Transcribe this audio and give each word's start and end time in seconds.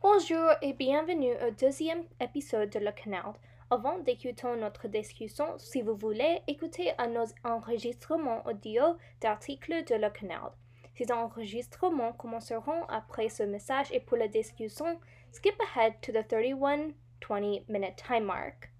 Bonjour 0.00 0.52
et 0.62 0.74
bienvenue 0.74 1.32
au 1.44 1.50
deuxième 1.50 2.04
épisode 2.20 2.70
de 2.70 2.78
Le 2.78 2.92
Canard. 2.92 3.34
Avant 3.68 3.98
d'écouter 3.98 4.46
notre 4.56 4.86
discussion, 4.86 5.58
si 5.58 5.82
vous 5.82 5.96
voulez, 5.96 6.40
écoutez 6.46 6.92
à 6.98 7.08
nos 7.08 7.26
enregistrements 7.42 8.46
audio 8.46 8.96
d'articles 9.20 9.84
de 9.86 9.96
Le 9.96 10.08
Canard. 10.10 10.54
Ces 10.96 11.10
enregistrements 11.10 12.12
commenceront 12.12 12.84
après 12.88 13.28
ce 13.28 13.42
message 13.42 13.88
et 13.90 13.98
pour 13.98 14.16
la 14.16 14.28
discussion, 14.28 15.00
skip 15.32 15.60
ahead 15.74 15.94
to 16.00 16.12
the 16.12 16.26
31 16.28 16.92
20 17.28 17.68
minute 17.68 17.96
time 17.96 18.24
mark. 18.24 18.70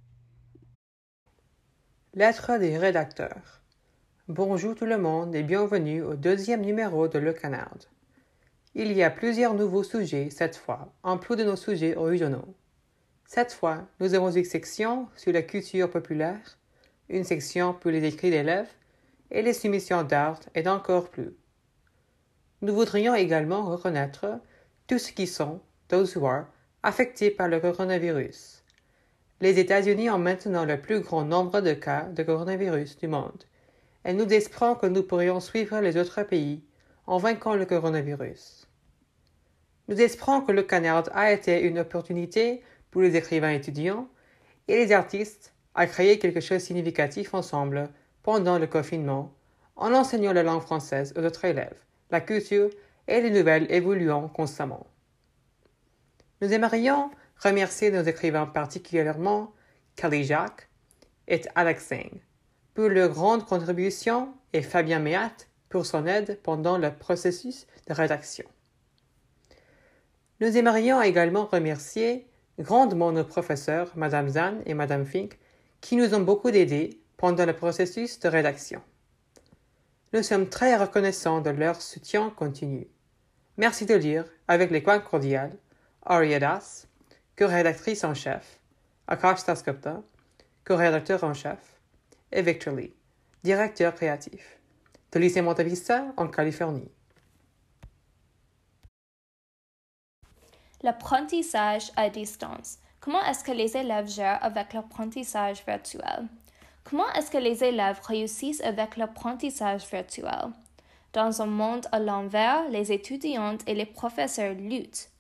Lettre 2.14 2.58
des 2.60 2.78
rédacteurs. 2.78 3.60
Bonjour 4.28 4.76
tout 4.76 4.86
le 4.86 4.98
monde 4.98 5.34
et 5.34 5.42
bienvenue 5.42 6.00
au 6.00 6.14
deuxième 6.14 6.60
numéro 6.60 7.08
de 7.08 7.18
Le 7.18 7.32
Canard. 7.32 7.88
Il 8.80 8.92
y 8.92 9.02
a 9.02 9.10
plusieurs 9.10 9.54
nouveaux 9.54 9.82
sujets 9.82 10.30
cette 10.30 10.54
fois, 10.54 10.92
en 11.02 11.18
plus 11.18 11.34
de 11.34 11.42
nos 11.42 11.56
sujets 11.56 11.96
originaux. 11.96 12.54
Cette 13.26 13.52
fois, 13.52 13.88
nous 13.98 14.14
avons 14.14 14.30
une 14.30 14.44
section 14.44 15.08
sur 15.16 15.32
la 15.32 15.42
culture 15.42 15.90
populaire, 15.90 16.56
une 17.08 17.24
section 17.24 17.74
pour 17.74 17.90
les 17.90 18.04
écrits 18.04 18.30
d'élèves 18.30 18.70
et 19.32 19.42
les 19.42 19.52
soumissions 19.52 20.04
d'art 20.04 20.38
et 20.54 20.68
encore 20.68 21.10
plus. 21.10 21.34
Nous 22.62 22.72
voudrions 22.72 23.16
également 23.16 23.64
reconnaître 23.64 24.38
tous 24.86 25.00
ceux 25.00 25.12
qui 25.12 25.26
sont, 25.26 25.60
those 25.88 26.16
who 26.16 26.24
are, 26.24 26.46
affectés 26.84 27.32
par 27.32 27.48
le 27.48 27.58
coronavirus. 27.58 28.62
Les 29.40 29.58
États-Unis 29.58 30.08
ont 30.08 30.18
maintenant 30.18 30.64
le 30.64 30.80
plus 30.80 31.00
grand 31.00 31.24
nombre 31.24 31.60
de 31.62 31.72
cas 31.72 32.04
de 32.04 32.22
coronavirus 32.22 32.96
du 32.96 33.08
monde, 33.08 33.42
et 34.04 34.12
nous 34.12 34.32
espérons 34.32 34.76
que 34.76 34.86
nous 34.86 35.02
pourrions 35.02 35.40
suivre 35.40 35.80
les 35.80 35.96
autres 35.96 36.22
pays 36.22 36.62
en 37.08 37.18
vainquant 37.18 37.56
le 37.56 37.66
coronavirus. 37.66 38.67
Nous 39.88 40.00
espérons 40.02 40.42
que 40.42 40.52
le 40.52 40.62
Canard 40.62 41.08
a 41.14 41.32
été 41.32 41.62
une 41.62 41.78
opportunité 41.78 42.62
pour 42.90 43.00
les 43.00 43.16
écrivains 43.16 43.52
étudiants 43.52 44.06
et 44.68 44.76
les 44.76 44.92
artistes 44.92 45.54
à 45.74 45.86
créer 45.86 46.18
quelque 46.18 46.40
chose 46.40 46.58
de 46.58 46.62
significatif 46.62 47.32
ensemble 47.32 47.88
pendant 48.22 48.58
le 48.58 48.66
confinement 48.66 49.32
en 49.76 49.94
enseignant 49.94 50.34
la 50.34 50.42
langue 50.42 50.60
française 50.60 51.14
aux 51.16 51.24
autres 51.24 51.46
élèves, 51.46 51.76
la 52.10 52.20
culture 52.20 52.68
et 53.06 53.22
les 53.22 53.30
nouvelles 53.30 53.66
évoluant 53.72 54.28
constamment. 54.28 54.86
Nous 56.42 56.52
aimerions 56.52 57.10
remercier 57.42 57.90
nos 57.90 58.02
écrivains 58.02 58.46
particulièrement 58.46 59.54
Kelly 59.96 60.24
Jacques 60.24 60.68
et 61.28 61.40
Alex 61.54 61.86
Singh 61.86 62.20
pour 62.74 62.88
leur 62.88 63.08
grande 63.08 63.46
contribution 63.46 64.34
et 64.52 64.60
Fabien 64.62 64.98
Méat 64.98 65.32
pour 65.70 65.86
son 65.86 66.06
aide 66.06 66.38
pendant 66.42 66.76
le 66.76 66.92
processus 66.92 67.66
de 67.86 67.94
rédaction. 67.94 68.44
Nous 70.40 70.56
aimerions 70.56 71.02
également 71.02 71.46
remercier 71.46 72.28
grandement 72.60 73.10
nos 73.10 73.24
professeurs, 73.24 73.90
Madame 73.96 74.28
Zan 74.28 74.60
et 74.66 74.74
Madame 74.74 75.04
Fink, 75.04 75.38
qui 75.80 75.96
nous 75.96 76.14
ont 76.14 76.20
beaucoup 76.20 76.48
aidés 76.48 77.00
pendant 77.16 77.44
le 77.44 77.54
processus 77.54 78.20
de 78.20 78.28
rédaction. 78.28 78.80
Nous 80.12 80.22
sommes 80.22 80.48
très 80.48 80.76
reconnaissants 80.76 81.40
de 81.40 81.50
leur 81.50 81.82
soutien 81.82 82.30
continu. 82.30 82.86
Merci 83.56 83.84
de 83.84 83.94
lire, 83.94 84.24
avec 84.46 84.70
les 84.70 84.82
coins 84.82 85.00
cordiales, 85.00 85.56
Aria 86.06 86.38
Das, 86.38 86.86
co-rédactrice 87.36 88.04
en 88.04 88.14
chef, 88.14 88.60
Akash 89.08 89.44
Taskopta, 89.44 90.02
co-rédacteur 90.64 91.24
en 91.24 91.34
chef, 91.34 91.58
et 92.30 92.42
Victor 92.42 92.74
Lee, 92.74 92.94
directeur 93.42 93.94
créatif, 93.94 94.60
de 95.12 95.18
lycée 95.18 95.42
Monte 95.42 95.60
Vista 95.60 96.06
en 96.16 96.28
Californie. 96.28 96.90
L'apprentissage 100.82 101.90
à 101.96 102.08
distance. 102.08 102.78
Comment 103.00 103.24
est-ce 103.24 103.42
que 103.42 103.50
les 103.50 103.76
élèves 103.76 104.08
gèrent 104.08 104.38
avec 104.44 104.72
l'apprentissage 104.72 105.64
virtuel? 105.66 106.28
Comment 106.84 107.12
est-ce 107.14 107.32
que 107.32 107.38
les 107.38 107.64
élèves 107.64 108.00
réussissent 108.04 108.60
avec 108.60 108.96
l'apprentissage 108.96 109.84
virtuel? 109.90 110.52
Dans 111.12 111.42
un 111.42 111.46
monde 111.46 111.86
à 111.90 111.98
l'envers, 111.98 112.68
les 112.68 112.92
étudiantes 112.92 113.62
et 113.66 113.74
les 113.74 113.86
professeurs 113.86 114.54
luttent, 114.54 115.10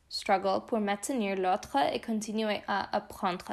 pour 0.68 0.78
maintenir 0.78 1.36
l'autre 1.36 1.76
et 1.92 2.00
continuer 2.00 2.62
à 2.68 2.94
apprendre. 2.96 3.52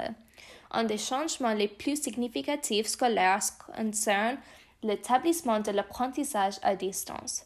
Un 0.69 0.83
des 0.83 0.99
changements 0.99 1.53
les 1.53 1.67
plus 1.67 2.03
significatifs 2.03 2.87
scolaires 2.87 3.39
concerne 3.75 4.37
l'établissement 4.83 5.59
de 5.59 5.71
l'apprentissage 5.71 6.59
à 6.61 6.75
distance. 6.75 7.45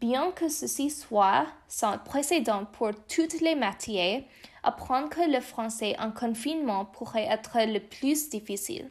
Bien 0.00 0.30
que 0.30 0.48
ceci 0.50 0.90
soit 0.90 1.46
sans 1.68 1.96
précédent 1.96 2.66
pour 2.66 2.90
toutes 3.08 3.40
les 3.40 3.54
matières, 3.54 4.22
apprendre 4.62 5.16
le 5.26 5.40
français 5.40 5.96
en 5.98 6.10
confinement 6.10 6.84
pourrait 6.84 7.28
être 7.30 7.56
le 7.66 7.80
plus 7.80 8.28
difficile. 8.28 8.90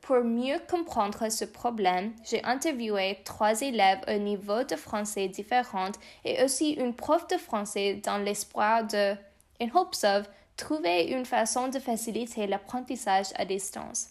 Pour 0.00 0.24
mieux 0.24 0.58
comprendre 0.68 1.30
ce 1.30 1.44
problème, 1.44 2.14
j'ai 2.28 2.42
interviewé 2.42 3.18
trois 3.24 3.60
élèves 3.60 4.00
au 4.08 4.18
niveau 4.18 4.64
de 4.64 4.74
français 4.74 5.28
différents 5.28 5.92
et 6.24 6.42
aussi 6.42 6.72
une 6.72 6.94
prof 6.94 7.28
de 7.28 7.36
français 7.36 8.00
dans 8.02 8.18
l'espoir 8.18 8.84
de, 8.84 9.14
in 9.60 9.68
hopes 9.72 10.02
of, 10.02 10.28
trouver 10.56 11.12
une 11.12 11.26
façon 11.26 11.68
de 11.68 11.78
faciliter 11.78 12.48
l'apprentissage 12.48 13.28
à 13.36 13.44
distance. 13.44 14.08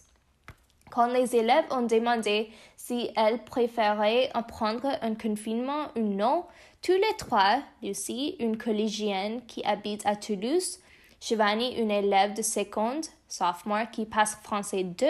Quand 0.90 1.06
les 1.06 1.36
élèves 1.36 1.66
ont 1.70 1.82
demandé 1.82 2.50
si 2.76 3.10
elles 3.16 3.44
préféraient 3.44 4.30
apprendre 4.34 4.88
un 5.02 5.14
confinement 5.14 5.86
ou 5.96 6.00
non, 6.00 6.44
tous 6.82 6.92
les 6.92 7.16
trois, 7.16 7.60
Lucie, 7.82 8.36
une 8.40 8.56
collégienne 8.56 9.44
qui 9.46 9.64
habite 9.64 10.04
à 10.04 10.16
Toulouse, 10.16 10.80
Shivani, 11.20 11.78
une 11.78 11.90
élève 11.90 12.34
de 12.34 12.42
seconde, 12.42 13.04
sophomore, 13.28 13.90
qui 13.92 14.06
passe 14.06 14.36
français 14.42 14.84
2, 14.84 15.06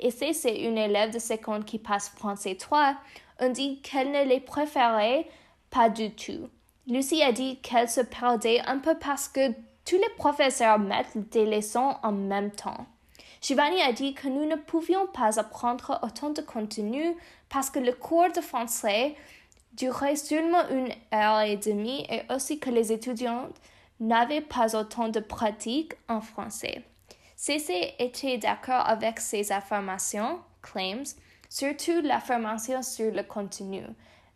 et 0.00 0.10
Cécile, 0.10 0.66
une 0.66 0.76
élève 0.76 1.12
de 1.12 1.18
seconde 1.18 1.64
qui 1.64 1.78
passe 1.78 2.08
français 2.10 2.56
3, 2.56 2.96
ont 3.40 3.50
dit 3.50 3.80
qu'elles 3.80 4.10
ne 4.10 4.24
les 4.24 4.40
préféraient 4.40 5.26
pas 5.70 5.88
du 5.88 6.12
tout. 6.14 6.48
Lucie 6.88 7.22
a 7.22 7.32
dit 7.32 7.60
qu'elle 7.60 7.88
se 7.88 8.00
perdait 8.00 8.60
un 8.66 8.78
peu 8.78 8.98
parce 8.98 9.28
que 9.28 9.52
tous 9.84 9.96
les 9.96 10.14
professeurs 10.18 10.78
mettent 10.78 11.30
des 11.30 11.46
leçons 11.46 11.94
en 12.02 12.12
même 12.12 12.50
temps. 12.50 12.86
Shivani 13.42 13.82
a 13.82 13.92
dit 13.92 14.14
que 14.14 14.28
nous 14.28 14.46
ne 14.46 14.54
pouvions 14.54 15.08
pas 15.08 15.40
apprendre 15.40 15.98
autant 16.04 16.30
de 16.30 16.40
contenu 16.42 17.16
parce 17.48 17.70
que 17.70 17.80
le 17.80 17.92
cours 17.92 18.30
de 18.32 18.40
français 18.40 19.16
durait 19.72 20.14
seulement 20.14 20.68
une 20.68 20.92
heure 21.12 21.40
et 21.40 21.56
demie 21.56 22.06
et 22.08 22.22
aussi 22.32 22.60
que 22.60 22.70
les 22.70 22.92
étudiants 22.92 23.48
n'avaient 23.98 24.42
pas 24.42 24.76
autant 24.76 25.08
de 25.08 25.18
pratique 25.18 25.94
en 26.08 26.20
français. 26.20 26.84
CC 27.34 27.94
était 27.98 28.38
d'accord 28.38 28.88
avec 28.88 29.18
ces 29.18 29.50
affirmations, 29.50 30.38
claims, 30.60 31.16
surtout 31.50 32.00
l'affirmation 32.00 32.80
sur 32.82 33.12
le 33.12 33.24
contenu, 33.24 33.82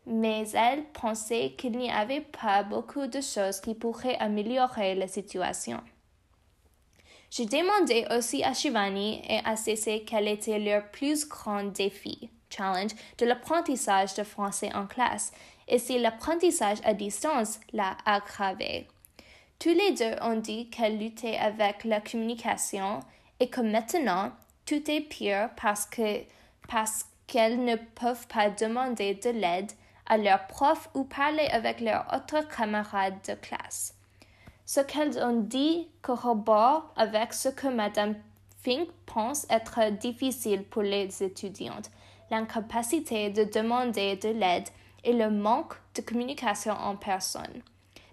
mais 0.05 0.51
elle 0.51 0.83
pensait 0.87 1.55
qu'il 1.57 1.79
n'y 1.79 1.93
avait 1.93 2.23
pas 2.23 2.65
beaucoup 2.65 3.07
de 3.07 3.21
choses 3.21 3.61
qui 3.61 3.75
pourraient 3.75 4.19
améliorer 4.19 4.97
la 4.97 5.07
situation. 5.07 5.81
J'ai 7.31 7.47
demandé 7.47 8.07
aussi 8.17 8.43
à 8.45 8.55
Shivani 8.55 9.23
et 9.29 9.41
à 9.45 9.57
Cécile 9.57 10.05
quel 10.07 10.29
était 10.29 10.59
leur 10.59 10.91
plus 10.91 11.29
grand 11.29 11.65
défi, 11.65 12.31
challenge, 12.51 12.93
de 13.19 13.27
l'apprentissage 13.27 14.15
de 14.15 14.23
français 14.23 14.71
en 14.75 14.87
classe 14.87 15.33
et 15.69 15.79
si 15.79 15.99
l'apprentissage 15.99 16.79
à 16.85 16.95
distance 16.95 17.59
l'a 17.73 17.97
aggravé. 18.05 18.87
Tous 19.59 19.71
les 19.71 19.93
deux 19.93 20.15
ont 20.23 20.37
dit 20.37 20.69
qu'elles 20.71 20.99
luttaient 20.99 21.39
avec 21.39 21.85
la 21.85 22.01
communication 22.01 23.01
et 23.41 23.49
que 23.49 23.61
maintenant 23.61 24.33
tout 24.65 24.91
est 24.91 25.01
pire 25.01 25.51
parce 25.61 25.89
parce 26.69 27.07
qu'elles 27.27 27.65
ne 27.65 27.77
peuvent 27.77 28.27
pas 28.29 28.51
demander 28.51 29.15
de 29.15 29.31
l'aide 29.31 29.73
à 30.07 30.17
leur 30.17 30.47
prof 30.47 30.89
ou 30.95 31.05
parler 31.05 31.47
avec 31.51 31.81
leurs 31.81 32.07
autres 32.15 32.47
camarades 32.49 33.19
de 33.27 33.35
classe. 33.35 33.95
Ce 34.67 34.81
qu'elles 34.81 35.23
ont 35.23 35.43
dit 35.43 35.89
corrobore 36.03 36.93
avec 36.97 37.33
ce 37.33 37.49
que 37.49 37.69
Madame 37.69 38.17
Fink 38.63 38.89
pense 39.07 39.47
être 39.49 39.93
difficile 39.97 40.65
pour 40.65 40.83
les 40.83 41.23
étudiantes, 41.23 41.89
l'incapacité 42.33 43.31
de 43.31 43.45
demander 43.45 44.17
de 44.17 44.31
l'aide 44.31 44.69
et 45.05 45.13
le 45.13 45.31
manque 45.31 45.75
de 45.95 46.03
communication 46.03 46.73
en 46.73 46.97
personne. 46.97 47.63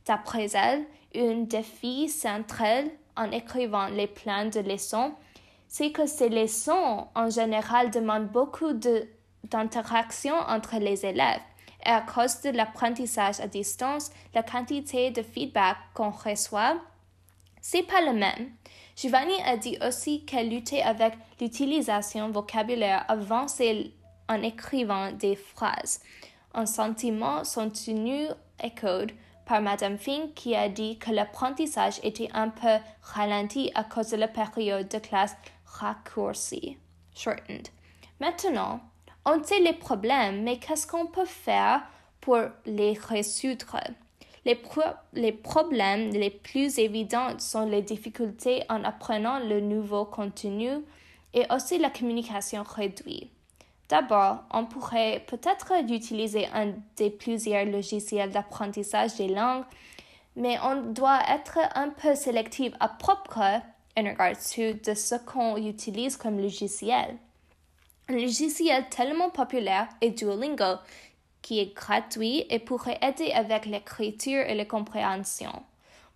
D'après 0.05 0.51
elle, 0.53 0.85
un 1.15 1.41
défi 1.41 2.07
central 2.07 2.85
en 3.17 3.31
écrivant 3.31 3.87
les 3.87 4.07
plans 4.07 4.45
de 4.45 4.59
leçons, 4.59 5.13
c'est 5.67 5.91
que 5.91 6.05
ces 6.05 6.29
leçons 6.29 7.07
en 7.15 7.31
général 7.31 7.89
demandent 7.89 8.29
beaucoup 8.29 8.73
d'interaction 9.43 10.35
entre 10.35 10.77
les 10.77 11.03
élèves 11.03 11.41
et 11.85 11.89
à 11.89 12.01
cause 12.01 12.41
de 12.41 12.49
l'apprentissage 12.49 13.39
à 13.39 13.47
distance, 13.47 14.11
la 14.33 14.43
quantité 14.43 15.11
de 15.11 15.21
feedback 15.21 15.77
qu'on 15.93 16.11
reçoit, 16.11 16.79
c'est 17.61 17.83
pas 17.83 18.01
le 18.01 18.13
même. 18.13 18.51
Giovanni 18.95 19.33
a 19.45 19.57
dit 19.57 19.77
aussi 19.85 20.23
qu'elle 20.25 20.49
luttait 20.49 20.81
avec 20.81 21.13
l'utilisation 21.41 22.29
vocabulaire 22.29 23.05
avancée 23.07 23.93
en 24.29 24.41
écrivant 24.41 25.11
des 25.11 25.35
phrases. 25.35 26.01
Un 26.53 26.65
sentiment 26.65 27.43
sont 27.43 27.69
tenus 27.69 28.29
échoed 28.61 29.11
par 29.45 29.61
Madame 29.61 29.97
Fink 29.97 30.33
qui 30.35 30.55
a 30.55 30.69
dit 30.69 30.97
que 30.99 31.11
l'apprentissage 31.11 31.99
était 32.03 32.29
un 32.33 32.49
peu 32.49 32.77
ralenti 33.01 33.71
à 33.75 33.83
cause 33.83 34.09
de 34.09 34.17
la 34.17 34.27
période 34.27 34.87
de 34.87 34.99
classe 34.99 35.35
raccourcie, 35.65 36.77
shortened. 37.15 37.69
Maintenant, 38.19 38.79
on 39.25 39.43
sait 39.43 39.59
les 39.59 39.73
problèmes, 39.73 40.43
mais 40.43 40.57
qu'est-ce 40.57 40.87
qu'on 40.87 41.05
peut 41.05 41.25
faire 41.25 41.81
pour 42.21 42.39
les 42.65 42.93
résoudre? 42.93 43.77
Les, 44.45 45.31
problèmes 45.31 46.09
les 46.09 46.29
plus 46.29 46.77
évidents 46.77 47.39
sont 47.39 47.65
les 47.65 47.81
difficultés 47.81 48.63
en 48.69 48.83
apprenant 48.83 49.39
le 49.39 49.61
nouveau 49.61 50.03
contenu 50.03 50.69
et 51.33 51.45
aussi 51.49 51.77
la 51.77 51.89
communication 51.89 52.63
réduite. 52.63 53.31
D'abord, 53.87 54.43
on 54.51 54.65
pourrait 54.65 55.23
peut-être 55.27 55.71
utiliser 55.89 56.47
un 56.53 56.73
des 56.97 57.09
plusieurs 57.09 57.65
logiciels 57.65 58.31
d'apprentissage 58.31 59.15
des 59.15 59.29
langues, 59.29 59.65
mais 60.35 60.57
on 60.63 60.91
doit 60.91 61.21
être 61.29 61.59
un 61.75 61.89
peu 61.89 62.15
sélectif 62.15 62.73
à 62.79 62.89
propos 62.89 63.61
en 63.95 64.03
regard 64.03 64.31
de 64.31 64.93
ce 64.93 65.15
qu'on 65.25 65.55
utilise 65.57 66.17
comme 66.17 66.39
logiciel. 66.39 67.17
Un 68.09 68.13
logiciel 68.13 68.89
tellement 68.89 69.29
populaire 69.29 69.87
est 70.01 70.11
Duolingo, 70.11 70.79
qui 71.41 71.59
est 71.59 71.73
gratuit 71.73 72.45
et 72.49 72.59
pourrait 72.59 72.99
aider 73.01 73.31
avec 73.31 73.65
l'écriture 73.65 74.41
et 74.41 74.55
la 74.55 74.65
compréhension. 74.65 75.63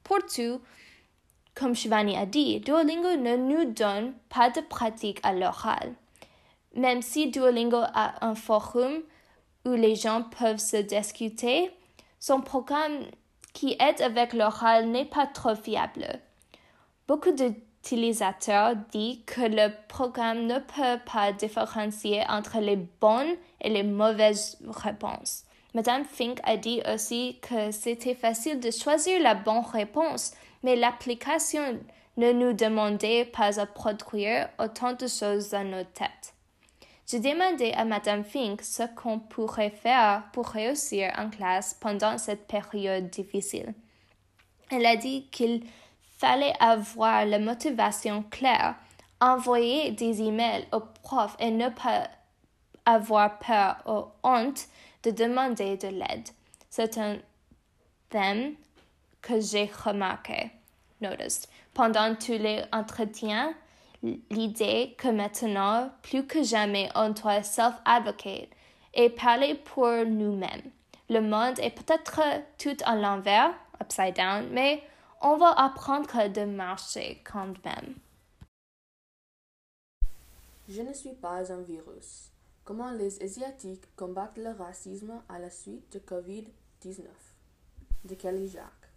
Pourtant, 0.04 0.60
comme 1.56 1.76
Shivani 1.76 2.18
a 2.18 2.26
dit, 2.26 2.60
Duolingo 2.60 3.16
ne 3.16 3.36
nous 3.36 3.72
donne 3.72 4.14
pas 4.30 4.50
de 4.50 4.62
pratique 4.62 5.20
à 5.24 5.34
l'oral. 5.34 5.94
Même 6.76 7.02
si 7.02 7.30
Duolingo 7.30 7.82
a 7.94 8.26
un 8.26 8.36
forum 8.36 9.02
où 9.66 9.72
les 9.72 9.96
gens 9.96 10.24
peuvent 10.40 10.60
se 10.60 10.78
discuter, 10.78 11.72
son 12.20 12.42
programme 12.42 13.06
qui 13.54 13.76
aide 13.80 14.02
avec 14.02 14.34
l'oral 14.34 14.88
n'est 14.88 15.06
pas 15.06 15.26
trop 15.26 15.56
fiable. 15.56 16.20
Beaucoup 17.08 17.32
d'utilisateurs 17.88 18.76
disent 18.92 19.20
que 19.26 19.42
le 19.42 19.72
programme 19.88 20.46
ne 20.46 20.60
peut 20.60 21.02
pas 21.12 21.32
différencier 21.32 22.24
entre 22.28 22.60
les 22.60 22.76
bonnes 22.76 23.36
et 23.62 23.70
les 23.70 23.84
mauvaises 23.84 24.58
réponses. 24.68 25.44
Madame 25.74 26.04
Fink 26.06 26.40
a 26.44 26.58
dit 26.58 26.82
aussi 26.92 27.40
que 27.42 27.72
c'était 27.72 28.16
facile 28.16 28.60
de 28.60 28.72
choisir 28.72 29.22
la 29.22 29.36
bonne 29.36 29.64
réponse, 29.72 30.34
mais 30.64 30.76
l'application 30.76 31.80
ne 32.18 32.32
nous 32.32 32.54
demandait 32.54 33.26
pas 33.26 33.60
à 33.60 33.66
produire 33.66 34.50
autant 34.60 34.94
de 34.94 35.08
choses 35.08 35.50
dans 35.52 35.64
nos 35.64 35.84
têtes. 35.84 36.34
J'ai 37.10 37.20
demandé 37.20 37.72
à 37.72 37.86
Madame 37.86 38.26
Fink 38.26 38.62
ce 38.64 38.84
qu'on 38.96 39.20
pourrait 39.20 39.70
faire 39.70 40.24
pour 40.34 40.48
réussir 40.48 41.14
en 41.18 41.30
classe 41.30 41.78
pendant 41.80 42.18
cette 42.18 42.48
période 42.48 43.10
difficile. 43.10 43.74
Elle 44.72 44.86
a 44.86 44.98
dit 44.98 45.28
qu'il 45.32 45.64
fallait 46.18 46.54
avoir 46.60 47.26
la 47.26 47.40
motivation 47.40 48.24
claire, 48.24 48.76
envoyer 49.22 49.92
des 49.92 50.22
emails 50.22 50.68
aux 50.72 50.82
profs 51.04 51.36
et 51.40 51.52
ne 51.52 51.70
pas 51.70 52.10
avoir 52.86 53.40
peur 53.40 53.78
ou 53.86 54.28
honte 54.28 54.68
de 55.04 55.12
demander 55.12 55.78
de 55.78 55.88
l'aide. 55.88 56.30
C'est 56.70 56.98
un 56.98 57.18
thème 58.10 58.56
que 59.22 59.40
j'ai 59.40 59.70
remarqué, 59.86 60.52
noticed, 61.02 61.48
pendant 61.74 62.16
tous 62.16 62.38
les 62.38 62.64
entretiens 62.72 63.54
l'idée 64.30 64.96
que 64.98 65.08
maintenant, 65.08 65.90
plus 66.02 66.26
que 66.26 66.44
jamais, 66.44 66.90
on 66.96 67.10
doit 67.10 67.44
self-advocate 67.44 68.50
et 68.94 69.10
parler 69.10 69.56
pour 69.56 70.06
nous-mêmes. 70.06 70.72
Le 71.10 71.22
monde 71.22 71.60
est 71.60 71.72
peut-être 71.72 72.22
tout 72.58 72.78
à 72.86 72.96
l'envers, 72.96 73.54
upside 73.82 74.16
down, 74.16 74.48
mais 74.52 74.84
on 75.22 75.38
va 75.38 75.52
apprendre 75.52 76.28
de 76.30 76.46
marcher 76.46 77.22
quand 77.24 77.54
même. 77.66 77.96
Je 80.70 80.82
ne 80.82 80.94
suis 80.94 81.14
pas 81.14 81.52
un 81.52 81.62
virus. 81.62 82.32
Comment 82.64 82.92
les 82.92 83.24
Asiatiques 83.24 83.96
combattent 83.96 84.38
le 84.38 84.52
racisme 84.52 85.22
à 85.30 85.40
la 85.40 85.50
suite 85.50 85.94
de 85.94 86.00
COVID-19 86.00 87.06
De 88.04 88.16
Kelly 88.16 88.50
Jacques? 88.50 88.92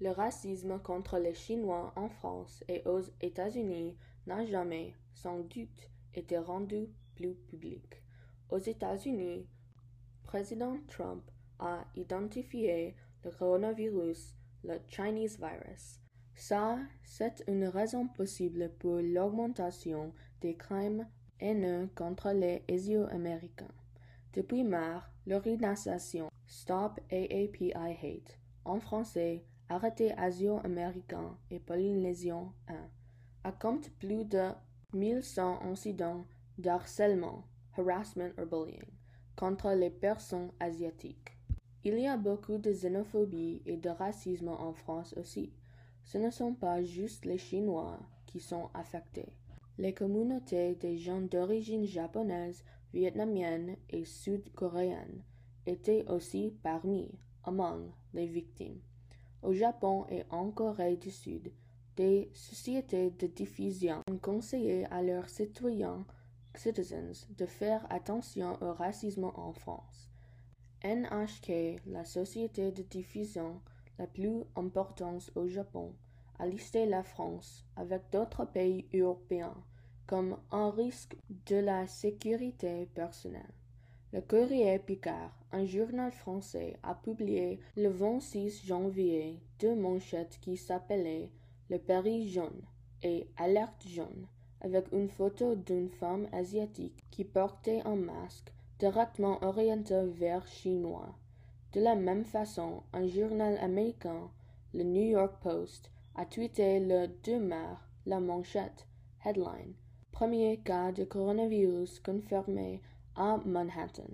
Le 0.00 0.10
racisme 0.10 0.80
contre 0.80 1.18
les 1.18 1.34
Chinois 1.34 1.92
en 1.94 2.08
France 2.08 2.64
et 2.68 2.82
aux 2.86 3.02
États-Unis 3.20 3.96
n'a 4.26 4.44
jamais, 4.46 4.94
sans 5.14 5.38
doute, 5.38 5.88
été 6.14 6.38
rendu 6.38 6.88
plus 7.14 7.34
public. 7.34 8.02
Aux 8.48 8.58
États-Unis, 8.58 9.46
président 10.24 10.76
Trump 10.88 11.22
a 11.60 11.84
identifié 11.94 12.96
le 13.22 13.30
coronavirus, 13.30 14.34
le 14.64 14.78
Chinese 14.88 15.38
virus. 15.38 16.00
Ça, 16.34 16.78
c'est 17.04 17.44
une 17.48 17.66
raison 17.66 18.08
possible 18.08 18.70
pour 18.78 18.96
l'augmentation 18.96 20.12
des 20.40 20.56
crimes 20.56 21.06
haineux 21.38 21.88
contre 21.94 22.30
les 22.30 22.62
Asio-Américains. 22.68 23.74
Depuis 24.32 24.64
mars, 24.64 25.04
l'organisation 25.26 26.30
Stop 26.46 27.00
AAPI 27.10 27.72
Hate, 27.74 28.38
en 28.64 28.80
français 28.80 29.44
Arrêtez 29.68 30.12
Asio-Américains 30.18 31.36
et 31.50 31.60
Polynésiens 31.60 32.52
1, 32.66 32.74
a 33.44 33.52
compte 33.52 33.88
plus 33.98 34.24
de 34.24 34.50
1100 34.92 35.62
incidents 35.62 36.26
d'harcèlement, 36.58 37.44
harassment 37.78 38.32
or 38.36 38.46
bullying, 38.46 38.82
contre 39.36 39.70
les 39.70 39.90
personnes 39.90 40.50
asiatiques. 40.58 41.39
Il 41.82 41.98
y 41.98 42.06
a 42.06 42.18
beaucoup 42.18 42.58
de 42.58 42.70
xénophobie 42.72 43.62
et 43.64 43.78
de 43.78 43.88
racisme 43.88 44.48
en 44.48 44.74
France 44.74 45.14
aussi. 45.16 45.50
Ce 46.04 46.18
ne 46.18 46.30
sont 46.30 46.52
pas 46.52 46.82
juste 46.82 47.24
les 47.24 47.38
Chinois 47.38 47.98
qui 48.26 48.38
sont 48.38 48.68
affectés. 48.74 49.32
Les 49.78 49.94
communautés 49.94 50.74
des 50.74 50.98
gens 50.98 51.22
d'origine 51.22 51.86
japonaise, 51.86 52.64
vietnamienne 52.92 53.76
et 53.88 54.04
sud-coréenne 54.04 55.22
étaient 55.64 56.04
aussi 56.06 56.52
parmi, 56.62 57.10
among, 57.44 57.90
les 58.12 58.26
victimes. 58.26 58.80
Au 59.42 59.54
Japon 59.54 60.04
et 60.10 60.24
en 60.28 60.50
Corée 60.50 60.96
du 60.96 61.10
Sud, 61.10 61.50
des 61.96 62.30
sociétés 62.34 63.10
de 63.10 63.26
diffusion 63.26 64.02
ont 64.10 64.18
conseillé 64.18 64.84
à 64.90 65.02
leurs 65.02 65.30
citoyens 65.30 66.04
citizens 66.54 67.26
de 67.38 67.46
faire 67.46 67.86
attention 67.90 68.58
au 68.60 68.74
racisme 68.74 69.30
en 69.34 69.54
France. 69.54 70.09
NHK, 70.82 71.82
la 71.86 72.04
société 72.04 72.72
de 72.72 72.82
diffusion 72.82 73.60
la 73.98 74.06
plus 74.06 74.44
importante 74.56 75.30
au 75.34 75.46
Japon, 75.46 75.92
a 76.38 76.46
listé 76.46 76.86
la 76.86 77.02
France 77.02 77.66
avec 77.76 78.02
d'autres 78.10 78.46
pays 78.46 78.86
européens 78.94 79.56
comme 80.06 80.38
un 80.50 80.70
risque 80.70 81.16
de 81.46 81.56
la 81.56 81.86
sécurité 81.86 82.88
personnelle. 82.94 83.54
Le 84.12 84.22
Courrier 84.22 84.78
Picard, 84.78 85.38
un 85.52 85.66
journal 85.66 86.10
français, 86.10 86.78
a 86.82 86.94
publié 86.94 87.60
le 87.76 87.90
26 87.90 88.66
janvier 88.66 89.38
deux 89.60 89.76
manchettes 89.76 90.38
qui 90.40 90.56
s'appelaient 90.56 91.30
le 91.68 91.78
Paris 91.78 92.28
jaune 92.28 92.62
et 93.02 93.28
Alerte 93.36 93.86
jaune, 93.86 94.26
avec 94.62 94.90
une 94.92 95.10
photo 95.10 95.54
d'une 95.54 95.90
femme 95.90 96.26
asiatique 96.32 97.04
qui 97.10 97.24
portait 97.24 97.82
un 97.84 97.96
masque 97.96 98.52
directement 98.80 99.38
orienté 99.44 100.06
vers 100.06 100.46
chinois. 100.48 101.14
De 101.74 101.80
la 101.80 101.94
même 101.94 102.24
façon, 102.24 102.82
un 102.94 103.06
journal 103.06 103.58
américain, 103.58 104.30
le 104.72 104.84
New 104.84 105.04
York 105.04 105.34
Post, 105.42 105.92
a 106.16 106.24
tweeté 106.24 106.80
le 106.80 107.06
2 107.22 107.38
mars 107.38 107.80
la 108.06 108.18
manchette 108.18 108.86
headline 109.24 109.74
Premier 110.12 110.56
cas 110.64 110.92
de 110.92 111.04
coronavirus 111.04 112.00
confirmé 112.00 112.80
à 113.16 113.38
Manhattan, 113.44 114.08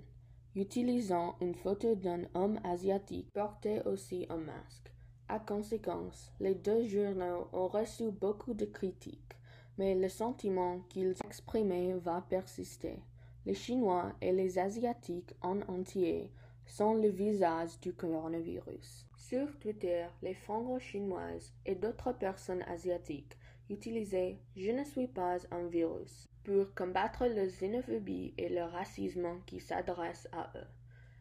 utilisant 0.55 1.35
une 1.39 1.55
photo 1.55 1.95
d'un 1.95 2.23
homme 2.33 2.59
asiatique 2.65 3.31
portait 3.33 3.81
aussi 3.85 4.25
un 4.29 4.37
masque. 4.37 4.91
À 5.29 5.39
conséquence, 5.39 6.33
les 6.39 6.55
deux 6.55 6.85
journaux 6.87 7.47
ont 7.53 7.67
reçu 7.67 8.11
beaucoup 8.11 8.53
de 8.53 8.65
critiques, 8.65 9.35
mais 9.77 9.95
le 9.95 10.09
sentiment 10.09 10.79
qu'ils 10.89 11.15
exprimaient 11.25 11.93
va 11.93 12.21
persister. 12.29 12.99
Les 13.47 13.53
Chinois 13.53 14.11
et 14.19 14.33
les 14.33 14.59
Asiatiques 14.59 15.33
en 15.41 15.61
entier 15.69 16.29
sont 16.65 16.95
le 16.95 17.07
visage 17.07 17.79
du 17.79 17.93
coronavirus. 17.93 19.05
Sur 19.15 19.57
Twitter, 19.59 20.05
les 20.21 20.33
franco-chinoises 20.33 21.53
et 21.65 21.75
d'autres 21.75 22.11
personnes 22.11 22.63
asiatiques 22.63 23.37
utilisaient 23.69 24.37
Je 24.57 24.71
ne 24.71 24.83
suis 24.83 25.07
pas 25.07 25.37
un 25.51 25.65
virus 25.67 26.27
pour 26.43 26.73
combattre 26.75 27.25
la 27.25 27.45
xénophobie 27.45 28.33
et 28.37 28.49
le 28.49 28.63
racisme 28.63 29.39
qui 29.45 29.61
s'adressent 29.61 30.27
à 30.33 30.51
eux. 30.57 30.67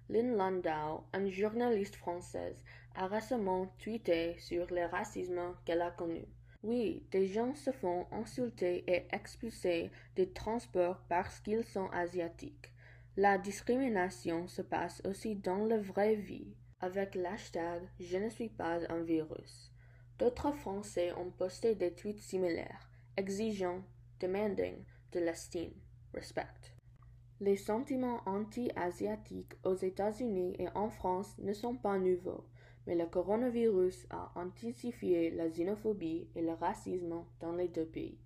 Lynn 0.09 0.37
Landau, 0.37 1.04
une 1.14 1.30
journaliste 1.30 1.95
française, 1.95 2.61
a 2.97 3.06
récemment 3.06 3.73
tweeté 3.78 4.37
sur 4.40 4.66
le 4.73 4.87
racisme 4.87 5.54
qu'elle 5.64 5.83
a 5.83 5.92
connu. 5.92 6.25
Oui, 6.66 7.04
des 7.12 7.28
gens 7.28 7.54
se 7.54 7.70
font 7.70 8.08
insulter 8.11 8.82
et 8.88 9.06
expulser 9.12 9.88
des 10.16 10.32
transports 10.32 11.00
parce 11.08 11.38
qu'ils 11.38 11.64
sont 11.64 11.87
asiatiques. 11.92 12.73
La 13.16 13.38
discrimination 13.38 14.49
se 14.49 14.62
passe 14.62 15.00
aussi 15.06 15.37
dans 15.37 15.64
la 15.64 15.78
vraie 15.78 16.16
vie. 16.16 16.56
avec 16.80 17.14
l'hashtag 17.14 17.82
Je 18.00 18.16
ne 18.16 18.28
suis 18.28 18.49
pas 18.49 18.80
un 18.90 19.02
virus. 19.02 19.70
D'autres 20.18 20.50
Français 20.50 21.12
ont 21.12 21.30
posté 21.30 21.76
des 21.76 21.92
tweets 21.94 22.18
similaires, 22.18 22.90
exigeant, 23.16 23.85
demanding 24.18 24.75
de 25.12 25.20
l'estime, 25.20 25.73
respect. 26.14 26.75
Les 27.38 27.56
sentiments 27.56 28.23
anti-asiatiques 28.26 29.54
aux 29.62 29.76
États-Unis 29.76 30.56
et 30.58 30.68
en 30.75 30.90
France 30.90 31.32
ne 31.38 31.52
sont 31.52 31.76
pas 31.76 31.96
nouveaux, 31.96 32.44
mais 32.87 32.95
le 32.95 33.07
coronavirus 33.07 34.07
a 34.11 34.33
intensifié 34.37 35.31
la 35.31 35.49
xénophobie 35.49 36.28
et 36.35 36.43
le 36.43 36.52
racisme 36.52 37.25
dans 37.40 37.52
les 37.52 37.69
deux 37.69 37.87
pays. 37.87 38.19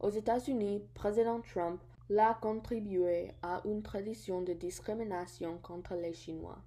Aux 0.00 0.10
États-Unis, 0.10 0.82
président 0.94 1.40
Trump 1.40 1.80
l'a 2.08 2.34
contribué 2.34 3.30
à 3.42 3.62
une 3.64 3.82
tradition 3.82 4.42
de 4.42 4.52
discrimination 4.52 5.58
contre 5.58 5.94
les 5.94 6.12
Chinois. 6.12 6.58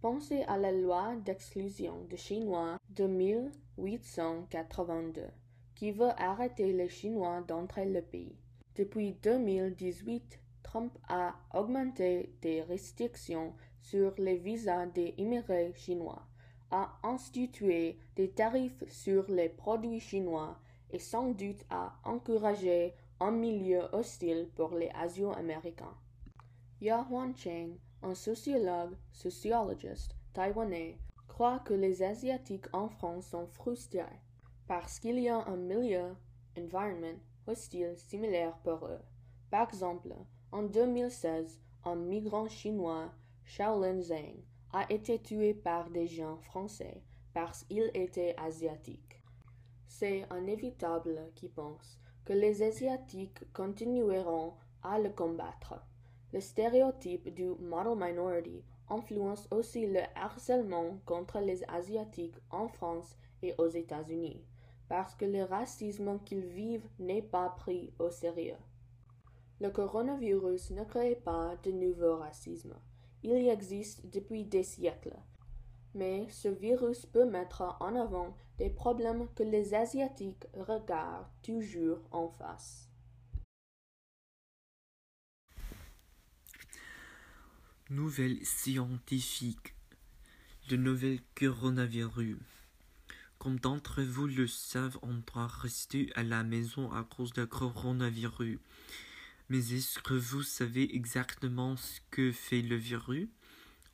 Pensez 0.00 0.42
à 0.42 0.56
la 0.56 0.72
loi 0.72 1.14
d'exclusion 1.24 2.04
des 2.08 2.16
Chinois 2.16 2.78
de 2.90 3.06
1882, 3.06 5.26
qui 5.74 5.92
veut 5.92 6.12
arrêter 6.16 6.72
les 6.72 6.88
Chinois 6.88 7.42
d'entrer 7.46 7.84
le 7.84 8.00
pays. 8.00 8.38
Depuis 8.76 9.12
2018, 9.22 10.40
Trump 10.62 10.96
a 11.08 11.34
augmenté 11.52 12.32
des 12.42 12.62
restrictions 12.62 13.52
sur 13.80 14.14
les 14.18 14.36
visas 14.36 14.86
des 14.86 15.14
immigrés 15.18 15.72
chinois, 15.74 16.22
a 16.70 16.98
institué 17.02 17.98
des 18.16 18.30
tarifs 18.30 18.84
sur 18.88 19.30
les 19.30 19.48
produits 19.48 20.00
chinois 20.00 20.58
et 20.90 20.98
sans 20.98 21.30
doute 21.30 21.64
a 21.70 21.94
encouragé 22.04 22.94
un 23.20 23.30
milieu 23.30 23.82
hostile 23.92 24.48
pour 24.54 24.74
les 24.74 24.90
Asio-Américains. 24.90 25.96
Yahuan 26.80 27.34
Cheng, 27.36 27.76
un 28.02 28.14
sociologue, 28.14 28.96
sociologiste 29.12 30.14
taïwanais, 30.32 30.98
croit 31.26 31.58
que 31.60 31.74
les 31.74 32.02
Asiatiques 32.02 32.72
en 32.72 32.88
France 32.88 33.28
sont 33.28 33.46
frustrés 33.46 34.04
parce 34.68 35.00
qu'il 35.00 35.18
y 35.18 35.28
a 35.28 35.44
un 35.46 35.56
milieu, 35.56 36.14
environment, 36.56 37.18
hostile 37.46 37.94
similaire 37.96 38.56
pour 38.62 38.86
eux. 38.86 39.00
Par 39.50 39.68
exemple, 39.68 40.14
en 40.52 40.62
2016, 40.62 41.58
un 41.84 41.96
migrant 41.96 42.48
chinois, 42.48 43.10
Shaolin 43.44 44.00
Zhang, 44.00 44.36
a 44.72 44.90
été 44.92 45.20
tué 45.20 45.54
par 45.54 45.90
des 45.90 46.06
gens 46.06 46.36
français 46.38 47.02
parce 47.32 47.64
qu'il 47.64 47.90
était 47.94 48.34
asiatique. 48.36 49.22
C'est 49.86 50.26
inévitable 50.36 51.30
qui 51.34 51.48
pense 51.48 51.98
que 52.24 52.32
les 52.34 52.62
Asiatiques 52.62 53.50
continueront 53.52 54.52
à 54.82 54.98
le 54.98 55.10
combattre. 55.10 55.80
Le 56.32 56.40
stéréotype 56.40 57.32
du 57.32 57.48
model 57.60 57.96
minority 57.96 58.62
influence 58.90 59.48
aussi 59.50 59.86
le 59.86 60.00
harcèlement 60.14 60.98
contre 61.06 61.40
les 61.40 61.64
Asiatiques 61.64 62.36
en 62.50 62.68
France 62.68 63.16
et 63.42 63.54
aux 63.56 63.68
États-Unis, 63.68 64.44
parce 64.88 65.14
que 65.14 65.24
le 65.24 65.44
racisme 65.44 66.18
qu'ils 66.24 66.44
vivent 66.44 66.88
n'est 66.98 67.22
pas 67.22 67.48
pris 67.50 67.92
au 67.98 68.10
sérieux. 68.10 68.56
Le 69.60 69.70
coronavirus 69.70 70.70
ne 70.72 70.84
crée 70.84 71.16
pas 71.16 71.56
de 71.62 71.72
nouveau 71.72 72.16
racisme. 72.16 72.74
Il 73.22 73.48
existe 73.48 74.06
depuis 74.10 74.44
des 74.44 74.62
siècles. 74.62 75.16
Mais 75.94 76.28
ce 76.30 76.48
virus 76.48 77.06
peut 77.06 77.28
mettre 77.28 77.76
en 77.80 77.96
avant 77.96 78.36
des 78.58 78.70
problèmes 78.70 79.28
que 79.34 79.42
les 79.42 79.74
Asiatiques 79.74 80.46
regardent 80.54 81.26
toujours 81.42 82.00
en 82.10 82.28
face. 82.28 82.88
Nouvelle 87.90 88.44
scientifique. 88.44 89.74
Le 90.70 90.76
nouvel 90.76 91.20
coronavirus. 91.34 92.36
Comme 93.38 93.58
d'entre 93.58 94.02
vous 94.02 94.26
le 94.26 94.46
savent, 94.46 94.98
on 95.02 95.22
doit 95.32 95.46
rester 95.46 96.12
à 96.14 96.22
la 96.22 96.42
maison 96.42 96.92
à 96.92 97.04
cause 97.04 97.32
du 97.32 97.46
coronavirus. 97.46 98.58
Mais 99.48 99.72
est-ce 99.72 99.98
que 100.00 100.14
vous 100.14 100.42
savez 100.42 100.94
exactement 100.94 101.76
ce 101.76 102.00
que 102.10 102.32
fait 102.32 102.60
le 102.60 102.76
virus? 102.76 103.28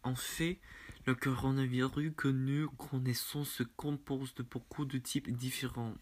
En 0.03 0.17
fait, 0.17 0.59
le 1.07 1.15
coronavirus 1.15 2.13
que 2.17 2.29
nous 2.29 2.69
connaissons 2.71 3.45
se 3.45 3.63
compose 3.63 4.35
de 4.35 4.43
beaucoup 4.43 4.85
de 4.85 4.99
types 4.99 5.31
différents. 5.31 5.95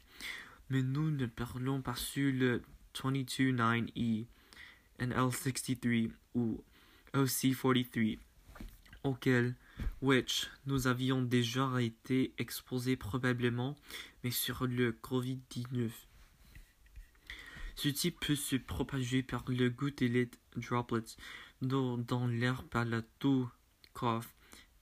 Mais 0.70 0.82
nous 0.82 1.10
ne 1.10 1.26
parlons 1.26 1.82
pas 1.82 1.96
sur 1.96 2.32
le 2.32 2.62
229E, 2.94 4.26
NL63 5.00 6.10
ou 6.34 6.64
OC43, 7.14 8.18
auquel 9.04 9.54
which 10.00 10.48
nous 10.66 10.86
avions 10.86 11.20
déjà 11.22 11.70
été 11.80 12.32
exposés 12.38 12.96
probablement, 12.96 13.76
mais 14.24 14.30
sur 14.30 14.66
le 14.66 14.92
COVID-19. 14.92 15.90
Ce 17.76 17.88
type 17.88 18.20
peut 18.20 18.36
se 18.36 18.56
propager 18.56 19.22
par 19.22 19.44
le 19.48 19.70
gouttelette 19.70 20.38
droplets 20.56 21.16
dans, 21.60 21.98
dans 21.98 22.26
l'air 22.26 22.64
par 22.64 22.84
la 22.84 23.02
toux, 23.02 23.48
cough, 23.94 24.24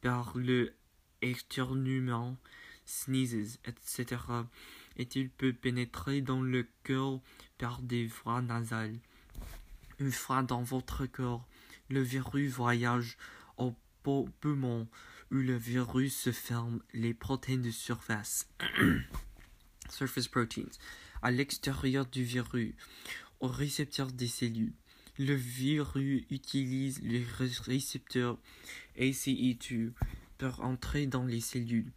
par 0.01 0.37
le 0.37 0.75
externuement, 1.23 2.37
sneezes, 2.85 3.59
etc. 3.65 4.23
Et 4.97 5.09
il 5.15 5.31
peut 5.31 5.53
pénétrer 5.53 6.21
dans 6.21 6.43
le 6.43 6.67
cœur 6.83 7.21
par 7.59 7.83
des 7.83 8.07
voies 8.07 8.43
nasales. 8.43 8.99
Une 9.99 10.13
fois 10.13 10.43
dans 10.43 10.63
votre 10.63 11.07
corps, 11.07 11.47
le 11.89 12.01
virus 12.01 12.53
voyage 12.53 13.17
au 13.57 13.75
poumon 14.41 14.89
où 15.31 15.35
le 15.35 15.57
virus 15.57 16.17
se 16.17 16.33
ferme 16.33 16.81
les 16.93 17.15
protéines 17.15 17.63
de 17.63 17.71
surface. 17.71 18.49
surface 19.91 20.29
proteins 20.29 20.63
à 21.23 21.31
l'extérieur 21.31 22.07
du 22.07 22.25
virus, 22.25 22.75
au 23.41 23.49
récepteur 23.49 24.13
des 24.13 24.29
cellules. 24.29 24.73
Le 25.19 25.35
virus 25.35 26.25
utilise 26.31 27.03
les 27.03 27.25
récepteurs 27.67 28.39
ACE2 28.99 29.93
pour 30.39 30.61
entrer 30.65 31.07
dans 31.07 31.25
les 31.25 31.41
cellules, 31.41 31.93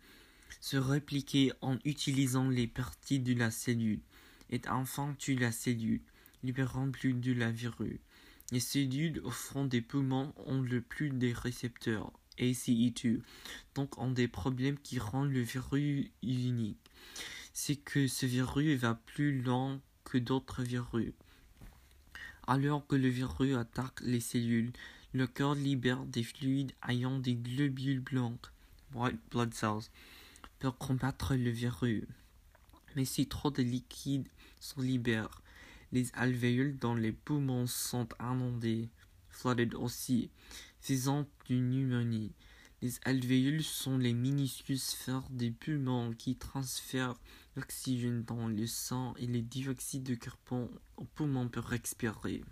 se 0.60 0.78
répliquer 0.78 1.54
en 1.62 1.78
utilisant 1.86 2.50
les 2.50 2.68
parties 2.68 3.20
de 3.20 3.34
la 3.34 3.52
cellule 3.52 4.02
et 4.50 4.62
enfin 4.70 5.16
tue 5.18 5.36
la 5.36 5.52
cellule, 5.52 6.02
libérant 6.44 6.92
plus 6.92 7.14
de 7.14 7.34
la 7.34 7.52
virus. 7.52 8.00
Les 8.52 8.60
cellules 8.60 9.22
au 9.24 9.32
fond 9.32 9.66
des 9.66 9.82
poumons 9.82 10.34
ont 10.46 10.62
le 10.62 10.82
plus 10.82 11.10
des 11.10 11.34
récepteurs 11.34 12.12
ACE2, 12.40 13.22
donc 13.76 13.98
ont 13.98 14.12
des 14.12 14.28
problèmes 14.28 14.78
qui 14.78 15.00
rendent 15.00 15.32
le 15.32 15.42
virus 15.42 16.12
unique 16.22 16.78
c'est 17.54 17.76
que 17.76 18.08
ce 18.08 18.26
virus 18.26 18.80
va 18.80 18.96
plus 18.96 19.42
loin 19.42 19.80
que 20.04 20.18
d'autres 20.18 20.64
virus. 20.64 21.14
Alors 22.48 22.86
que 22.88 22.96
le 22.96 23.08
virus 23.08 23.56
attaque 23.56 24.02
les 24.02 24.20
cellules, 24.20 24.74
le 25.14 25.28
corps 25.28 25.56
libère 25.56 26.04
des 26.06 26.24
fluides 26.24 26.74
ayant 26.90 27.20
des 27.20 27.36
globules 27.36 28.02
blancs, 28.02 28.52
white 28.96 29.22
blood 29.30 29.54
cells, 29.54 29.90
pour 30.60 30.78
combattre 30.78 31.36
le 31.36 31.52
virus. 31.52 32.04
Mais 32.96 33.06
si 33.06 33.28
trop 33.28 33.52
de 33.52 33.62
liquide 33.62 34.28
se 34.60 34.82
libère, 34.82 35.42
les 35.92 36.12
alvéoles 36.16 36.78
dans 36.80 36.96
les 36.96 37.12
poumons 37.12 37.68
sont 37.68 38.08
inondés, 38.20 38.90
flooded 39.30 39.76
aussi, 39.76 40.32
faisant 40.82 41.28
une 41.50 41.70
pneumonie. 41.70 42.32
Les 42.82 43.00
alvéoles 43.06 43.64
sont 43.64 43.98
les 43.98 44.14
minuscules 44.14 44.80
sphères 44.80 45.30
des 45.30 45.52
poumons 45.52 46.14
qui 46.14 46.36
transfèrent 46.36 47.16
l'oxygène 47.56 48.24
dans 48.24 48.48
le 48.48 48.66
sang 48.68 49.14
et 49.18 49.28
le 49.28 49.42
dioxyde 49.42 50.04
de 50.04 50.16
carbone 50.16 50.70
aux 50.98 51.06
poumons 51.06 51.50
pour 51.50 51.64
respirer. 51.66 52.44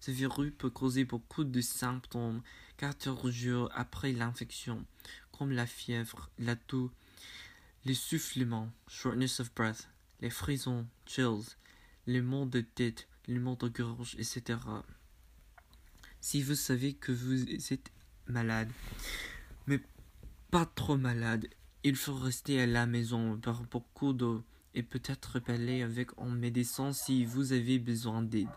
Ce 0.00 0.10
virus 0.10 0.52
peut 0.56 0.70
causer 0.70 1.04
beaucoup 1.04 1.44
de 1.44 1.60
symptômes 1.60 2.42
14 2.78 3.30
jours 3.30 3.70
après 3.74 4.12
l'infection, 4.12 4.84
comme 5.32 5.50
la 5.52 5.66
fièvre, 5.66 6.30
la 6.38 6.56
toux, 6.56 6.90
l'essoufflement, 7.84 8.70
shortness 8.86 9.40
of 9.40 9.52
breath, 9.54 9.88
les 10.20 10.30
frissons, 10.30 10.86
chills, 11.06 11.56
les 12.06 12.20
maux 12.20 12.46
de 12.46 12.60
tête, 12.60 13.08
les 13.26 13.38
maux 13.38 13.56
de 13.56 13.68
gorge, 13.68 14.14
etc. 14.18 14.58
Si 16.20 16.42
vous 16.42 16.54
savez 16.54 16.94
que 16.94 17.12
vous 17.12 17.48
êtes 17.72 17.90
malade, 18.26 18.70
mais 19.66 19.80
pas 20.50 20.66
trop 20.66 20.96
malade. 20.96 21.48
Il 21.84 21.94
faut 21.94 22.14
rester 22.14 22.60
à 22.60 22.66
la 22.66 22.86
maison, 22.86 23.34
boire 23.34 23.62
beaucoup 23.62 24.12
d'eau 24.12 24.42
et 24.74 24.82
peut-être 24.82 25.38
parler 25.38 25.82
avec 25.82 26.10
un 26.18 26.28
médecin 26.30 26.92
si 26.92 27.24
vous 27.24 27.52
avez 27.52 27.78
besoin 27.78 28.20
d'aide. 28.20 28.48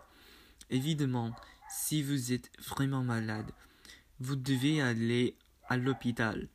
Évidemment, 0.70 1.32
si 1.70 2.02
vous 2.02 2.32
êtes 2.32 2.50
vraiment 2.58 3.04
malade, 3.04 3.52
vous 4.18 4.34
devez 4.34 4.82
aller 4.82 5.36
à 5.68 5.76
l'hôpital. 5.76 6.48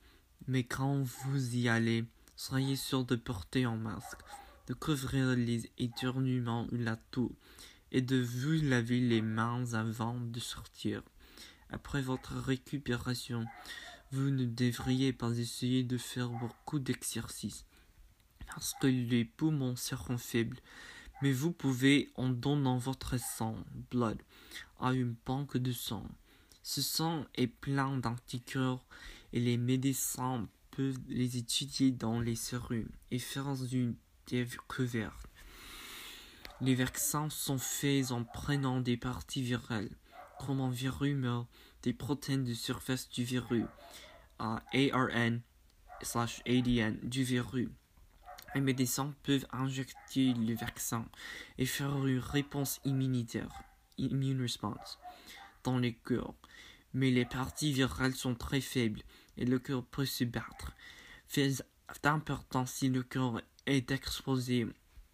Mais 0.47 0.63
quand 0.63 1.01
vous 1.03 1.55
y 1.55 1.69
allez, 1.69 2.03
soyez 2.36 2.75
sûr 2.75 3.05
de 3.05 3.15
porter 3.15 3.63
un 3.63 3.77
masque, 3.77 4.19
de 4.67 4.74
couvrir 4.74 5.38
les 5.38 5.71
éternuements 5.77 6.67
ou 6.74 6.75
la 6.75 6.97
toux 6.97 7.33
et 7.93 8.01
de 8.01 8.17
vous 8.21 8.62
laver 8.62 9.00
les 9.00 9.21
mains 9.21 9.74
avant 9.74 10.19
de 10.19 10.39
sortir. 10.41 11.01
Après 11.69 12.01
votre 12.01 12.33
récupération, 12.36 13.45
Vous 14.11 14.29
ne 14.29 14.45
devriez 14.45 15.11
pas 15.11 15.37
essayer 15.37 15.83
de 15.83 15.97
faire 15.97 16.29
beaucoup 16.29 16.79
d'exercices 16.79 17.65
parce 18.47 18.73
que 18.79 18.87
les 18.87 19.25
poumons 19.25 19.75
seront 19.75 20.17
faibles, 20.17 20.59
mais 21.21 21.33
vous 21.33 21.51
pouvez, 21.51 22.09
en 22.15 22.29
donnant 22.29 22.77
votre 22.77 23.19
sang, 23.19 23.57
à 24.79 24.93
une 24.93 25.15
banque 25.25 25.57
de 25.57 25.71
sang. 25.71 26.07
Ce 26.63 26.81
sang 26.81 27.25
est 27.35 27.47
plein 27.47 27.97
d'anticorps 27.97 28.85
et 29.33 29.39
les 29.39 29.57
médecins 29.57 30.47
peuvent 30.71 30.99
les 31.07 31.37
étudier 31.37 31.91
dans 31.91 32.19
les 32.19 32.35
sérums 32.35 32.89
et 33.11 33.19
faire 33.19 33.53
une 33.71 33.95
découverte. 34.27 35.27
Les 36.61 36.75
vaccins 36.75 37.29
sont 37.29 37.57
faits 37.57 38.11
en 38.11 38.23
prenant 38.23 38.79
des 38.79 38.97
parties 38.97 39.41
virales, 39.41 39.91
comme 40.39 40.61
un 40.61 40.71
virus 40.71 41.15
des 41.84 41.93
protéines 41.93 42.43
de 42.43 42.53
surface 42.53 43.10
du 43.10 43.24
virus, 43.24 43.65
à 44.39 44.62
ARN 44.74 45.41
slash 46.01 46.41
ADN 46.46 46.98
du 47.03 47.24
virus. 47.24 47.69
Les 48.55 48.62
médecins 48.62 49.13
peuvent 49.24 49.48
injecter 49.51 50.34
le 50.34 50.55
vaccin 50.55 51.05
et 51.57 51.65
faire 51.65 52.05
une 52.05 52.19
réponse 52.19 52.79
immunitaire, 52.86 53.63
immune 53.98 54.41
response, 54.41 55.00
dans 55.63 55.77
le 55.77 55.91
cœur. 55.91 56.34
Mais 56.93 57.12
les 57.12 57.25
parties 57.25 57.74
virales 57.74 58.15
sont 58.15 58.36
très 58.36 58.62
faibles 58.62 59.01
et 59.38 59.46
le 59.46 59.60
cœur 59.60 59.86
peut 59.86 60.05
se 60.05 60.24
battre. 60.24 60.74
C'est 61.27 61.53
important 62.03 62.65
si 62.65 62.89
le 62.89 63.03
cœur 63.03 63.41
est 63.65 63.91
exposé 63.91 64.65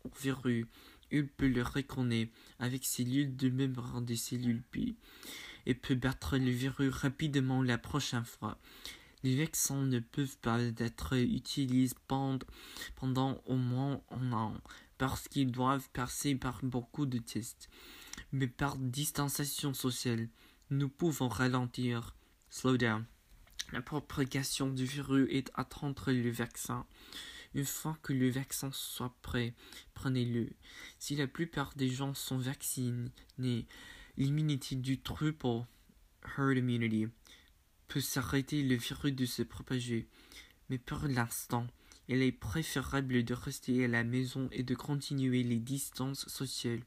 au 0.04 0.10
virus, 0.22 0.66
il 1.12 1.28
peut 1.28 1.48
le 1.48 1.64
reconnaître 1.64 2.32
avec 2.60 2.86
cellules 2.86 3.36
de 3.36 3.50
mémoire 3.50 4.02
des 4.02 4.16
cellules 4.16 4.64
P 4.72 4.96
et 5.66 5.74
peut 5.74 5.96
battre 5.96 6.38
le 6.38 6.52
virus 6.52 6.94
rapidement 6.94 7.62
la 7.62 7.78
prochaine 7.78 8.26
fois. 8.26 8.58
Les 9.24 9.38
vaccins 9.38 9.84
ne 9.84 10.00
peuvent 10.00 10.38
pas 10.40 10.60
être 10.62 11.16
utilisés 11.16 11.96
pendant 12.96 13.42
au 13.46 13.56
moins 13.56 14.02
un 14.12 14.34
an 14.34 14.54
parce 14.98 15.28
qu'ils 15.28 15.52
doivent 15.52 15.90
passer 15.92 16.36
par 16.36 16.60
beaucoup 16.64 17.06
de 17.06 17.18
tests. 17.18 17.70
Mais 18.32 18.48
par 18.48 18.78
distanciation 18.78 19.74
sociale, 19.74 20.28
nous 20.70 20.90
pouvons 20.90 21.30
ralentir, 21.30 22.16
slow 22.50 22.78
down, 22.78 23.06
la 23.72 23.82
propagation 23.82 24.70
du 24.70 24.86
virus 24.86 25.28
et 25.32 25.46
attendre 25.56 26.12
le 26.12 26.32
vaccin. 26.32 26.86
Une 27.54 27.66
fois 27.66 27.98
que 28.02 28.14
le 28.14 28.30
vaccin 28.30 28.72
soit 28.72 29.16
prêt, 29.22 29.54
prenez-le. 29.94 30.50
Si 31.00 31.16
la 31.16 31.28
plupart 31.28 31.74
des 31.76 31.90
gens 31.90 32.14
sont 32.14 32.38
vaccinés, 32.38 33.68
l'immunité 34.18 34.76
du 34.76 35.00
troupeau, 35.02 35.66
herd 36.38 36.58
immunity, 36.58 37.08
peut 37.88 38.02
s'arrêter 38.02 38.64
le 38.64 38.76
virus 38.76 39.14
de 39.14 39.26
se 39.26 39.44
propager. 39.44 40.08
Mais 40.70 40.78
pour 40.78 41.04
l'instant, 41.08 41.68
il 42.08 42.22
est 42.22 42.32
préférable 42.32 43.24
de 43.24 43.34
rester 43.34 43.86
à 43.86 43.88
la 43.88 44.04
maison 44.04 44.50
et 44.52 44.64
de 44.64 44.76
continuer 44.76 45.44
les 45.44 45.60
distances 45.60 46.28
sociales. 46.28 46.84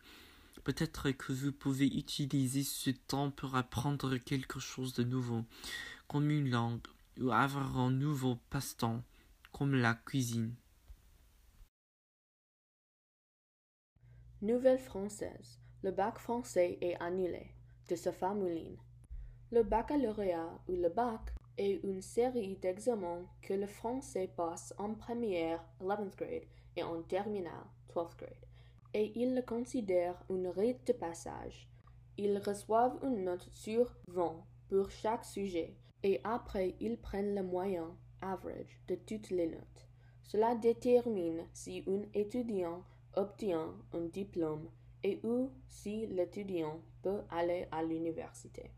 Peut-être 0.64 1.10
que 1.12 1.32
vous 1.32 1.52
pouvez 1.52 1.86
utiliser 1.86 2.64
ce 2.64 2.90
temps 2.90 3.30
pour 3.30 3.54
apprendre 3.54 4.16
quelque 4.16 4.58
chose 4.58 4.94
de 4.94 5.04
nouveau, 5.04 5.44
comme 6.08 6.30
une 6.30 6.50
langue, 6.50 6.86
ou 7.20 7.30
avoir 7.30 7.78
un 7.78 7.90
nouveau 7.90 8.36
passe-temps, 8.50 9.02
comme 9.52 9.74
la 9.74 9.94
cuisine. 9.94 10.54
Nouvelle 14.42 14.78
française. 14.78 15.60
Le 15.86 15.92
bac 15.92 16.18
français 16.18 16.78
est 16.80 17.00
annulé. 17.00 17.46
De 17.88 17.94
Sophia 17.94 18.34
Mouline. 18.34 18.76
Le 19.52 19.62
baccalauréat 19.62 20.58
ou 20.66 20.72
le 20.72 20.88
bac 20.88 21.32
est 21.56 21.78
une 21.84 22.02
série 22.02 22.56
d'examens 22.56 23.24
que 23.40 23.54
le 23.54 23.68
français 23.68 24.28
passe 24.36 24.74
en 24.78 24.94
première 24.94 25.64
11th 25.80 26.16
grade 26.16 26.48
et 26.74 26.82
en 26.82 27.02
terminale 27.02 27.68
12th 27.94 28.16
grade, 28.18 28.46
et 28.94 29.12
il 29.14 29.36
le 29.36 29.42
considère 29.42 30.20
une 30.28 30.48
rite 30.48 30.84
de 30.88 30.92
passage. 30.92 31.68
Ils 32.16 32.38
reçoivent 32.38 32.98
une 33.04 33.22
note 33.22 33.48
sur 33.52 33.94
20 34.08 34.44
pour 34.68 34.90
chaque 34.90 35.24
sujet, 35.24 35.76
et 36.02 36.20
après 36.24 36.74
ils 36.80 36.98
prennent 36.98 37.36
le 37.36 37.44
moyen 37.44 37.96
average 38.22 38.82
de 38.88 38.96
toutes 38.96 39.30
les 39.30 39.46
notes. 39.46 39.86
Cela 40.24 40.56
détermine 40.56 41.46
si 41.52 41.84
un 41.86 42.02
étudiant 42.12 42.82
obtient 43.14 43.72
un 43.92 44.06
diplôme 44.06 44.68
et 45.06 45.20
ou 45.22 45.50
si 45.68 46.06
l'étudiant 46.08 46.80
peut 47.02 47.22
aller 47.30 47.68
à 47.70 47.84
l'université. 47.84 48.72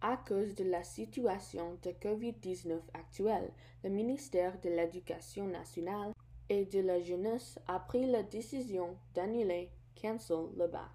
À 0.00 0.16
cause 0.16 0.54
de 0.54 0.62
la 0.62 0.84
situation 0.84 1.76
de 1.82 1.90
COVID-19 1.90 2.78
actuelle, 2.94 3.50
le 3.82 3.90
ministère 3.90 4.60
de 4.60 4.68
l'Éducation 4.68 5.48
nationale 5.48 6.12
et 6.48 6.66
de 6.66 6.78
la 6.78 7.00
jeunesse 7.00 7.58
a 7.66 7.80
pris 7.80 8.06
la 8.06 8.22
décision 8.22 8.96
d'annuler 9.14 9.70
cancel 10.00 10.50
le 10.56 10.68
bac. 10.68 10.92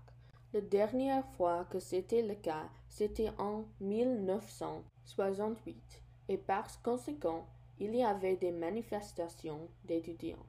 La 0.53 0.61
dernière 0.61 1.25
fois 1.35 1.65
que 1.65 1.79
c'était 1.79 2.21
le 2.21 2.35
cas, 2.35 2.69
c'était 2.87 3.33
en 3.37 3.65
1968 3.81 6.01
et 6.29 6.37
par 6.37 6.81
conséquent, 6.81 7.45
il 7.77 7.93
y 7.93 8.03
avait 8.03 8.37
des 8.37 8.51
manifestations 8.51 9.67
d'étudiants. 9.83 10.45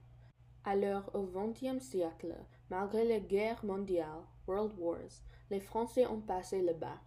Alors 0.64 1.10
au 1.14 1.24
XXe 1.24 1.84
siècle, 1.84 2.36
malgré 2.70 3.04
les 3.04 3.20
guerres 3.20 3.64
mondiales, 3.64 4.24
World 4.46 4.72
Wars, 4.78 5.22
les 5.50 5.60
Français 5.60 6.06
ont 6.06 6.20
passé 6.20 6.62
le 6.62 6.74
bac. 6.74 7.00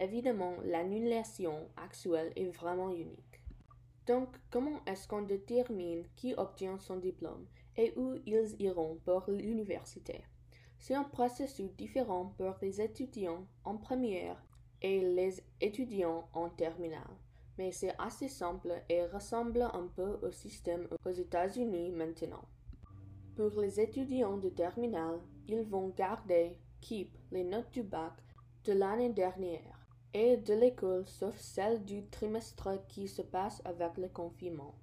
Évidemment, 0.00 0.54
l'annulation 0.64 1.68
actuelle 1.76 2.32
est 2.36 2.48
vraiment 2.48 2.90
unique. 2.90 3.40
Donc, 4.06 4.28
comment 4.50 4.80
est-ce 4.86 5.06
qu'on 5.06 5.22
détermine 5.22 6.04
qui 6.16 6.34
obtient 6.34 6.78
son 6.78 6.96
diplôme 6.96 7.46
et 7.76 7.92
où 7.96 8.16
ils 8.26 8.56
iront 8.58 8.98
pour 9.04 9.24
l'université? 9.28 10.24
C'est 10.78 10.94
un 10.94 11.04
processus 11.04 11.70
différent 11.76 12.34
pour 12.36 12.56
les 12.60 12.80
étudiants 12.80 13.46
en 13.64 13.76
première 13.76 14.42
et 14.80 15.00
les 15.00 15.40
étudiants 15.60 16.28
en 16.32 16.50
terminale, 16.50 17.16
mais 17.56 17.70
c'est 17.70 17.94
assez 17.98 18.26
simple 18.26 18.72
et 18.88 19.06
ressemble 19.06 19.62
un 19.62 19.86
peu 19.94 20.18
au 20.22 20.32
système 20.32 20.88
aux 21.04 21.12
États-Unis 21.12 21.92
maintenant. 21.92 22.44
Pour 23.34 23.62
les 23.62 23.80
étudiants 23.80 24.36
de 24.36 24.50
terminale, 24.50 25.18
ils 25.48 25.62
vont 25.62 25.88
garder, 25.88 26.58
keep 26.82 27.16
les 27.30 27.44
notes 27.44 27.70
du 27.72 27.82
bac 27.82 28.12
de 28.64 28.74
l'année 28.74 29.08
dernière 29.08 29.86
et 30.12 30.36
de 30.36 30.52
l'école 30.52 31.08
sauf 31.08 31.38
celle 31.38 31.82
du 31.82 32.04
trimestre 32.08 32.86
qui 32.88 33.08
se 33.08 33.22
passe 33.22 33.62
avec 33.64 33.96
le 33.96 34.08
confinement. 34.08 34.74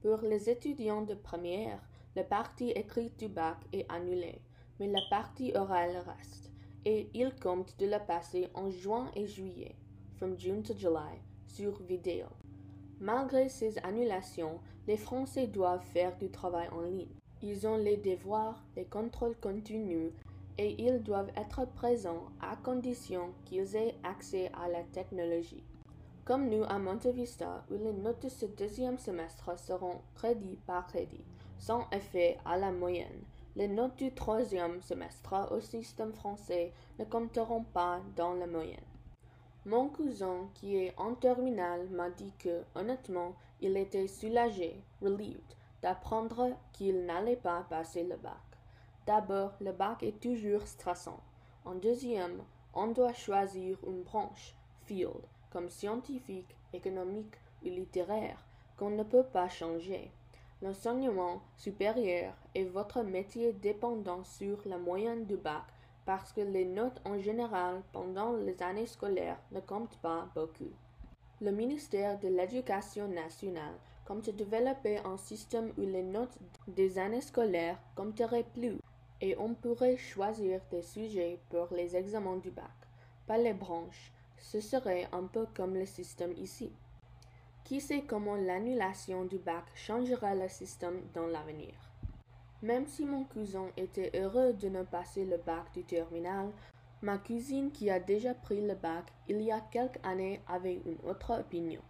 Pour 0.00 0.22
les 0.22 0.48
étudiants 0.48 1.02
de 1.02 1.14
première, 1.14 1.86
la 2.16 2.24
partie 2.24 2.70
écrite 2.70 3.18
du 3.18 3.28
bac 3.28 3.58
est 3.74 3.86
annulée, 3.92 4.40
mais 4.80 4.86
la 4.86 5.02
partie 5.10 5.52
orale 5.54 6.02
reste, 6.06 6.50
et 6.86 7.10
ils 7.12 7.34
comptent 7.34 7.78
de 7.78 7.86
la 7.86 8.00
passer 8.00 8.48
en 8.54 8.70
juin 8.70 9.10
et 9.14 9.26
juillet, 9.26 9.76
from 10.16 10.38
June 10.38 10.62
to 10.62 10.74
July, 10.74 11.20
sur 11.46 11.82
vidéo. 11.82 12.26
Malgré 13.00 13.50
ces 13.50 13.78
annulations, 13.80 14.60
les 14.86 14.96
Français 14.96 15.46
doivent 15.46 15.84
faire 15.92 16.16
du 16.16 16.30
travail 16.30 16.68
en 16.70 16.80
ligne. 16.80 17.21
Ils 17.42 17.66
ont 17.66 17.76
les 17.76 17.96
devoirs, 17.96 18.62
les 18.76 18.84
contrôles 18.84 19.36
continus 19.40 20.12
et 20.58 20.80
ils 20.80 21.02
doivent 21.02 21.32
être 21.36 21.66
présents 21.74 22.26
à 22.40 22.56
condition 22.56 23.30
qu'ils 23.44 23.74
aient 23.74 23.96
accès 24.04 24.50
à 24.54 24.68
la 24.68 24.82
technologie. 24.82 25.64
Comme 26.24 26.48
nous 26.48 26.62
à 26.64 26.78
Montevista, 26.78 27.64
où 27.70 27.74
les 27.74 27.92
notes 27.92 28.22
de 28.22 28.28
ce 28.28 28.46
deuxième 28.46 28.98
semestre 28.98 29.58
seront 29.58 30.02
crédit 30.14 30.56
par 30.66 30.86
crédit, 30.86 31.24
sans 31.58 31.88
effet 31.90 32.38
à 32.44 32.56
la 32.56 32.70
moyenne, 32.70 33.24
les 33.56 33.66
notes 33.66 33.96
du 33.96 34.12
troisième 34.12 34.80
semestre 34.80 35.34
au 35.50 35.60
système 35.60 36.12
français 36.12 36.72
ne 37.00 37.04
compteront 37.04 37.64
pas 37.64 38.00
dans 38.16 38.34
la 38.34 38.46
moyenne. 38.46 38.78
Mon 39.66 39.88
cousin, 39.88 40.48
qui 40.54 40.76
est 40.76 40.94
en 40.96 41.14
terminale, 41.14 41.88
m'a 41.90 42.10
dit 42.10 42.32
que, 42.38 42.62
honnêtement, 42.74 43.34
il 43.60 43.76
était 43.76 44.08
soulagé, 44.08 44.80
relieved, 45.00 45.54
d'apprendre 45.82 46.50
qu'il 46.72 47.04
n'allait 47.04 47.36
pas 47.36 47.66
passer 47.68 48.04
le 48.04 48.16
bac. 48.16 48.32
D'abord, 49.06 49.52
le 49.60 49.72
bac 49.72 50.02
est 50.02 50.20
toujours 50.20 50.66
stressant. 50.66 51.20
En 51.64 51.74
deuxième, 51.74 52.42
on 52.74 52.86
doit 52.88 53.12
choisir 53.12 53.76
une 53.86 54.02
branche, 54.02 54.54
field, 54.84 55.20
comme 55.50 55.68
scientifique, 55.68 56.56
économique 56.72 57.34
ou 57.64 57.68
littéraire, 57.68 58.38
qu'on 58.76 58.90
ne 58.90 59.02
peut 59.02 59.24
pas 59.24 59.48
changer. 59.48 60.10
L'enseignement 60.62 61.42
supérieur 61.56 62.34
est 62.54 62.64
votre 62.64 63.02
métier 63.02 63.52
dépendant 63.52 64.22
sur 64.22 64.58
la 64.64 64.78
moyenne 64.78 65.26
du 65.26 65.36
bac 65.36 65.64
parce 66.04 66.32
que 66.32 66.40
les 66.40 66.64
notes 66.64 67.00
en 67.04 67.18
général 67.18 67.82
pendant 67.92 68.32
les 68.32 68.62
années 68.62 68.86
scolaires 68.86 69.40
ne 69.50 69.60
comptent 69.60 69.98
pas 69.98 70.28
beaucoup. 70.34 70.70
Le 71.40 71.50
ministère 71.50 72.18
de 72.20 72.28
l'Éducation 72.28 73.08
nationale 73.08 73.74
compte 74.12 74.28
développer 74.36 74.98
un 74.98 75.16
système 75.16 75.72
où 75.78 75.80
les 75.80 76.02
notes 76.02 76.36
des 76.68 76.98
années 76.98 77.22
scolaires 77.22 77.78
compteraient 77.94 78.46
plus 78.54 78.76
et 79.22 79.34
on 79.38 79.54
pourrait 79.54 79.96
choisir 79.96 80.60
des 80.70 80.82
sujets 80.82 81.38
pour 81.48 81.68
les 81.70 81.96
examens 81.96 82.36
du 82.36 82.50
bac, 82.50 82.76
pas 83.26 83.38
les 83.38 83.54
branches. 83.54 84.12
Ce 84.38 84.60
serait 84.60 85.08
un 85.12 85.22
peu 85.22 85.46
comme 85.54 85.74
le 85.74 85.86
système 85.86 86.34
ici. 86.36 86.70
Qui 87.64 87.80
sait 87.80 88.02
comment 88.02 88.36
l'annulation 88.36 89.24
du 89.24 89.38
bac 89.38 89.64
changera 89.74 90.34
le 90.34 90.48
système 90.48 91.00
dans 91.14 91.26
l'avenir? 91.26 91.72
Même 92.60 92.86
si 92.86 93.06
mon 93.06 93.24
cousin 93.24 93.68
était 93.78 94.10
heureux 94.14 94.52
de 94.52 94.68
ne 94.68 94.82
passer 94.82 95.24
le 95.24 95.38
bac 95.38 95.72
du 95.72 95.84
terminal, 95.84 96.50
ma 97.00 97.16
cousine 97.16 97.70
qui 97.70 97.88
a 97.88 97.98
déjà 97.98 98.34
pris 98.34 98.60
le 98.60 98.74
bac 98.74 99.06
il 99.28 99.40
y 99.40 99.52
a 99.52 99.60
quelques 99.60 100.04
années 100.04 100.42
avait 100.48 100.82
une 100.84 100.98
autre 101.08 101.40
opinion. 101.40 101.80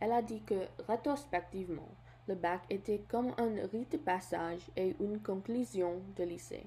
Elle 0.00 0.12
a 0.12 0.22
dit 0.22 0.42
que, 0.42 0.66
rétrospectivement, 0.86 1.94
le 2.26 2.34
bac 2.34 2.62
était 2.70 3.04
comme 3.08 3.34
un 3.38 3.66
rite 3.66 3.92
de 3.92 3.98
passage 3.98 4.60
et 4.76 4.96
une 5.00 5.20
conclusion 5.22 6.02
de 6.16 6.24
lycée. 6.24 6.66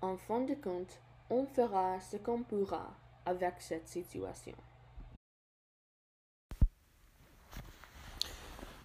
En 0.00 0.16
fin 0.16 0.40
de 0.40 0.54
compte, 0.54 1.00
on 1.30 1.46
fera 1.46 2.00
ce 2.00 2.16
qu'on 2.16 2.42
pourra 2.42 2.94
avec 3.24 3.60
cette 3.60 3.88
situation. 3.88 4.56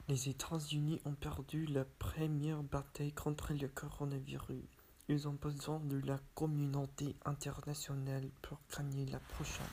Les 0.07 0.29
États-Unis 0.29 1.01
ont 1.03 1.15
perdu 1.15 1.65
la 1.65 1.83
première 1.83 2.63
bataille 2.63 3.11
contre 3.11 3.53
le 3.53 3.67
coronavirus. 3.67 4.63
Ils 5.09 5.27
ont 5.27 5.33
besoin 5.33 5.79
de 5.81 5.99
la 6.07 6.17
communauté 6.33 7.15
internationale 7.25 8.29
pour 8.41 8.59
gagner 8.75 9.05
la 9.05 9.19
prochaine. 9.19 9.65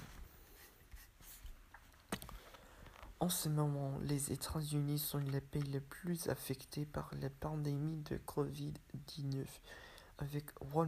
En 3.24 3.30
ce 3.30 3.48
moment, 3.48 3.96
les 4.02 4.32
États-Unis 4.32 4.98
sont 4.98 5.16
le 5.16 5.40
pays 5.40 5.62
le 5.62 5.80
plus 5.80 6.28
affecté 6.28 6.84
par 6.84 7.10
la 7.22 7.30
pandémie 7.30 8.02
de 8.10 8.18
Covid-19, 8.18 9.46
avec 10.18 10.44
1 10.60 10.84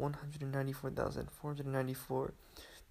194,494 0.00 2.30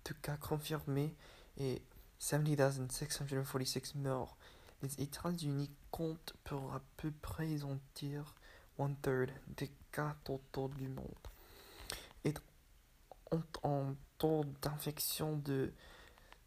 de 0.06 0.14
cas 0.22 0.38
confirmés 0.38 1.16
et 1.58 1.82
70,646 2.20 3.96
morts. 3.96 4.38
Les 4.84 5.02
États-Unis 5.02 5.72
comptent 5.90 6.36
pour 6.44 6.76
à 6.76 6.82
peu 6.98 7.12
près 7.24 7.64
en 7.64 7.80
tiers 7.96 8.36
one 8.78 8.96
third 9.02 9.32
des 9.58 9.72
cas 9.92 10.16
totaux 10.24 10.70
du 10.78 10.90
monde 10.90 11.08
et 12.24 12.36
ont 13.32 13.42
un 13.64 13.96
taux 14.20 14.46
d'infection 14.62 15.38
de 15.38 15.74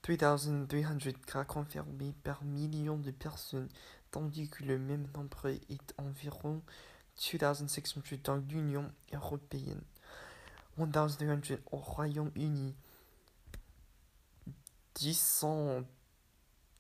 3,300 0.03 1.11
cas 1.27 1.45
confirmés 1.45 2.15
par 2.23 2.45
million 2.45 2.97
de 2.97 3.11
personnes, 3.11 3.69
tandis 4.11 4.49
que 4.49 4.65
le 4.65 4.79
même 4.79 5.07
nombre 5.15 5.47
est 5.47 5.95
environ 5.99 6.63
2,600 7.17 8.01
dans 8.25 8.37
l'Union 8.37 8.91
européenne, 9.13 9.83
1,200 10.79 11.57
au 11.73 11.77
Royaume-Uni, 11.77 12.75
10 14.95 15.45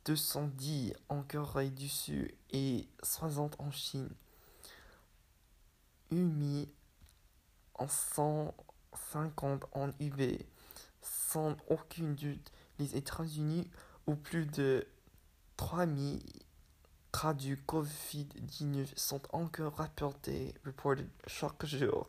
210 0.05 0.95
en 1.11 1.23
Corée 1.23 1.69
du 1.69 1.89
Sud 1.89 2.33
et 2.51 2.89
60 3.03 3.57
en 3.61 3.71
Chine. 3.71 4.09
UMI 6.11 6.67
en 7.75 7.89
150 7.89 9.67
en 9.73 9.91
UB. 10.01 10.39
Sans 11.03 11.57
aucun 11.69 12.13
doute, 12.13 12.51
les 12.79 12.97
États-Unis 12.97 13.69
où 14.07 14.14
plus 14.14 14.47
de 14.47 14.87
3000 15.57 16.21
cas 17.12 17.35
du 17.35 17.57
Covid-19 17.57 18.87
sont 18.97 19.23
encore 19.33 19.75
rapportés 19.77 20.55
chaque 21.27 21.67
jour, 21.67 22.09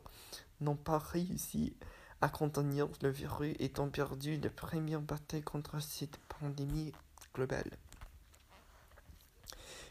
n'ont 0.60 0.76
pas 0.76 0.98
réussi 0.98 1.74
à 2.20 2.28
contenir 2.28 2.88
le 3.02 3.08
virus 3.08 3.56
et 3.58 3.72
ont 3.78 3.88
perdu 3.88 4.38
la 4.38 4.50
première 4.50 5.00
bataille 5.00 5.42
contre 5.42 5.80
cette 5.80 6.18
pandémie 6.28 6.92
globale. 7.34 7.70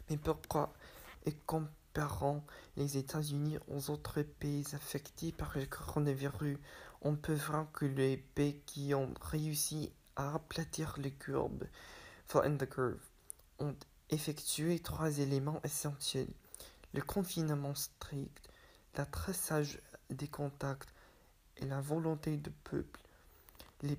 Mais 0.09 0.17
pourquoi, 0.17 0.73
et 1.25 1.33
comparant 1.45 2.43
les 2.77 2.97
États-Unis 2.97 3.57
aux 3.67 3.89
autres 3.89 4.21
pays 4.21 4.65
affectés 4.73 5.31
par 5.31 5.57
le 5.57 5.65
coronavirus, 5.65 6.57
on 7.01 7.15
peut 7.15 7.35
voir 7.35 7.71
que 7.71 7.85
les 7.85 8.17
pays 8.17 8.61
qui 8.65 8.93
ont 8.93 9.13
réussi 9.21 9.91
à 10.19 10.35
aplatir 10.35 10.95
les 10.97 11.11
courbes, 11.11 11.63
flatten 12.27 12.57
the 12.57 12.69
curve, 12.69 12.99
ont 13.59 13.75
effectué 14.09 14.79
trois 14.79 15.19
éléments 15.19 15.61
essentiels. 15.63 16.27
Le 16.93 17.01
confinement 17.01 17.73
strict, 17.73 18.49
la 18.97 19.05
traçage 19.05 19.79
des 20.09 20.27
contacts 20.27 20.89
et 21.57 21.65
la 21.65 21.79
volonté 21.79 22.35
du 22.35 22.49
peuple. 22.49 22.99
Les 23.81 23.97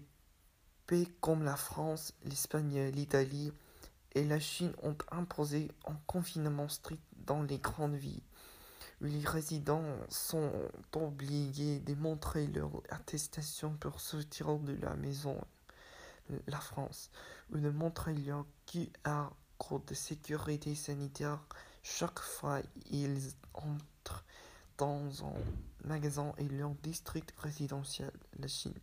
pays 0.87 1.09
comme 1.23 1.43
la 1.43 1.57
France, 1.57 2.13
l'Espagne, 2.25 2.91
l'Italie 2.91 3.51
et 4.13 4.25
la 4.25 4.41
Chine 4.41 4.75
ont 4.83 4.97
imposé 5.13 5.69
un 5.87 5.97
confinement 6.07 6.69
strict 6.69 7.03
dans 7.27 7.43
les 7.43 7.59
grandes 7.59 7.95
villes. 7.95 8.23
Les 9.01 9.25
résidents 9.25 9.97
sont 10.11 10.53
obligés 10.95 11.79
de 11.79 11.95
montrer 11.95 12.47
leur 12.49 12.71
attestation 12.91 13.71
pour 13.81 14.01
sortir 14.01 14.59
de 14.59 14.75
la 14.83 14.95
maison, 14.97 15.41
la 16.47 16.61
France, 16.61 17.11
de 17.51 17.71
montrer 17.71 18.15
leur 18.15 18.47
QR 18.67 19.31
code 19.59 19.85
de 19.85 19.95
sécurité 19.95 20.75
sanitaire 20.75 21.41
chaque 21.83 22.19
fois 22.19 22.61
qu'ils 22.85 23.33
entrent 23.55 24.25
dans 24.79 25.25
un 25.25 25.35
magasin 25.85 26.33
et 26.39 26.49
leur 26.49 26.75
district 26.83 27.33
résidentiel, 27.39 28.11
la 28.39 28.49
Chine. 28.49 28.79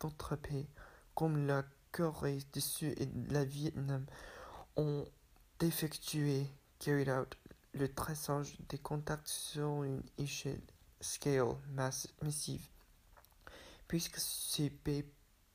D'autres 0.00 0.36
pays, 0.36 0.68
comme 1.14 1.46
la 1.46 1.64
Corée 1.92 2.40
du 2.52 2.60
Sud 2.60 2.94
et 3.00 3.08
la 3.30 3.44
Vietnam, 3.44 4.04
ont 4.76 5.04
effectué 5.60 6.46
carried 6.78 7.08
out 7.08 7.36
le 7.74 7.92
traçage 7.92 8.56
des 8.68 8.78
contacts 8.78 9.28
sur 9.28 9.84
une 9.84 10.02
échelle 10.18 10.60
scale 11.00 11.54
massive, 12.20 12.66
puisque 13.86 14.18
ces 14.18 14.70
pays 14.70 15.04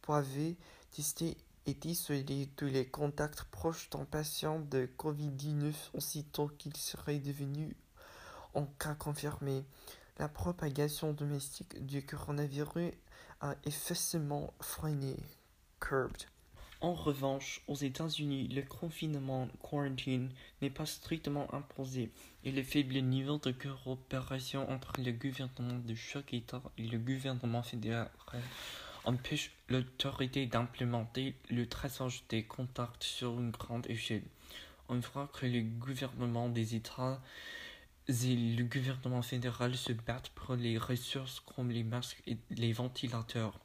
pouvaient 0.01 0.55
tester 0.91 1.37
et 1.65 1.77
isoler 1.83 2.49
tous 2.55 2.67
les 2.67 2.87
contacts 2.87 3.43
proches 3.43 3.89
d'un 3.89 4.05
patient 4.05 4.59
de 4.59 4.89
Covid-19 4.97 5.73
aussitôt 5.93 6.47
qu'il 6.57 6.75
serait 6.75 7.19
devenu 7.19 7.75
en 8.53 8.65
cas 8.79 8.95
confirmé. 8.95 9.63
La 10.17 10.29
propagation 10.29 11.13
domestique 11.13 11.85
du 11.85 12.03
coronavirus 12.05 12.91
a 13.41 13.55
effectivement 13.65 14.53
freiné, 14.61 15.15
curbed. 15.79 16.25
En 16.79 16.93
revanche, 16.93 17.63
aux 17.67 17.75
États-Unis, 17.75 18.47
le 18.49 18.61
confinement 18.61 19.47
quarantine 19.61 20.29
n'est 20.61 20.69
pas 20.69 20.85
strictement 20.85 21.51
imposé 21.53 22.11
et 22.43 22.51
le 22.51 22.61
faible 22.61 22.99
niveau 22.99 23.39
de 23.39 23.51
coopération 23.51 24.69
entre 24.69 24.93
le 25.01 25.11
gouvernement 25.11 25.79
de 25.79 25.95
chaque 25.95 26.33
État 26.33 26.61
et 26.77 26.87
le 26.87 26.99
gouvernement 26.99 27.63
fédéral 27.63 28.11
empêche 29.07 29.51
l'autorité 29.69 30.47
d'implémenter 30.47 31.33
le 31.49 31.65
traçage 31.65 32.23
des 32.27 32.43
contacts 32.43 33.03
sur 33.03 33.39
une 33.39 33.51
grande 33.51 33.89
échelle. 33.89 34.25
On 34.89 34.99
voit 34.99 35.27
que 35.27 35.45
le 35.45 35.61
gouvernement 35.61 36.49
des 36.49 36.75
États 36.75 37.21
et 38.09 38.35
le 38.35 38.63
gouvernement 38.65 39.21
fédéral 39.21 39.75
se 39.77 39.93
battent 39.93 40.31
pour 40.35 40.55
les 40.55 40.77
ressources 40.77 41.39
comme 41.39 41.71
les 41.71 41.83
masques 41.83 42.21
et 42.27 42.37
les 42.51 42.73
ventilateurs. 42.73 43.57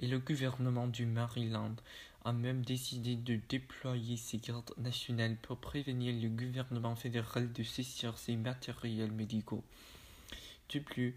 Et 0.00 0.08
le 0.08 0.18
gouvernement 0.18 0.88
du 0.88 1.06
Maryland 1.06 1.76
a 2.24 2.32
même 2.32 2.64
décidé 2.64 3.14
de 3.14 3.38
déployer 3.48 4.16
ses 4.16 4.38
gardes 4.38 4.74
nationales 4.78 5.36
pour 5.36 5.58
prévenir 5.58 6.12
le 6.20 6.28
gouvernement 6.28 6.96
fédéral 6.96 7.52
de 7.52 7.62
saisir 7.62 8.18
ses 8.18 8.34
matériels 8.34 9.12
médicaux. 9.12 9.62
De 10.72 10.80
plus, 10.80 11.14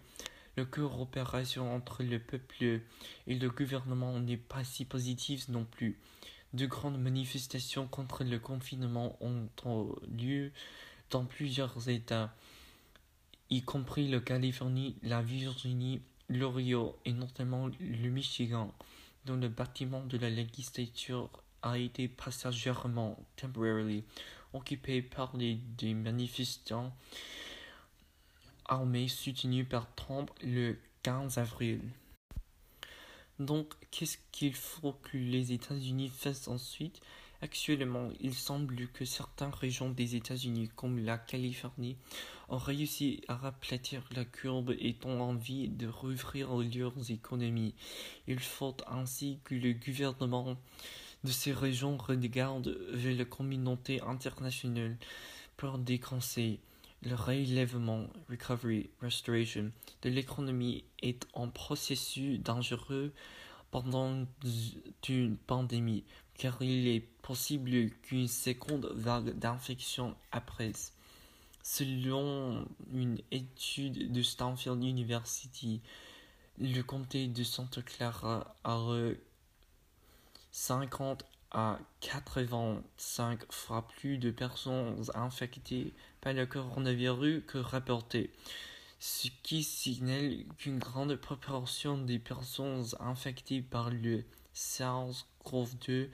la 0.58 0.66
coopération 0.66 1.74
entre 1.74 2.02
le 2.02 2.18
peuple 2.20 2.82
et 3.28 3.36
le 3.36 3.50
gouvernement 3.50 4.20
n'est 4.20 4.38
pas 4.38 4.64
si 4.64 4.86
positive 4.86 5.46
non 5.50 5.66
plus. 5.66 6.00
De 6.54 6.66
grandes 6.66 7.00
manifestations 7.00 7.88
contre 7.88 8.24
le 8.24 8.40
confinement 8.40 9.18
ont 9.22 9.48
lieu 10.18 10.52
dans 11.12 11.26
plusieurs 11.26 11.90
États, 11.90 12.34
y 13.52 13.62
compris 13.62 14.10
la 14.10 14.20
Californie, 14.20 14.96
la 15.04 15.22
Virginie, 15.22 16.02
l'Ohio 16.28 16.98
et 17.06 17.14
notamment 17.14 17.70
le 17.80 18.10
Michigan 18.10 18.74
dont 19.26 19.36
le 19.36 19.50
bâtiment 19.50 20.04
de 20.06 20.18
la 20.18 20.30
législature 20.30 21.30
a 21.62 21.78
été 21.78 22.08
passagèrement, 22.08 23.18
temporarily, 23.36 24.04
occupé 24.54 25.02
par 25.02 25.38
des 25.38 25.94
manifestants 25.94 26.94
armés 28.68 29.08
soutenus 29.08 29.68
par 29.68 29.94
Trump 29.96 30.32
le 30.42 30.78
15 31.04 31.38
avril. 31.38 31.82
Donc, 33.40 33.74
qu'est-ce 33.92 34.18
qu'il 34.32 34.54
faut 34.54 34.94
que 34.94 35.18
les 35.18 35.54
États-Unis 35.54 36.10
fassent 36.10 36.48
ensuite? 36.48 37.02
Actuellement, 37.42 38.10
il 38.20 38.34
semble 38.34 38.88
que 38.88 39.06
certaines 39.06 39.52
régions 39.52 39.92
des 39.92 40.16
États-Unis, 40.16 40.72
comme 40.76 40.98
la 40.98 41.20
Californie, 41.20 41.96
ont 42.50 42.58
réussi 42.58 43.22
à 43.28 43.46
aplatir 43.46 44.02
la 44.16 44.26
courbe 44.26 44.72
et 44.80 44.96
ont 45.06 45.22
envie 45.22 45.70
de 45.70 45.88
rouvrir 45.88 46.50
leurs 46.56 47.12
économies. 47.12 47.76
Il 48.28 48.40
faut 48.40 48.76
ainsi 48.88 49.40
que 49.44 49.54
le 49.54 49.74
gouvernement 49.74 50.58
de 51.24 51.32
ces 51.32 51.54
régions 51.54 51.98
regardent 51.98 52.76
vers 52.92 53.16
la 53.16 53.26
communauté 53.26 54.02
internationale 54.02 54.98
pour 55.58 55.78
des 55.78 56.00
conseils. 56.00 56.60
Le 57.04 57.14
relèvement, 57.14 58.08
recovery, 58.30 58.90
restoration 59.02 59.72
de 60.02 60.10
l'économie 60.10 60.84
est 61.02 61.28
un 61.36 61.48
processus 61.48 62.40
dangereux 62.40 63.14
pendant 63.70 64.26
une 65.08 65.38
pandémie, 65.38 66.04
car 66.34 66.62
il 66.62 66.88
est 66.88 67.08
possible 67.22 67.92
qu'une 68.02 68.28
seconde 68.28 68.92
vague 68.96 69.38
d'infection 69.38 70.16
apparaisse. 70.32 70.94
Selon 71.62 72.66
une 72.92 73.20
étude 73.30 74.12
de 74.12 74.22
Stanford 74.22 74.78
University, 74.78 75.82
le 76.58 76.82
comté 76.82 77.28
de 77.28 77.44
Santa 77.44 77.82
Clara 77.82 78.56
a 78.64 78.80
50 80.52 81.26
à 81.52 81.80
85 82.02 83.52
fois 83.52 83.88
plus 83.88 84.18
de 84.18 84.32
personnes 84.32 85.04
infectées 85.14 85.94
par 86.22 86.34
le 86.34 86.46
coronavirus 86.46 87.44
que 87.48 87.58
rapporté, 87.58 88.32
ce 89.00 89.30
qui 89.44 89.64
signale 89.64 90.44
qu'une 90.58 90.80
grande 90.80 91.16
proportion 91.16 91.98
des 91.98 92.20
personnes 92.20 92.86
infectées 93.00 93.62
par 93.62 93.90
le 93.92 94.24
SARS-CoV-2 94.54 96.10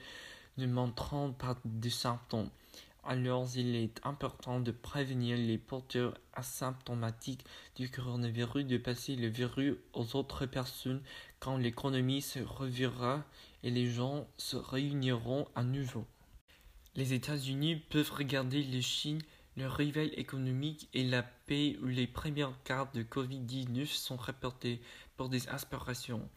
ne 0.58 0.66
montrent 0.66 1.34
pas 1.38 1.56
de 1.64 1.88
symptômes. 1.88 2.50
Alors 3.06 3.46
il 3.54 3.76
est 3.76 4.00
important 4.04 4.60
de 4.60 4.70
prévenir 4.70 5.36
les 5.36 5.58
porteurs 5.58 6.16
asymptomatiques 6.32 7.44
du 7.76 7.90
coronavirus 7.90 8.64
de 8.64 8.78
passer 8.78 9.14
le 9.14 9.28
virus 9.28 9.74
aux 9.92 10.16
autres 10.16 10.46
personnes 10.46 11.02
quand 11.38 11.58
l'économie 11.58 12.22
se 12.22 12.38
revirera 12.38 13.22
et 13.64 13.70
les 13.70 13.90
gens 13.90 14.28
se 14.36 14.56
réuniront 14.56 15.48
à 15.56 15.64
nouveau. 15.64 16.06
Les 16.94 17.14
États-Unis 17.14 17.76
peuvent 17.76 18.12
regarder 18.12 18.62
la 18.62 18.80
Chine, 18.82 19.22
leur 19.56 19.74
rival 19.74 20.10
économique 20.16 20.88
et 20.92 21.02
la 21.02 21.22
paix 21.22 21.76
où 21.82 21.86
les 21.86 22.06
premières 22.06 22.52
cas 22.62 22.88
de 22.94 23.02
Covid-19 23.02 23.86
sont 23.86 24.16
rapportés 24.16 24.80
pour 25.16 25.30
des 25.30 25.48
aspirations. 25.48 26.28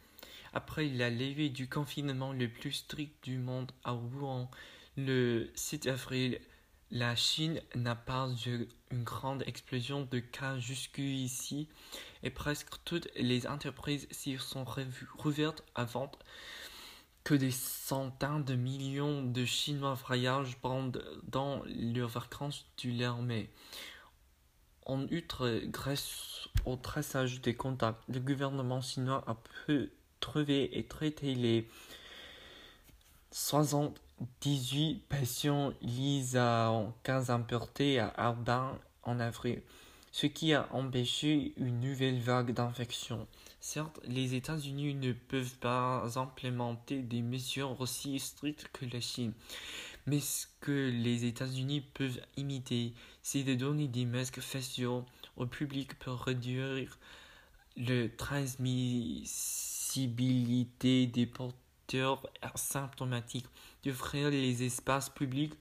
Après 0.54 0.88
la 0.88 1.10
levée 1.10 1.50
du 1.50 1.68
confinement 1.68 2.32
le 2.32 2.48
plus 2.48 2.72
strict 2.72 3.24
du 3.24 3.38
monde 3.38 3.72
à 3.84 3.94
Wuhan 3.94 4.50
le 4.96 5.52
7 5.54 5.88
avril, 5.88 6.40
la 6.90 7.16
Chine 7.16 7.62
n'a 7.76 7.96
pas 7.96 8.30
eu 8.46 8.68
une 8.92 9.04
grande 9.04 9.44
explosion 9.46 10.08
de 10.10 10.20
cas 10.20 10.58
jusqu'ici 10.60 11.68
et 12.24 12.30
presque 12.30 12.70
toutes 12.86 13.10
les 13.18 13.46
entreprises 13.46 14.08
s'y 14.12 14.38
sont 14.38 14.66
rouvertes 15.18 15.64
avant 15.76 16.10
que 17.28 17.36
des 17.36 17.52
centaines 17.52 18.46
de 18.46 18.56
millions 18.56 19.22
de 19.22 19.44
Chinois 19.44 19.96
voyagent 20.08 20.56
pendant 20.62 21.62
leurs 21.66 22.08
vacances 22.08 22.66
du 22.78 22.94
mai. 23.22 23.50
En 24.86 25.02
outre, 25.02 25.60
grâce 25.66 26.48
au 26.64 26.78
traçage 26.78 27.42
des 27.42 27.54
contacts, 27.54 28.02
le 28.08 28.22
gouvernement 28.22 28.80
chinois 28.80 29.26
a 29.28 29.36
pu 29.66 29.92
trouver 30.22 30.80
et 30.80 30.86
traiter 30.86 31.36
les 31.36 31.68
60 33.32 34.00
18 34.40 35.04
patients 35.10 35.74
liés 35.82 36.38
en 36.38 36.94
cas 37.04 37.30
importés 37.30 38.00
à 38.00 38.08
Arban 38.16 38.80
en 39.04 39.20
avril, 39.20 39.62
ce 40.14 40.28
qui 40.28 40.54
a 40.54 40.70
empêché 40.72 41.52
une 41.58 41.82
nouvelle 41.82 42.22
vague 42.22 42.54
d'infection. 42.54 43.28
Certes, 43.70 44.00
les 44.06 44.34
États-Unis 44.34 44.94
ne 44.94 45.12
peuvent 45.12 45.58
pas 45.58 46.18
implémenter 46.18 47.02
des 47.02 47.22
mesures 47.22 47.82
aussi 47.82 48.18
strictes 48.18 48.70
que 48.72 48.86
la 48.86 49.02
Chine, 49.02 49.34
mais 50.06 50.22
ce 50.22 50.48
que 50.62 50.90
les 50.90 51.26
États-Unis 51.26 51.82
peuvent 51.82 52.22
imiter, 52.38 52.94
c'est 53.22 53.44
de 53.44 53.56
donner 53.56 53.90
des 53.90 54.06
masques 54.06 54.40
faciaux 54.40 55.04
au 55.36 55.48
public 55.48 56.00
pour 56.00 56.22
réduire 56.22 56.98
la 57.76 58.08
transmissibilité 58.08 61.06
des 61.06 61.26
porteurs 61.26 62.26
asymptomatiques, 62.42 63.50
d'offrir 63.84 64.30
les 64.30 64.64
espaces 64.64 65.10
publics 65.10 65.56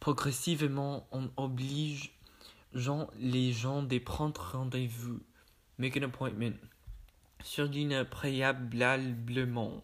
progressivement 0.00 1.08
en 1.12 1.28
obligeant 1.38 3.08
les 3.18 3.54
gens 3.54 3.88
à 3.88 4.00
prendre 4.00 4.50
rendez-vous, 4.52 5.22
make 5.78 5.96
an 5.96 6.02
appointment, 6.02 6.58
surligne 7.42 8.04
préalablement 8.04 9.82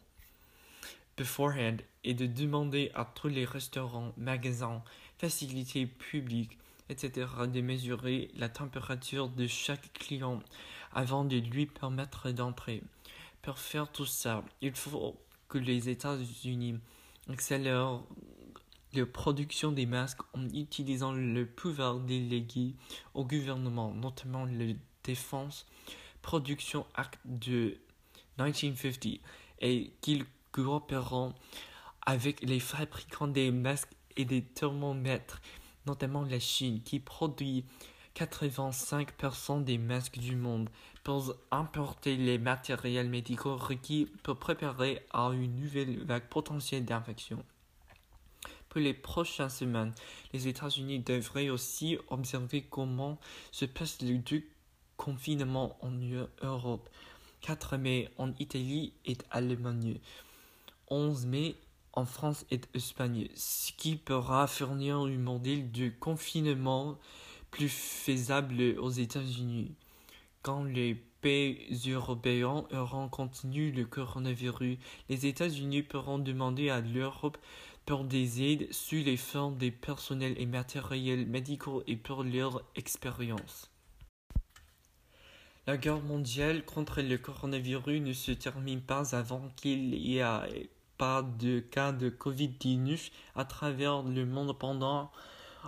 beforehand 1.16 1.78
et 2.04 2.14
de 2.14 2.26
demander 2.26 2.90
à 2.94 3.04
tous 3.04 3.28
les 3.28 3.44
restaurants, 3.44 4.12
magasins, 4.16 4.82
facilités 5.18 5.86
publiques, 5.86 6.56
etc. 6.88 7.26
de 7.52 7.60
mesurer 7.60 8.30
la 8.36 8.48
température 8.48 9.28
de 9.28 9.46
chaque 9.46 9.92
client 9.92 10.40
avant 10.92 11.24
de 11.24 11.36
lui 11.36 11.66
permettre 11.66 12.30
d'entrer. 12.30 12.82
Pour 13.42 13.58
faire 13.58 13.90
tout 13.90 14.06
ça, 14.06 14.44
il 14.62 14.74
faut 14.74 15.16
que 15.48 15.58
les 15.58 15.88
États-Unis 15.88 16.78
accélèrent 17.28 18.00
la 18.94 19.06
production 19.06 19.72
des 19.72 19.86
masques 19.86 20.22
en 20.34 20.48
utilisant 20.50 21.12
le 21.12 21.44
pouvoir 21.44 21.98
délégué 22.00 22.74
au 23.14 23.24
gouvernement, 23.24 23.92
notamment 23.92 24.44
le 24.46 24.74
Défense 25.04 25.66
Production 26.28 26.84
Act 26.94 27.18
de 27.24 27.78
1950, 28.38 29.22
et 29.62 29.94
qu'ils 30.02 30.26
coopéreront 30.52 31.32
avec 32.04 32.42
les 32.42 32.60
fabricants 32.60 33.28
des 33.28 33.50
masques 33.50 33.94
et 34.14 34.26
des 34.26 34.42
thermomètres, 34.42 35.40
notamment 35.86 36.24
la 36.24 36.38
Chine, 36.38 36.82
qui 36.82 37.00
produit 37.00 37.64
85% 38.14 39.64
des 39.64 39.78
masques 39.78 40.18
du 40.18 40.36
monde 40.36 40.68
pour 41.02 41.34
importer 41.50 42.18
les 42.18 42.36
matériels 42.36 43.08
médicaux 43.08 43.56
requis 43.56 44.06
pour 44.22 44.36
préparer 44.36 45.06
à 45.14 45.30
une 45.30 45.56
nouvelle 45.56 46.04
vague 46.04 46.28
potentielle 46.28 46.84
d'infection. 46.84 47.42
Pour 48.68 48.82
les 48.82 48.92
prochaines 48.92 49.48
semaines, 49.48 49.94
les 50.34 50.46
États-Unis 50.46 50.98
devraient 50.98 51.48
aussi 51.48 51.96
observer 52.08 52.66
comment 52.68 53.18
se 53.50 53.64
passe 53.64 54.02
le 54.02 54.18
confinement 54.98 55.78
en 55.80 55.92
Europe. 56.42 56.90
4 57.40 57.78
mai 57.78 58.11
en 58.18 58.32
Italie 58.38 58.92
et 59.06 59.16
Allemagne. 59.30 59.98
11 60.88 61.24
mai 61.24 61.56
en 61.94 62.04
France 62.04 62.44
et 62.50 62.61
Espagne, 62.74 63.28
ce 63.34 63.72
qui 63.72 63.96
pourra 63.96 64.46
fournir 64.46 64.98
un 64.98 65.16
modèle 65.16 65.70
de 65.72 65.88
confinement 65.88 66.98
plus 67.50 67.70
faisable 67.70 68.76
aux 68.78 68.90
États-Unis. 68.90 69.72
Quand 70.42 70.64
les 70.64 70.94
pays 70.94 71.90
européens 71.90 72.64
auront 72.72 73.08
continué 73.08 73.72
le 73.72 73.84
coronavirus, 73.84 74.78
les 75.08 75.26
États-Unis 75.26 75.82
pourront 75.82 76.18
demander 76.18 76.70
à 76.70 76.80
l'Europe 76.80 77.38
pour 77.87 78.04
des 78.04 78.42
aides 78.42 78.72
sous 78.72 78.96
les 78.96 79.16
formes 79.16 79.56
des 79.56 79.70
personnels 79.70 80.34
et 80.38 80.46
matériels 80.46 81.26
médicaux 81.26 81.82
et 81.87 81.96
pour 81.96 82.22
leur 82.22 82.62
expérience. 82.76 83.70
La 85.68 85.76
guerre 85.76 86.00
mondiale 86.00 86.64
contre 86.64 87.02
le 87.02 87.18
coronavirus 87.18 88.00
ne 88.00 88.14
se 88.14 88.33
termine 88.33 88.81
pas 88.81 89.14
avant 89.14 89.50
qu'il 89.54 89.94
y 89.96 90.16
ait 90.16 90.70
pas 90.96 91.20
de 91.20 91.61
cas 91.61 91.92
de 91.92 92.09
Covid-19 92.09 93.11
à 93.35 93.44
travers 93.44 94.00
le 94.00 94.24
monde 94.24 94.59
pendant 94.59 95.12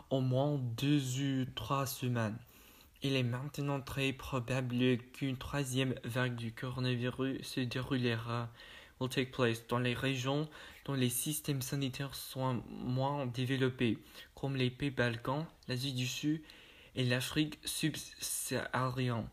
au 0.08 0.22
moins 0.22 0.58
deux 0.78 1.20
ou 1.20 1.44
trois 1.54 1.84
semaines. 1.84 2.38
Il 3.02 3.14
est 3.14 3.22
maintenant 3.22 3.82
très 3.82 4.14
probable 4.14 4.96
qu'une 5.12 5.36
troisième 5.36 5.94
vague 6.04 6.34
du 6.34 6.54
coronavirus 6.54 7.46
se 7.46 7.60
déroulera 7.60 8.48
will 9.00 9.10
take 9.10 9.32
place 9.32 9.66
dans 9.68 9.80
les 9.80 9.92
régions 9.92 10.48
dont 10.86 10.94
les 10.94 11.10
systèmes 11.10 11.60
sanitaires 11.60 12.14
sont 12.14 12.62
moins 12.70 13.26
développés, 13.26 13.98
comme 14.34 14.56
les 14.56 14.70
pays 14.70 14.88
Balkans, 14.88 15.44
l'Asie 15.68 15.92
du 15.92 16.06
Sud 16.06 16.40
et 16.96 17.04
l'Afrique 17.04 17.58
subsaharienne. 17.66 19.26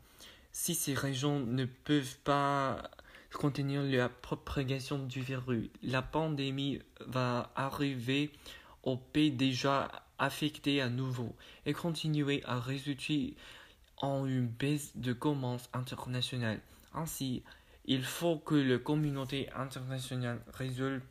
Si 0.51 0.75
ces 0.75 0.93
régions 0.93 1.39
ne 1.39 1.65
peuvent 1.65 2.17
pas 2.23 2.89
contenir 3.33 3.83
la 3.83 4.10
propagation 4.10 4.99
du 4.99 5.21
virus, 5.21 5.69
la 5.83 6.01
pandémie 6.01 6.79
va 7.05 7.51
arriver 7.55 8.31
aux 8.83 8.97
pays 8.97 9.31
déjà 9.31 9.91
affectés 10.17 10.81
à 10.81 10.89
nouveau 10.89 11.36
et 11.65 11.73
continuer 11.73 12.43
à 12.45 12.60
résulter 12.60 13.36
en 13.97 14.25
une 14.25 14.47
baisse 14.47 14.95
de 14.95 15.13
commerce 15.13 15.69
international. 15.73 16.60
Ainsi, 16.93 17.43
il 17.86 18.03
faut 18.03 18.38
que 18.38 18.55
la 18.55 18.77
communauté 18.77 19.49
internationale 19.53 20.41
résolve 20.53 21.01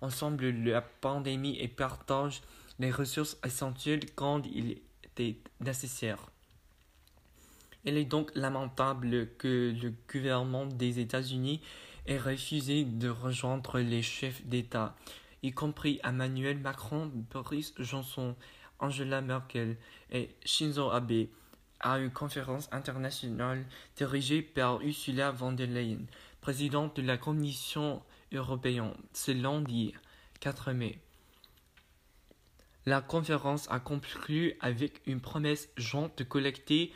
ensemble 0.00 0.48
la 0.50 0.80
pandémie 0.80 1.58
et 1.58 1.68
partage 1.68 2.42
les 2.78 2.90
ressources 2.90 3.38
essentielles 3.44 4.12
quand 4.14 4.42
il 4.46 4.80
est 5.18 5.36
nécessaire. 5.60 6.30
Il 7.84 7.96
est 7.96 8.04
donc 8.04 8.30
lamentable 8.34 9.28
que 9.38 9.74
le 9.80 9.94
gouvernement 10.12 10.66
des 10.66 10.98
États-Unis 10.98 11.60
ait 12.06 12.18
refusé 12.18 12.84
de 12.84 13.08
rejoindre 13.08 13.78
les 13.78 14.02
chefs 14.02 14.44
d'État 14.46 14.96
y 15.42 15.52
compris 15.52 16.00
Emmanuel 16.04 16.58
Macron, 16.58 17.10
Boris 17.32 17.74
Johnson, 17.78 18.34
Angela 18.78 19.20
Merkel 19.20 19.76
et 20.10 20.30
Shinzo 20.44 20.90
Abe, 20.90 21.28
à 21.80 21.98
une 21.98 22.10
conférence 22.10 22.68
internationale 22.72 23.64
dirigée 23.96 24.42
par 24.42 24.80
Ursula 24.82 25.30
von 25.30 25.52
der 25.52 25.68
Leyen, 25.68 26.06
présidente 26.40 26.96
de 26.96 27.02
la 27.02 27.16
Commission 27.16 28.02
européenne, 28.32 28.94
ce 29.12 29.30
lundi 29.30 29.94
4 30.40 30.72
mai. 30.72 30.98
La 32.86 33.00
conférence 33.00 33.70
a 33.70 33.80
conclu 33.80 34.54
avec 34.60 35.02
une 35.06 35.20
promesse 35.20 35.68
jointe 35.76 36.18
de 36.18 36.24
collecter 36.24 36.92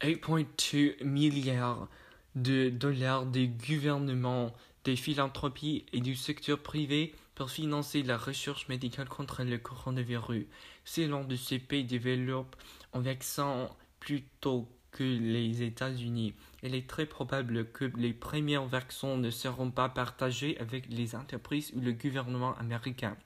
8,2 0.00 1.02
milliards 1.04 1.88
de 2.34 2.68
dollars 2.68 3.26
des 3.26 3.48
gouvernements, 3.48 4.52
des 4.84 4.96
philanthropies 4.96 5.86
et 5.92 6.00
du 6.00 6.16
secteur 6.16 6.58
privé 6.58 7.14
pour 7.34 7.50
financer 7.50 8.02
la 8.02 8.16
recherche 8.16 8.68
médicale 8.68 9.08
contre 9.08 9.42
le 9.42 9.58
coronavirus. 9.58 10.46
Selon 10.84 11.24
de 11.24 11.36
ces 11.36 11.58
pays 11.58 11.84
développent 11.84 12.56
un 12.92 13.00
vaccin 13.00 13.68
plus 14.00 14.22
tôt 14.40 14.68
que 14.90 15.02
les 15.02 15.62
États-Unis. 15.62 16.34
Il 16.62 16.74
est 16.74 16.88
très 16.88 17.06
probable 17.06 17.70
que 17.72 17.84
les 17.96 18.12
premiers 18.12 18.64
vaccins 18.66 19.16
ne 19.16 19.30
seront 19.30 19.70
pas 19.70 19.88
partagés 19.88 20.56
avec 20.60 20.86
les 20.88 21.16
entreprises 21.16 21.72
ou 21.74 21.80
le 21.80 21.92
gouvernement 21.92 22.56
américain. 22.58 23.16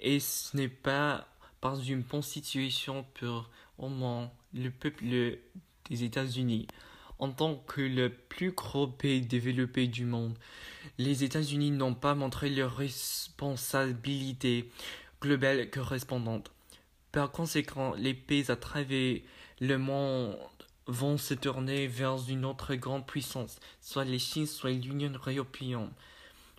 Et 0.00 0.18
ce 0.18 0.56
n'est 0.56 0.68
pas 0.68 1.28
pas 1.60 1.76
une 1.76 2.02
bonne 2.02 2.22
situation 2.22 3.04
pour 3.14 3.50
au 3.78 3.88
moins 3.88 4.30
le 4.56 4.70
peuple 4.70 5.04
des 5.04 6.04
États-Unis. 6.04 6.66
En 7.18 7.30
tant 7.30 7.56
que 7.56 7.80
le 7.80 8.10
plus 8.10 8.52
gros 8.52 8.86
pays 8.88 9.22
développé 9.22 9.86
du 9.86 10.04
monde, 10.04 10.36
les 10.98 11.24
États-Unis 11.24 11.70
n'ont 11.70 11.94
pas 11.94 12.14
montré 12.14 12.50
leur 12.50 12.76
responsabilité 12.76 14.70
globale 15.20 15.70
correspondante. 15.70 16.50
Par 17.12 17.32
conséquent, 17.32 17.94
les 17.94 18.12
pays 18.12 18.50
à 18.50 18.56
travers 18.56 19.18
le 19.60 19.78
monde 19.78 20.36
vont 20.86 21.16
se 21.16 21.34
tourner 21.34 21.86
vers 21.86 22.18
une 22.28 22.44
autre 22.44 22.74
grande 22.74 23.06
puissance, 23.06 23.58
soit 23.80 24.04
les 24.04 24.18
Chine, 24.18 24.46
soit 24.46 24.70
l'Union 24.70 25.12
européenne. 25.26 25.90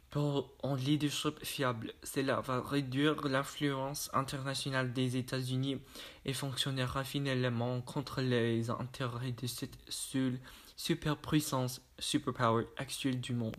Pour 0.09 0.55
un 0.63 0.77
leadership 0.77 1.43
fiable, 1.43 1.93
cela 2.01 2.39
va 2.39 2.61
réduire 2.61 3.27
l'influence 3.27 4.09
internationale 4.13 4.93
des 4.93 5.17
États-Unis 5.17 5.81
et 6.23 6.33
fonctionnera 6.33 7.03
finalement 7.03 7.81
contre 7.81 8.21
les 8.21 8.69
intérêts 8.69 9.33
de 9.33 9.47
cette 9.47 9.77
seule 9.89 10.39
superpuissance, 10.77 11.81
superpower 11.99 12.65
actuelle 12.77 13.19
du 13.19 13.33
monde. 13.33 13.55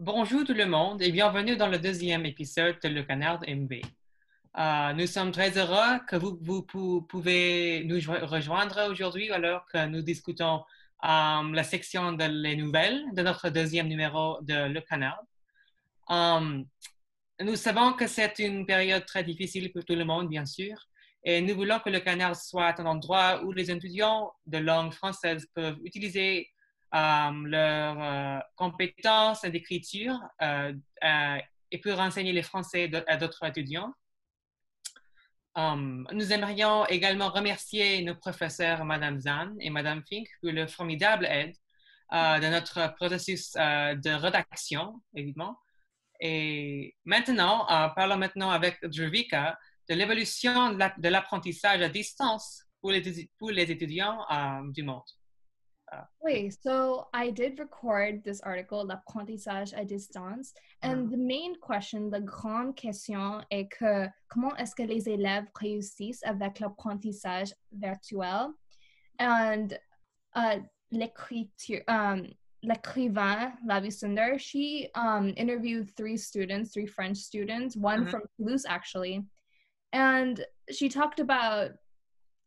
Bonjour 0.00 0.44
tout 0.44 0.54
le 0.54 0.66
monde 0.66 1.00
et 1.00 1.12
bienvenue 1.12 1.56
dans 1.56 1.68
le 1.68 1.78
deuxième 1.78 2.26
épisode 2.26 2.80
de 2.82 2.88
Le 2.88 3.04
Canard 3.04 3.42
MB. 3.46 3.74
Euh, 4.58 4.92
nous 4.94 5.06
sommes 5.06 5.30
très 5.30 5.56
heureux 5.56 6.00
que 6.08 6.16
vous, 6.16 6.38
vous, 6.42 7.02
pouvez 7.02 7.84
nous 7.84 8.00
rejoindre 8.26 8.90
aujourd'hui 8.90 9.30
alors 9.30 9.64
que 9.66 9.86
nous 9.86 10.02
discutons 10.02 10.64
la 11.04 11.64
section 11.64 12.12
de 12.12 12.24
les 12.24 12.56
nouvelles 12.56 13.04
de 13.12 13.22
notre 13.22 13.50
deuxième 13.50 13.88
numéro 13.88 14.38
de 14.42 14.68
Le 14.68 14.80
Canard. 14.80 15.22
Um, 16.08 16.66
nous 17.40 17.56
savons 17.56 17.92
que 17.92 18.06
c'est 18.06 18.38
une 18.38 18.64
période 18.64 19.04
très 19.04 19.22
difficile 19.22 19.72
pour 19.72 19.84
tout 19.84 19.94
le 19.94 20.04
monde, 20.04 20.28
bien 20.28 20.46
sûr, 20.46 20.76
et 21.24 21.40
nous 21.40 21.54
voulons 21.54 21.78
que 21.80 21.90
Le 21.90 22.00
Canard 22.00 22.36
soit 22.36 22.78
un 22.80 22.86
endroit 22.86 23.42
où 23.44 23.52
les 23.52 23.70
étudiants 23.70 24.32
de 24.46 24.58
langue 24.58 24.92
française 24.92 25.46
peuvent 25.54 25.78
utiliser 25.84 26.50
um, 26.92 27.46
leurs 27.46 28.02
euh, 28.02 28.38
compétences 28.56 29.42
d'écriture 29.42 30.18
euh, 30.42 30.72
euh, 31.02 31.38
et 31.70 31.78
pour 31.78 31.98
enseigner 31.98 32.32
les 32.32 32.42
français 32.42 32.90
à 33.08 33.16
d'autres 33.16 33.44
étudiants. 33.44 33.92
Um, 35.56 36.06
nous 36.12 36.32
aimerions 36.32 36.84
également 36.86 37.30
remercier 37.30 38.02
nos 38.02 38.16
professeurs, 38.16 38.84
Madame 38.84 39.20
Zahn 39.20 39.54
et 39.60 39.70
Madame 39.70 40.02
Fink, 40.04 40.26
pour 40.40 40.50
le 40.50 40.66
formidable 40.66 41.26
aide 41.26 41.54
euh, 42.12 42.38
de 42.40 42.48
notre 42.48 42.94
processus 42.96 43.54
euh, 43.56 43.94
de 43.94 44.10
rédaction, 44.10 45.00
évidemment. 45.14 45.56
Et 46.20 46.96
maintenant, 47.04 47.70
euh, 47.70 47.88
parlons 47.88 48.16
maintenant 48.16 48.50
avec 48.50 48.84
Druvika 48.84 49.58
de 49.88 49.94
l'évolution 49.94 50.72
de 50.72 51.08
l'apprentissage 51.08 51.82
à 51.82 51.88
distance 51.88 52.64
pour 52.80 52.90
les 52.90 53.70
étudiants 53.70 54.26
du 54.70 54.82
monde. 54.82 55.02
Wait, 56.22 56.56
so 56.60 57.08
I 57.12 57.30
did 57.30 57.58
record 57.58 58.22
this 58.24 58.40
article, 58.40 58.84
l'apprentissage 58.84 59.72
à 59.72 59.86
distance, 59.86 60.52
and 60.82 61.08
mm. 61.08 61.10
the 61.10 61.16
main 61.16 61.54
question, 61.60 62.10
the 62.10 62.20
grande 62.20 62.76
question 62.76 63.42
est 63.50 63.70
que 63.70 64.08
comment 64.28 64.54
est-ce 64.58 64.74
que 64.74 64.86
les 64.86 65.08
élèves 65.08 65.46
réussissent 65.54 66.22
avec 66.24 66.60
l'apprentissage 66.60 67.52
virtuel? 67.72 68.54
And 69.18 69.78
uh, 70.34 70.58
um, 71.88 72.26
l'écrivain 72.62 73.52
Lavi 73.66 73.92
Sundar, 73.92 74.38
she 74.38 74.88
um, 74.94 75.32
interviewed 75.36 75.94
three 75.96 76.16
students, 76.16 76.72
three 76.72 76.86
French 76.86 77.18
students, 77.18 77.76
one 77.76 78.00
mm-hmm. 78.00 78.10
from 78.10 78.22
Toulouse 78.36 78.64
actually, 78.66 79.24
and 79.92 80.44
she 80.70 80.88
talked 80.88 81.20
about, 81.20 81.72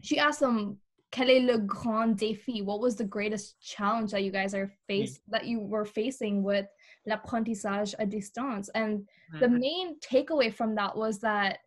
she 0.01 0.19
asked 0.19 0.39
them 0.39 0.77
quel 1.11 1.29
est 1.29 1.45
le 1.45 1.59
grand 1.59 2.17
défi? 2.17 2.63
What 2.63 2.81
was 2.81 2.95
the 2.95 3.03
greatest 3.05 3.55
challenge 3.61 4.11
that 4.11 4.23
you 4.23 4.31
guys 4.31 4.53
are 4.53 4.71
face 4.87 5.17
mm. 5.17 5.21
that 5.29 5.45
you 5.45 5.59
were 5.59 5.85
facing 5.85 6.43
with 6.43 6.67
l'apprentissage 7.05 7.95
à 7.99 8.09
distance? 8.09 8.69
And 8.75 9.07
mm. 9.33 9.39
the 9.39 9.49
main 9.49 9.99
takeaway 9.99 10.53
from 10.53 10.75
that 10.75 10.95
was 10.95 11.19
that, 11.19 11.59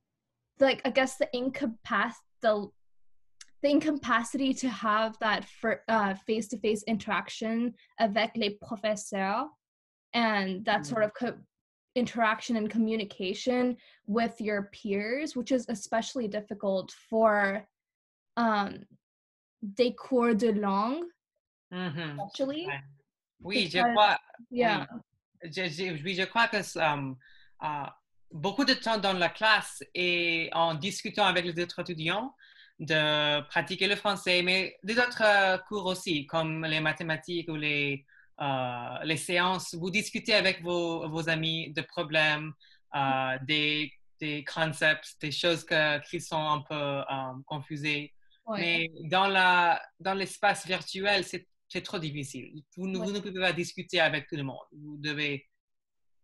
like, 0.58 0.82
I 0.84 0.90
guess 0.90 1.16
the 1.16 1.28
incapacity, 1.32 2.20
the, 2.42 2.68
the 3.62 3.70
incapacity 3.70 4.52
to 4.54 4.68
have 4.68 5.16
that 5.20 5.44
for, 5.44 5.82
uh, 5.88 6.14
face-to-face 6.26 6.84
interaction 6.86 7.74
avec 7.98 8.36
les 8.36 8.58
professeurs 8.62 9.46
and 10.12 10.64
that 10.64 10.84
sort 10.86 11.04
of 11.04 11.12
co- 11.14 11.38
interaction 11.94 12.56
and 12.56 12.70
communication 12.70 13.76
with 14.06 14.40
your 14.40 14.70
peers, 14.72 15.34
which 15.34 15.50
is 15.50 15.66
especially 15.68 16.28
difficult 16.28 16.92
for 17.08 17.66
um, 18.36 18.84
des 19.62 19.94
cours 19.94 20.34
de 20.34 20.48
langue, 20.48 21.04
mm-hmm. 21.70 22.20
actually. 22.24 22.66
Oui, 23.40 23.68
je 23.72 23.78
crois. 23.78 24.18
Yeah. 24.50 24.86
Oui, 24.92 25.50
je, 25.50 25.68
je, 25.68 26.14
je 26.14 26.24
crois 26.24 26.48
que 26.48 26.78
um, 26.78 27.16
uh, 27.62 27.88
beaucoup 28.30 28.64
de 28.64 28.74
temps 28.74 28.98
dans 28.98 29.12
la 29.12 29.28
classe 29.28 29.82
et 29.94 30.50
en 30.52 30.74
discutant 30.74 31.24
avec 31.24 31.44
les 31.44 31.62
autres 31.62 31.80
étudiants 31.80 32.34
de 32.78 33.42
pratiquer 33.48 33.86
le 33.86 33.96
français, 33.96 34.42
mais 34.42 34.76
des 34.82 34.98
autres 34.98 35.22
euh, 35.22 35.58
cours 35.68 35.86
aussi, 35.86 36.26
comme 36.26 36.64
les 36.64 36.80
mathématiques 36.80 37.48
ou 37.50 37.56
les, 37.56 38.06
uh, 38.40 39.04
les 39.04 39.18
séances. 39.18 39.74
Vous 39.74 39.90
discutez 39.90 40.34
avec 40.34 40.62
vos, 40.62 41.08
vos 41.08 41.28
amis 41.28 41.72
de 41.72 41.82
problèmes, 41.82 42.52
uh, 42.94 43.38
des, 43.44 43.92
des 44.18 44.44
concepts, 44.44 45.16
des 45.20 45.30
choses 45.30 45.64
que, 45.64 45.98
qui 46.08 46.20
sont 46.20 46.40
un 46.40 46.60
peu 46.60 47.02
um, 47.10 47.42
Mais 48.56 48.90
dans, 49.04 49.26
la, 49.26 49.80
dans 49.98 50.14
l'espace 50.14 50.66
virtuel, 50.66 51.24
c'est, 51.24 51.46
c'est 51.68 51.82
trop 51.82 51.98
difficile. 51.98 52.52
Vous, 52.76 52.92
vous, 52.92 53.12
ne 53.12 53.20
pouvez 53.20 53.40
pas 53.40 53.52
discuter 53.52 54.00
avec 54.00 54.26
tout 54.28 54.36
le 54.36 54.42
monde. 54.42 54.66
Vous 54.72 54.96
devez 54.98 55.46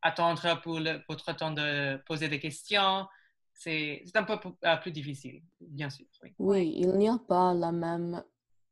attendre 0.03 0.61
pour 0.63 0.81
le, 0.81 1.01
votre 1.09 1.35
temps 1.35 1.53
de 1.53 1.97
poser 2.07 2.29
des 2.29 2.39
questions. 2.39 3.07
C'est, 3.53 4.03
c'est 4.05 4.17
un 4.17 4.25
peu 4.25 4.39
euh, 4.65 4.77
plus 4.77 4.93
difficile, 4.93 5.43
bien 5.61 5.89
sûr. 5.89 6.07
Oui, 6.23 6.35
oui 6.39 6.75
il 6.77 6.93
n'y 6.99 7.09
a 7.09 7.19
pas 7.27 7.55
la 7.55 7.73
même 7.73 8.23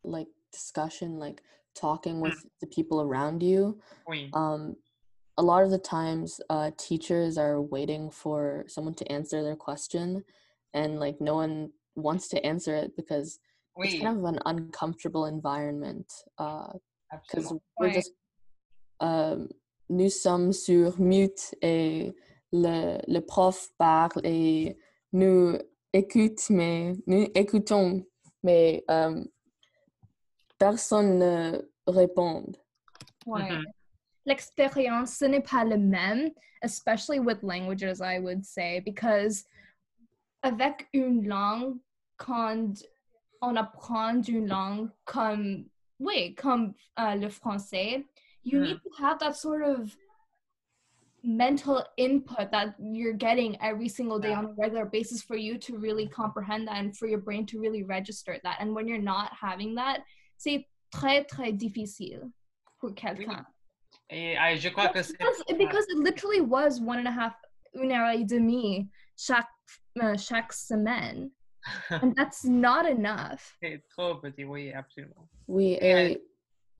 like, 0.04 0.28
discussion, 0.52 1.18
like 1.18 1.42
talking 1.74 2.20
with 2.20 2.34
mm. 2.34 2.50
the 2.60 2.66
people 2.66 3.00
around 3.00 3.42
you. 3.42 3.78
Oui. 4.06 4.30
Um, 4.34 4.76
a 5.36 5.42
lot 5.42 5.64
of 5.64 5.70
the 5.70 5.78
times, 5.78 6.40
uh, 6.50 6.70
teachers 6.76 7.36
are 7.38 7.60
waiting 7.60 8.10
for 8.10 8.64
someone 8.68 8.94
to 8.94 9.10
answer 9.10 9.42
their 9.42 9.56
question, 9.56 10.22
and 10.74 11.00
like 11.00 11.20
no 11.20 11.34
one 11.34 11.70
wants 11.96 12.28
to 12.28 12.44
answer 12.46 12.74
it 12.74 12.96
because 12.96 13.38
oui. 13.76 13.86
it's 13.88 14.02
kind 14.02 14.18
of 14.18 14.24
an 14.24 14.38
uncomfortable 14.46 15.26
environment 15.26 16.06
because 16.38 17.52
uh, 17.52 17.56
we're 17.78 17.92
just 17.92 18.12
um, 19.00 19.48
nous 19.88 20.10
sommes 20.10 20.52
sur 20.52 20.98
mute 20.98 21.54
et 21.62 22.14
le, 22.52 22.98
le 23.06 23.20
prof 23.20 23.68
parle 23.78 24.20
et 24.24 24.76
nous 25.12 25.58
écoute 25.92 26.48
mais 26.50 26.92
nous 27.06 27.26
écoutons 27.34 28.04
mais 28.42 28.84
um, 28.88 29.26
personne 30.58 31.18
ne 31.18 31.62
répond. 31.86 32.52
Ouais. 33.26 33.42
Mm-hmm. 33.42 33.64
L'expérience, 34.26 35.16
ce 35.16 35.26
n'est 35.26 35.42
pas 35.42 35.64
le 35.64 35.76
même, 35.76 36.30
especially 36.62 37.18
with 37.18 37.42
languages, 37.42 38.00
I 38.00 38.18
would 38.18 38.44
say, 38.44 38.80
because 38.80 39.44
avec 40.42 40.88
une 40.92 41.26
langue, 41.26 41.78
quand 42.16 42.82
on 43.44 43.56
apprend 43.56 44.22
une 44.26 44.46
langue 44.48 44.90
comme, 45.04 45.66
oui, 45.98 46.34
comme 46.34 46.74
euh, 46.98 47.14
le 47.16 47.28
français, 47.28 48.04
you 48.44 48.58
Mhm. 48.58 48.62
need 48.64 48.80
to 48.82 48.90
have 49.02 49.18
that 49.18 49.34
sort 49.36 49.62
of 49.62 49.96
mental 51.22 51.82
input 51.96 52.50
that 52.50 52.74
you're 52.78 53.14
getting 53.16 53.56
every 53.62 53.88
single 53.88 54.18
day 54.18 54.30
Yeah. 54.30 54.38
on 54.40 54.44
a 54.46 54.52
regular 54.58 54.84
basis 54.84 55.22
for 55.22 55.36
you 55.36 55.56
to 55.58 55.78
really 55.78 56.06
comprehend 56.06 56.68
that 56.68 56.76
and 56.76 56.94
for 56.96 57.06
your 57.08 57.20
brain 57.20 57.46
to 57.46 57.58
really 57.58 57.82
register 57.82 58.38
that. 58.44 58.56
And 58.60 58.74
when 58.74 58.86
you're 58.86 58.98
not 59.02 59.32
having 59.32 59.74
that, 59.76 60.04
c'est 60.36 60.66
très 60.92 61.26
très 61.26 61.52
difficile 61.56 62.30
pour 62.78 62.90
quelqu'un. 62.94 63.46
Et 64.10 64.36
euh, 64.36 64.56
je 64.56 64.68
crois 64.68 64.88
que 64.88 65.02
c'est 65.02 65.16
Because, 65.18 65.42
because 65.56 65.86
it 65.88 65.96
literally 65.98 66.42
was 66.42 66.78
one 66.80 66.98
and 66.98 67.08
a 67.08 67.10
half, 67.10 67.34
une 67.74 67.90
heure 67.90 68.10
et 68.10 68.24
demie 68.24 68.86
chaque, 69.16 69.48
uh, 70.00 70.16
chaque 70.18 70.52
semaine. 70.52 71.30
And 72.02 72.14
that's 72.14 72.44
not 72.44 72.86
enough. 72.86 73.56
c'est 73.62 73.82
trop 73.88 74.16
petit, 74.16 74.44
oui, 74.44 74.72
absolument. 74.72 75.28
Oui, 75.48 75.76
Et, 75.80 76.12
et 76.12 76.26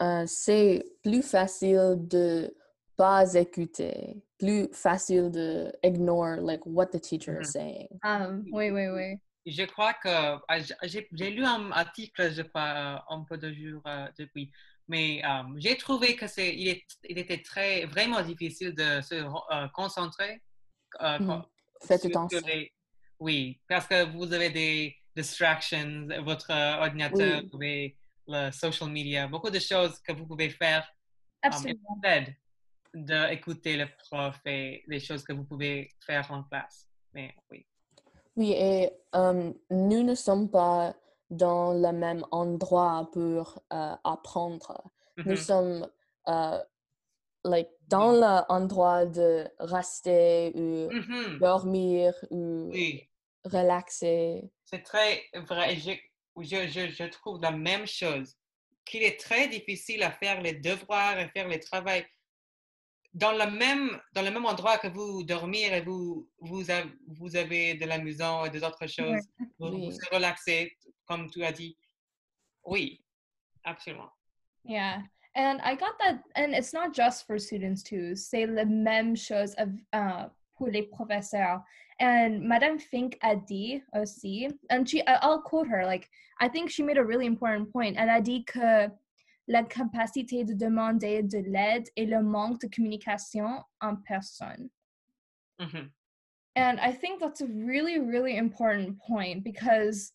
euh, 0.03 0.25
c'est 0.27 0.85
plus 1.03 1.23
facile 1.23 1.97
de 2.09 2.55
pas 2.97 3.35
écouter, 3.35 4.23
plus 4.39 4.69
facile 4.73 5.31
de 5.31 5.73
ignore 5.83 6.37
like 6.41 6.65
what 6.67 6.87
the 6.87 7.01
teacher 7.01 7.41
is 7.41 7.47
Mhm. 7.49 7.53
saying. 7.53 7.89
Um, 8.05 8.45
wait, 8.53 8.71
wait, 8.71 8.89
wait. 8.91 9.19
Je 9.47 9.65
crois 9.67 9.93
que 9.95 10.09
ah, 10.49 10.59
j'ai 10.83 11.31
lu 11.31 11.45
un 11.45 11.71
article, 11.73 12.33
je 12.33 12.43
crois, 12.43 13.03
euh, 13.11 13.15
un 13.15 13.25
peu 13.29 13.37
de 13.37 13.53
jours 13.53 13.83
euh, 13.87 14.07
depuis, 14.19 14.51
mais 14.89 15.23
euh, 15.25 15.43
j'ai 15.59 15.77
trouvé 15.77 16.17
que 16.17 16.27
c'est 16.27 16.55
il, 16.55 16.83
était 17.19 17.43
très 17.43 17.85
vraiment 17.85 18.23
difficile 18.23 18.75
de 18.75 19.01
se 19.03 19.15
euh, 19.17 19.69
concentrer. 19.75 20.41
euh, 21.03 21.19
Mhm. 21.19 21.27
con- 21.27 21.45
Faites 21.83 22.05
attention. 22.07 22.41
les- 22.47 22.73
oui, 23.25 23.59
parce 23.69 23.87
que 23.91 23.99
vous 24.17 24.29
avez 24.33 24.51
des 24.51 24.95
distractions, 25.17 26.07
votre 26.31 26.51
ordinateur, 26.87 27.43
Oui. 27.55 27.97
le 28.27 28.51
social 28.63 28.91
media, 28.91 29.27
beaucoup 29.35 29.51
de 29.59 29.59
choses 29.71 29.99
que 30.07 30.13
vous 30.13 30.27
pouvez 30.27 30.51
faire 30.51 30.85
Absolument. 31.43 31.81
instead 32.03 32.27
d'écouter 32.95 33.77
le 33.83 33.87
prof 34.03 34.39
et 34.47 34.85
les 34.87 35.01
choses 35.01 35.23
que 35.25 35.33
vous 35.33 35.45
pouvez 35.45 35.77
faire 36.07 36.27
en 36.31 36.43
classe. 36.45 36.79
Mais 37.15 37.35
oui. 37.51 37.61
Oui, 38.37 38.51
et 38.53 38.91
euh, 39.15 39.53
nous 39.71 40.03
ne 40.11 40.15
sommes 40.15 40.51
pas 40.51 40.95
dans 41.31 41.73
le 41.73 41.93
même 41.93 42.25
endroit 42.31 43.09
pour 43.13 43.45
euh, 43.73 43.95
apprendre. 44.05 44.91
Nous 45.17 45.33
Mhm. 45.33 45.37
sommes 45.51 45.89
euh, 46.29 46.59
like, 47.45 47.71
dans 47.89 48.13
l'endroit 48.23 49.07
de 49.07 49.47
rester 49.59 50.53
ou 50.55 50.91
Mhm. 50.93 51.39
dormir 51.39 52.15
ou 52.31 52.71
Oui. 52.73 53.09
Relaxer. 53.45 54.51
C'est 54.65 54.83
très 54.83 55.25
vrai. 55.35 55.77
Je, 55.77 55.93
je, 56.39 56.67
je, 56.69 56.89
je 56.89 57.05
trouve 57.05 57.41
la 57.41 57.51
même 57.51 57.87
chose. 57.87 58.37
Qu'il 58.85 59.03
est 59.03 59.19
très 59.19 59.49
difficile 59.49 60.03
à 60.03 60.11
faire 60.11 60.43
les 60.43 60.55
devoirs 60.55 61.19
et 61.19 61.29
faire 61.29 61.49
les 61.49 61.59
travaux 61.61 62.03
dans 63.15 63.33
le 63.33 63.51
même, 63.51 63.99
dans 64.13 64.23
le 64.23 64.31
même 64.31 64.45
endroit 64.45 64.77
que 64.79 64.89
vous 64.89 65.23
dormir 65.23 65.73
et 65.73 65.81
vous, 65.81 66.29
vous, 66.41 66.71
avez, 66.71 66.91
vous 67.07 67.37
avez 67.37 67.75
de 67.75 67.87
l'amusant 67.87 68.45
et 68.45 68.51
des 68.51 68.63
autres 68.65 68.87
choses. 68.87 69.23
Vous, 69.59 69.69
Oui. 69.69 69.91
vous 69.91 69.99
relaxez, 70.17 70.77
comme 71.07 71.31
tu 71.31 71.45
as 71.45 71.53
dit. 71.53 71.79
Oui, 72.65 73.03
absolument. 73.65 74.11
Yeah. 74.65 75.03
And 75.37 75.61
I 75.63 75.77
got 75.77 75.97
that, 76.01 76.23
and 76.37 76.55
it's 76.55 76.73
not 76.73 76.93
just 76.95 77.27
for 77.27 77.39
students 77.39 77.83
too. 77.83 78.15
C'est 78.17 78.47
le 78.47 78.65
même 78.65 79.17
chose 79.17 79.55
of, 79.59 79.69
uh, 79.93 80.29
pour 80.57 80.69
les 80.69 80.83
professeurs. 80.85 81.63
And 82.01 82.43
Madame 82.43 82.79
Fink 82.79 83.19
a 83.23 83.37
dit 83.37 83.83
aussi, 83.95 84.49
and 84.71 84.89
she, 84.89 85.07
I'll 85.07 85.41
quote 85.41 85.69
her, 85.69 85.85
like, 85.87 86.09
I 86.41 86.49
think 86.49 86.71
she 86.71 86.83
made 86.83 86.99
a 86.99 87.05
really 87.05 87.27
important 87.27 87.73
point. 87.73 87.97
Elle 87.97 88.11
a 88.11 88.21
dit 88.21 88.45
que 88.47 88.91
la 89.47 89.63
capacité 89.63 90.45
de 90.45 90.55
demander 90.55 91.23
de 91.23 91.39
l'aide 91.47 91.89
et 91.97 92.07
le 92.07 92.23
manque 92.23 92.61
de 92.61 92.69
communication 92.69 93.63
en 93.81 93.97
personne. 94.07 94.71
Mhm. 95.61 95.91
And 96.57 96.81
I 96.81 96.93
think 96.93 97.21
that's 97.21 97.41
a 97.41 97.47
really, 97.47 97.99
really 97.99 98.37
important 98.37 98.99
point 98.99 99.45
because 99.45 100.13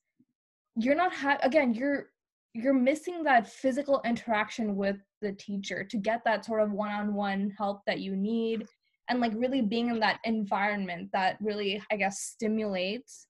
you're 0.76 0.96
not 0.96 1.14
ha- 1.14 1.40
again, 1.42 1.74
you're 1.74 2.12
you're 2.54 2.74
missing 2.74 3.24
that 3.24 3.48
physical 3.48 4.02
interaction 4.04 4.76
with 4.76 4.98
the 5.22 5.32
teacher 5.34 5.84
to 5.84 5.98
get 5.98 6.24
that 6.26 6.44
sort 6.44 6.62
of 6.62 6.72
one-on-one 6.72 7.52
help 7.58 7.86
that 7.86 8.00
you 8.00 8.16
need 8.16 8.66
and 9.10 9.20
like 9.20 9.34
really 9.36 9.62
being 9.62 9.90
in 9.90 10.00
that 10.00 10.20
environment 10.24 11.12
that 11.12 11.38
really 11.42 11.82
I 11.92 11.98
guess 11.98 12.20
stimulates 12.22 13.28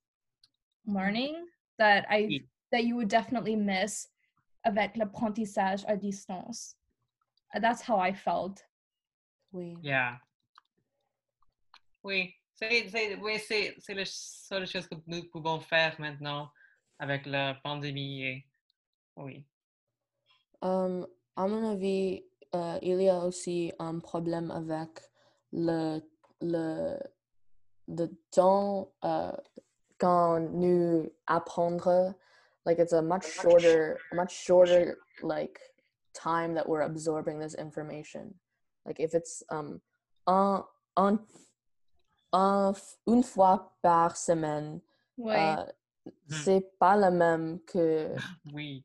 learning 0.86 1.36
that 1.78 2.06
I 2.10 2.26
Oui. 2.28 2.48
that 2.72 2.84
you 2.84 2.96
would 2.98 3.10
definitely 3.10 3.56
miss 3.56 4.08
avec 4.66 4.96
l'apprentissage 4.98 5.84
à 5.88 5.96
distance. 6.00 6.76
Uh, 7.56 7.60
That's 7.60 7.82
how 7.82 7.98
I 7.98 8.14
felt. 8.14 8.62
Oui. 9.52 9.78
Yeah. 9.82 10.18
Oui, 12.04 12.34
c'est 12.54 12.90
c'est- 12.90 13.16
oui, 13.16 13.40
c'est- 13.40 13.76
c'est 13.80 13.94
la 13.96 14.06
seule 14.06 14.68
chose 14.68 14.88
que 14.88 14.96
nous 15.08 15.24
pouvons 15.32 15.60
faire 15.62 16.00
maintenant 16.00 16.52
avec 17.00 17.26
la 17.26 17.56
pandémie. 17.64 18.24
Et, 18.24 18.46
oui. 19.16 19.46
Euh, 20.64 21.06
à 21.36 21.48
mon 21.48 21.72
avis, 21.72 22.24
euh, 22.54 22.78
il 22.82 23.02
y 23.02 23.10
a 23.10 23.20
aussi 23.26 23.72
un 23.80 24.00
problème 24.00 24.52
avec 24.52 24.90
le, 25.52 26.00
le, 26.42 26.98
le 27.88 28.08
temps 28.32 28.92
euh, 29.04 29.32
quand 29.98 30.40
nous 30.40 31.12
apprendre. 31.28 32.14
Like 32.66 32.80
it's 32.80 32.94
a 32.94 33.02
much 33.02 33.26
shorter, 33.26 33.98
much 34.14 34.32
shorter 34.32 34.98
like 35.24 35.60
time 36.14 36.54
that 36.56 36.68
we're 36.68 36.82
absorbing 36.82 37.40
this 37.40 37.56
information. 37.56 38.34
Like 38.86 39.00
if 39.00 39.14
it's 39.14 39.44
um 39.50 39.82
un, 40.28 40.64
un, 40.98 41.20
un 42.34 42.74
f- 42.74 42.98
une 43.08 43.24
fois 43.24 43.74
par 43.82 44.16
semaine, 44.18 44.82
Ouais. 45.18 45.56
euh, 45.58 45.66
c'est 46.30 46.78
pas 46.80 46.96
le 46.96 47.12
même 47.12 47.60
que 47.66 48.14
Oui, 48.54 48.84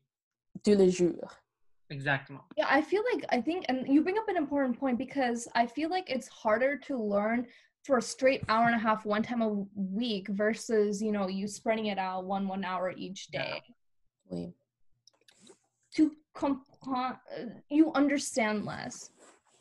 tous 0.63 0.75
les 0.75 0.89
jours. 0.89 1.31
Exactement. 1.89 2.43
Yeah, 2.57 2.67
I 2.69 2.81
feel 2.81 3.03
like 3.13 3.25
I 3.29 3.41
think, 3.41 3.65
and 3.69 3.87
you 3.87 4.01
bring 4.03 4.17
up 4.17 4.27
an 4.27 4.37
important 4.37 4.79
point 4.79 4.97
because 4.97 5.47
I 5.55 5.65
feel 5.65 5.89
like 5.89 6.09
it's 6.09 6.27
harder 6.27 6.77
to 6.87 6.97
learn 6.97 7.47
for 7.83 7.97
a 7.97 8.01
straight 8.01 8.43
hour 8.49 8.65
and 8.65 8.75
a 8.75 8.79
half 8.79 9.05
one 9.05 9.21
time 9.23 9.41
a 9.41 9.49
week 9.75 10.27
versus 10.29 11.01
you 11.01 11.11
know 11.11 11.27
you 11.27 11.47
spreading 11.47 11.87
it 11.87 11.97
out 11.99 12.25
one 12.25 12.47
one 12.47 12.63
hour 12.65 12.91
each 12.97 13.27
Yeah. 13.31 13.43
day 13.43 13.61
Oui. 14.31 14.53
to 15.95 16.11
comprendre. 16.33 17.19
You 17.69 17.91
understand 17.93 18.65
less. 18.65 19.11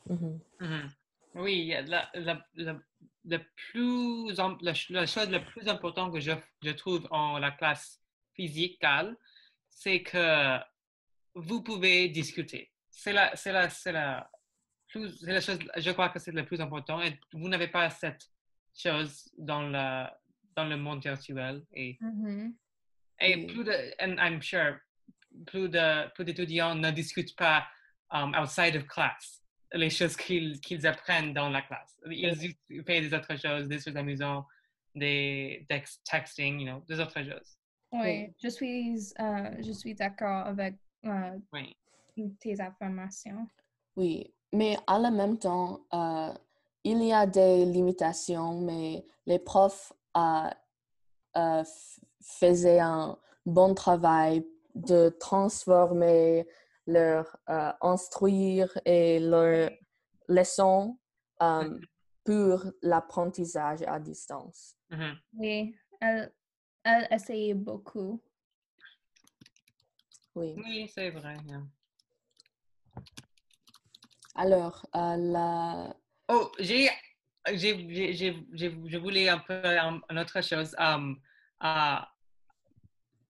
Mhm. 0.09 0.41
Mhm. 0.61 0.91
Oui, 1.37 1.75
la, 1.87 2.05
la, 2.15 2.37
la, 2.57 2.75
le 3.25 3.39
plus, 3.57 4.33
la, 4.37 4.73
la 4.91 5.07
chose 5.07 5.31
la 5.31 5.41
plus 5.41 5.67
importante 5.67 6.13
que 6.13 6.21
je, 6.21 6.33
je 6.63 6.71
trouve 6.71 7.09
en 7.11 7.39
la 7.41 7.51
classe 7.51 7.99
physicale, 8.37 9.17
c'est 9.69 10.03
que 10.03 10.59
vous 11.35 11.63
pouvez 11.63 12.09
discuter. 12.09 12.71
C'est 12.91 13.13
la, 13.13 13.35
c'est 13.37 13.53
la, 13.53 13.69
c'est 13.69 13.93
la, 13.93 14.31
plus, 14.89 15.17
c'est 15.19 15.33
la 15.33 15.41
chose, 15.41 15.59
je 15.77 15.91
crois 15.91 16.09
que 16.11 16.19
c'est 16.19 16.33
le 16.33 16.45
plus 16.45 16.61
important. 16.61 17.01
Et 17.03 17.19
vous 17.33 17.49
n'avez 17.49 17.69
pas 17.69 17.91
cette 17.91 18.31
chose 18.77 19.29
dans, 19.37 19.63
la, 19.63 20.19
dans 20.57 20.65
le 20.65 20.77
monde 20.77 21.03
virtuel. 21.03 21.63
Et, 21.73 21.99
et 23.21 23.37
Oui. 23.37 23.47
plus 23.47 23.65
de, 23.65 23.73
and 24.01 24.17
I'm 24.19 24.41
sure, 24.41 24.79
plus 25.47 25.69
de, 25.69 26.09
plus 26.15 26.25
d'étudiants 26.25 26.75
ne 26.75 26.91
discutent 26.91 27.37
pas 27.37 27.67
um, 28.11 28.35
outside 28.35 28.77
of 28.77 28.87
class 28.87 29.41
les 29.73 29.91
choses 29.91 30.17
qu'ils 30.17 30.61
qu'ils 30.61 30.87
apprennent 30.87 31.35
dans 31.35 31.49
la 31.51 31.61
classe. 31.63 31.99
Ils 32.09 32.55
font 32.85 32.85
des 32.87 33.13
autres 33.13 33.37
choses, 33.37 33.67
des 33.67 33.81
choses 33.81 33.97
amusantes, 33.97 34.47
des 34.95 35.67
tex- 35.69 36.01
texting, 36.05 36.61
you 36.61 36.67
know, 36.67 36.85
des 36.87 37.01
autres 37.01 37.21
choses. 37.25 37.59
Oui, 37.91 38.33
je 38.41 38.49
suis, 38.49 38.95
euh, 39.19 39.57
je 39.61 39.73
suis 39.73 39.95
d'accord 39.97 40.47
avec 40.47 40.77
euh, 41.05 41.39
Oui. 41.53 41.77
tes 42.41 42.61
affirmations. 42.61 43.47
Oui, 43.97 44.33
mais 44.53 44.77
à 44.87 44.99
la 44.99 45.11
même 45.11 45.39
temps, 45.39 45.81
euh, 45.93 46.33
il 46.85 47.03
y 47.03 47.13
a 47.13 47.27
des 47.27 47.65
limitations, 47.65 48.61
mais 48.61 49.05
les 49.27 49.39
profs 49.39 49.93
euh, 50.17 50.51
euh, 51.37 51.65
faisaient 52.21 52.81
un 52.81 53.19
bon 53.47 53.75
travail 53.75 54.47
de 54.75 55.09
transformer 55.21 56.47
leur 56.87 57.37
euh, 57.49 57.73
instruire 57.81 58.77
et 58.85 59.19
leur 59.21 59.71
leçon 60.29 60.99
pour 62.25 62.65
l'apprentissage 62.83 63.83
à 63.87 63.99
distance. 63.99 64.77
Mhm. 64.91 65.19
Oui, 65.35 65.77
elle, 66.01 66.33
elle 66.85 67.09
essayait 67.11 67.55
beaucoup. 67.55 68.21
Oui. 70.35 70.55
Oui, 70.57 70.91
c'est 70.93 71.11
vrai. 71.11 71.37
yeah. 71.47 71.63
Alors, 74.37 74.85
euh, 74.97 75.17
la... 75.17 75.97
Oh, 76.29 76.51
j'ai, 76.59 76.89
je 77.47 78.97
voulais 78.99 79.29
un 79.29 79.39
peu 79.39 79.55
un, 79.65 80.01
une 80.11 80.19
autre 80.19 80.41
chose. 80.43 80.75
Um, 80.79 81.21
uh, 81.63 82.01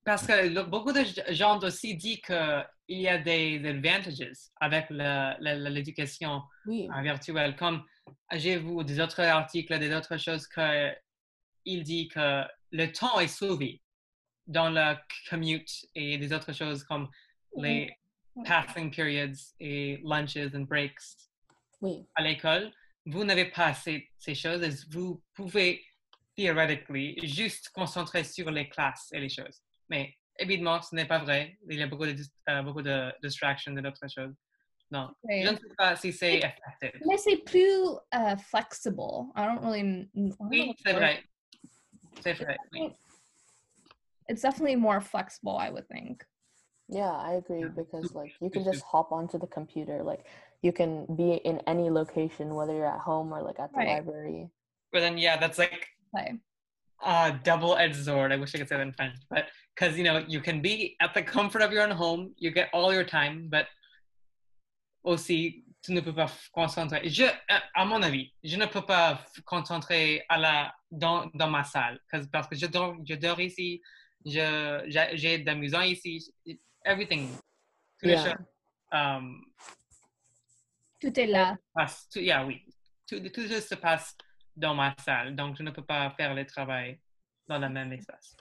parce 0.05 0.27
que 0.27 0.49
le- 0.49 0.63
beaucoup 0.65 0.93
de 0.93 1.03
gens 1.31 1.59
aussi 1.61 1.95
disent 1.97 2.21
qu'il 2.23 2.65
y 3.01 3.09
a 3.09 3.19
des 3.19 3.61
advantages 3.67 4.51
avec 4.61 4.87
l'éducation 4.91 6.43
Oui. 6.67 6.89
virtuelle. 7.03 7.57
Comme 7.57 7.85
j'ai 8.33 8.57
vu 8.59 8.83
des 8.85 9.01
autres 9.01 9.21
articles, 9.23 9.79
des 9.79 9.95
autres 9.95 10.17
choses 10.17 10.47
que 10.47 10.93
il 11.67 11.83
dit 11.83 12.09
que 12.09 12.45
le 12.73 12.93
temps 12.93 13.19
est 13.21 13.29
sauvé 13.29 13.83
dans 14.47 14.71
le 14.71 14.95
commute 15.29 15.87
et 15.95 16.19
des 16.19 16.33
autres 16.33 16.53
choses 16.53 16.85
comme 16.85 17.09
les 17.57 17.97
passing 18.45 18.91
periods 18.91 19.55
et 19.61 20.01
lunches 20.05 20.37
and 20.55 20.67
breaks 20.67 21.01
Oui. 21.81 22.07
à 22.15 22.23
l'école. 22.23 22.73
Vous 23.07 23.25
n'avez 23.25 23.47
pas 23.47 23.75
ces, 23.75 24.09
ces 24.19 24.35
choses. 24.35 24.63
et 24.63 24.71
Vous 24.91 25.23
pouvez 25.35 25.83
theoretically 26.37 27.17
juste 27.27 27.71
concentrer 27.71 28.25
sur 28.25 28.51
les 28.51 28.69
classes 28.69 29.09
et 29.13 29.21
les 29.21 29.29
choses. 29.29 29.63
Mais 29.89 30.15
évidemment, 30.39 30.81
ce 30.83 30.95
n'est 30.95 31.07
pas 31.07 31.19
vrai. 31.19 31.59
Il 31.69 31.79
y 31.79 31.83
a 31.83 31.87
beaucoup 31.87 32.07
de, 32.07 32.17
euh, 32.49 32.63
beaucoup 32.63 32.83
de 32.83 33.13
distractions 33.23 33.77
et 33.77 33.83
d'autres 33.83 34.09
choses. 34.09 34.35
Non, 34.91 35.11
je 35.29 35.51
ne 35.51 35.57
sais 35.57 35.75
pas 35.77 35.97
si 35.97 36.13
c'est 36.13 36.37
effectif. 36.37 37.01
Mais 37.07 37.17
c'est 37.17 37.39
plus 37.39 37.85
uh, 38.13 38.37
flexible. 38.39 39.31
I 39.35 39.47
don't 39.47 39.61
really. 39.65 40.09
I 40.15 40.29
don't 40.29 40.37
Oui, 40.51 40.75
c'est 40.85 40.93
vrai. 40.93 41.25
C'est 42.21 42.35
vrai, 42.35 42.57
oui. 42.73 42.93
It's 44.29 44.43
definitely 44.43 44.77
more 44.77 45.01
flexible, 45.01 45.57
I 45.59 45.71
would 45.71 45.89
think. 45.89 46.25
Yeah, 46.89 47.11
I 47.13 47.35
agree 47.35 47.61
Yeah. 47.63 47.69
because 47.77 48.15
like 48.15 48.33
you 48.41 48.51
can 48.51 48.65
just 48.65 48.83
hop 48.83 49.11
onto 49.13 49.39
the 49.39 49.47
computer. 49.47 50.03
Like 50.03 50.27
you 50.63 50.73
can 50.73 51.07
be 51.17 51.35
in 51.45 51.59
any 51.67 51.91
location, 51.91 52.55
whether 52.55 52.75
you're 52.75 52.87
at 52.87 53.01
home 53.01 53.33
or 53.33 53.43
like 53.43 53.59
at 53.59 53.73
the 53.73 53.79
Right. 53.79 53.89
library. 53.89 54.51
But 54.93 55.01
then, 55.01 55.19
yeah, 55.19 55.37
that's 55.39 55.59
like 55.59 55.89
Okay. 56.17 56.39
a 57.03 57.33
double-edged 57.43 58.05
sword. 58.05 58.33
I 58.33 58.37
wish 58.37 58.55
I 58.55 58.59
could 58.59 58.69
say 58.69 58.77
that 58.77 58.83
in 58.87 58.93
French, 58.93 59.17
but 59.29 59.47
because 59.75 59.97
you 59.99 60.05
know 60.05 60.19
you 60.29 60.41
can 60.41 60.61
be 60.63 60.97
at 61.01 61.13
the 61.15 61.23
comfort 61.23 61.63
of 61.63 61.73
your 61.73 61.83
own 61.83 61.91
home, 61.91 62.35
you 62.39 62.51
get 62.51 62.69
all 62.73 62.93
your 62.93 63.05
time, 63.05 63.49
but 63.51 63.67
aussi 65.05 65.65
tu 65.83 65.93
ne 65.93 66.01
peux 66.01 66.15
pas 66.15 66.25
f- 66.27 66.49
concentrer. 66.53 67.01
Je, 67.09 67.25
à 67.49 67.63
à 67.75 67.85
mon 67.85 68.03
avis, 68.03 68.33
je 68.43 68.57
ne 68.57 68.65
peux 68.67 68.81
pas 68.87 69.21
concentrer 69.45 70.25
à 70.31 70.39
la 70.39 70.75
dans, 70.91 71.27
dans 71.35 71.49
ma 71.51 71.65
salle 71.65 71.99
'cause- 72.11 72.27
parce 72.31 72.47
que 72.49 72.57
je 72.57 72.67
dors, 72.67 72.95
je 73.05 73.15
dors 73.15 73.41
ici, 73.41 73.83
je 74.25 74.83
j'ai 74.87 75.17
j'ai 75.17 75.39
d'amusant 75.39 75.83
ici, 75.83 76.33
everything. 76.85 77.29
Toutes 77.99 78.09
les 78.11 78.13
Yeah. 78.13 78.25
choses, 78.25 78.47
um, 78.93 79.45
Tout 81.01 81.19
est 81.21 81.27
là. 81.27 81.57
passe, 81.75 82.09
tout, 82.09 82.21
yeah, 82.21 82.45
oui, 82.45 82.63
tout, 83.07 83.21
tout 83.31 83.47
se 83.47 83.75
passe 83.75 84.17
dans 84.57 84.75
ma 84.75 84.95
salle, 85.05 85.35
donc 85.37 85.57
je 85.57 85.63
ne 85.63 85.71
peux 85.71 85.85
pas 85.85 86.11
faire 86.11 86.35
le 86.35 86.47
travail 86.47 86.99
dans 87.49 87.59
le 87.59 87.69
même 87.69 87.93
espace. 87.93 88.37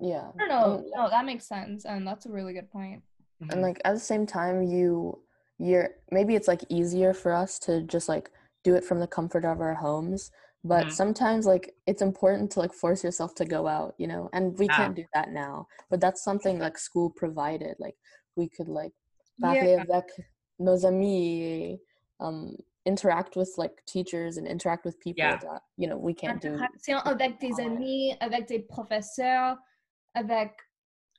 Yeah. 0.00 0.32
I 0.38 0.38
don't 0.38 0.48
know. 0.48 0.78
And, 0.78 0.84
No, 0.96 1.08
that 1.10 1.24
makes 1.24 1.46
sense, 1.46 1.84
and 1.84 2.06
that's 2.06 2.26
a 2.26 2.30
really 2.30 2.52
good 2.54 2.70
point. 2.70 3.02
Mhm. 3.40 3.52
and 3.52 3.62
like 3.62 3.80
at 3.84 3.94
the 3.94 4.00
same 4.00 4.24
time 4.26 4.62
you 4.62 5.18
you're 5.58 5.88
maybe 6.12 6.34
it's 6.36 6.46
like 6.48 6.64
easier 6.68 7.12
for 7.12 7.32
us 7.32 7.58
to 7.58 7.82
just 7.82 8.08
like 8.08 8.30
do 8.64 8.74
it 8.76 8.84
from 8.84 9.00
the 9.00 9.06
comfort 9.06 9.44
of 9.44 9.60
our 9.60 9.74
homes 9.74 10.30
but 10.64 10.86
Mhm. 10.86 10.92
sometimes 10.92 11.46
like 11.46 11.74
it's 11.86 12.02
important 12.02 12.50
to 12.52 12.60
like 12.60 12.72
force 12.72 13.02
yourself 13.02 13.34
to 13.34 13.44
go 13.44 13.66
out 13.66 13.94
you 13.98 14.06
know 14.06 14.28
and 14.32 14.56
we 14.58 14.66
Ah. 14.70 14.76
can't 14.76 14.94
do 14.96 15.04
that 15.14 15.30
now 15.30 15.66
but 15.90 16.00
that's 16.00 16.22
something 16.22 16.58
like 16.58 16.78
school 16.78 17.10
provided 17.10 17.74
like 17.80 17.96
we 18.36 18.48
could 18.48 18.68
like 18.68 18.92
Yeah. 19.38 19.54
parler 19.54 19.80
avec 19.80 20.06
nos 20.58 20.84
amis 20.84 21.78
um 22.20 22.56
interact 22.84 23.36
with 23.36 23.52
like 23.58 23.82
teachers 23.86 24.36
and 24.38 24.46
interact 24.46 24.84
with 24.84 24.98
people 25.00 25.24
Yeah. 25.24 25.36
that 25.38 25.62
you 25.76 25.88
know 25.88 25.96
we 25.98 26.14
can't 26.14 26.40
do 26.40 26.58
avec 27.04 27.38
des 27.40 27.58
amis, 27.60 28.16
avec 28.20 28.46
des 28.48 28.60
professeurs, 28.60 29.56
avec. 30.14 30.52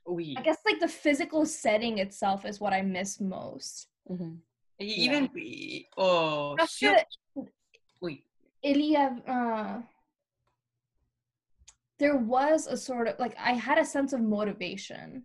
Oui. 0.05 0.35
I 0.37 0.41
guess 0.41 0.57
like 0.65 0.79
the 0.81 0.87
physical 0.89 1.45
setting 1.45 1.99
itself 1.99 2.43
is 2.45 2.59
what 2.59 2.73
I 2.73 2.81
miss 2.81 3.19
most. 3.21 3.87
Mhm. 4.09 4.41
Yeah. 4.79 5.05
Even 5.05 5.29
oh, 5.97 6.57
sur- 6.67 7.05
oui. 8.01 8.25
Il 8.63 8.81
y 8.81 8.95
a, 8.95 9.09
uh, 9.27 9.81
there 11.99 12.17
was 12.17 12.67
a 12.67 12.75
sort 12.77 13.07
of 13.07 13.19
like 13.19 13.35
I 13.37 13.53
had 13.53 13.77
a 13.77 13.85
sense 13.85 14.13
of 14.13 14.21
motivation. 14.21 15.23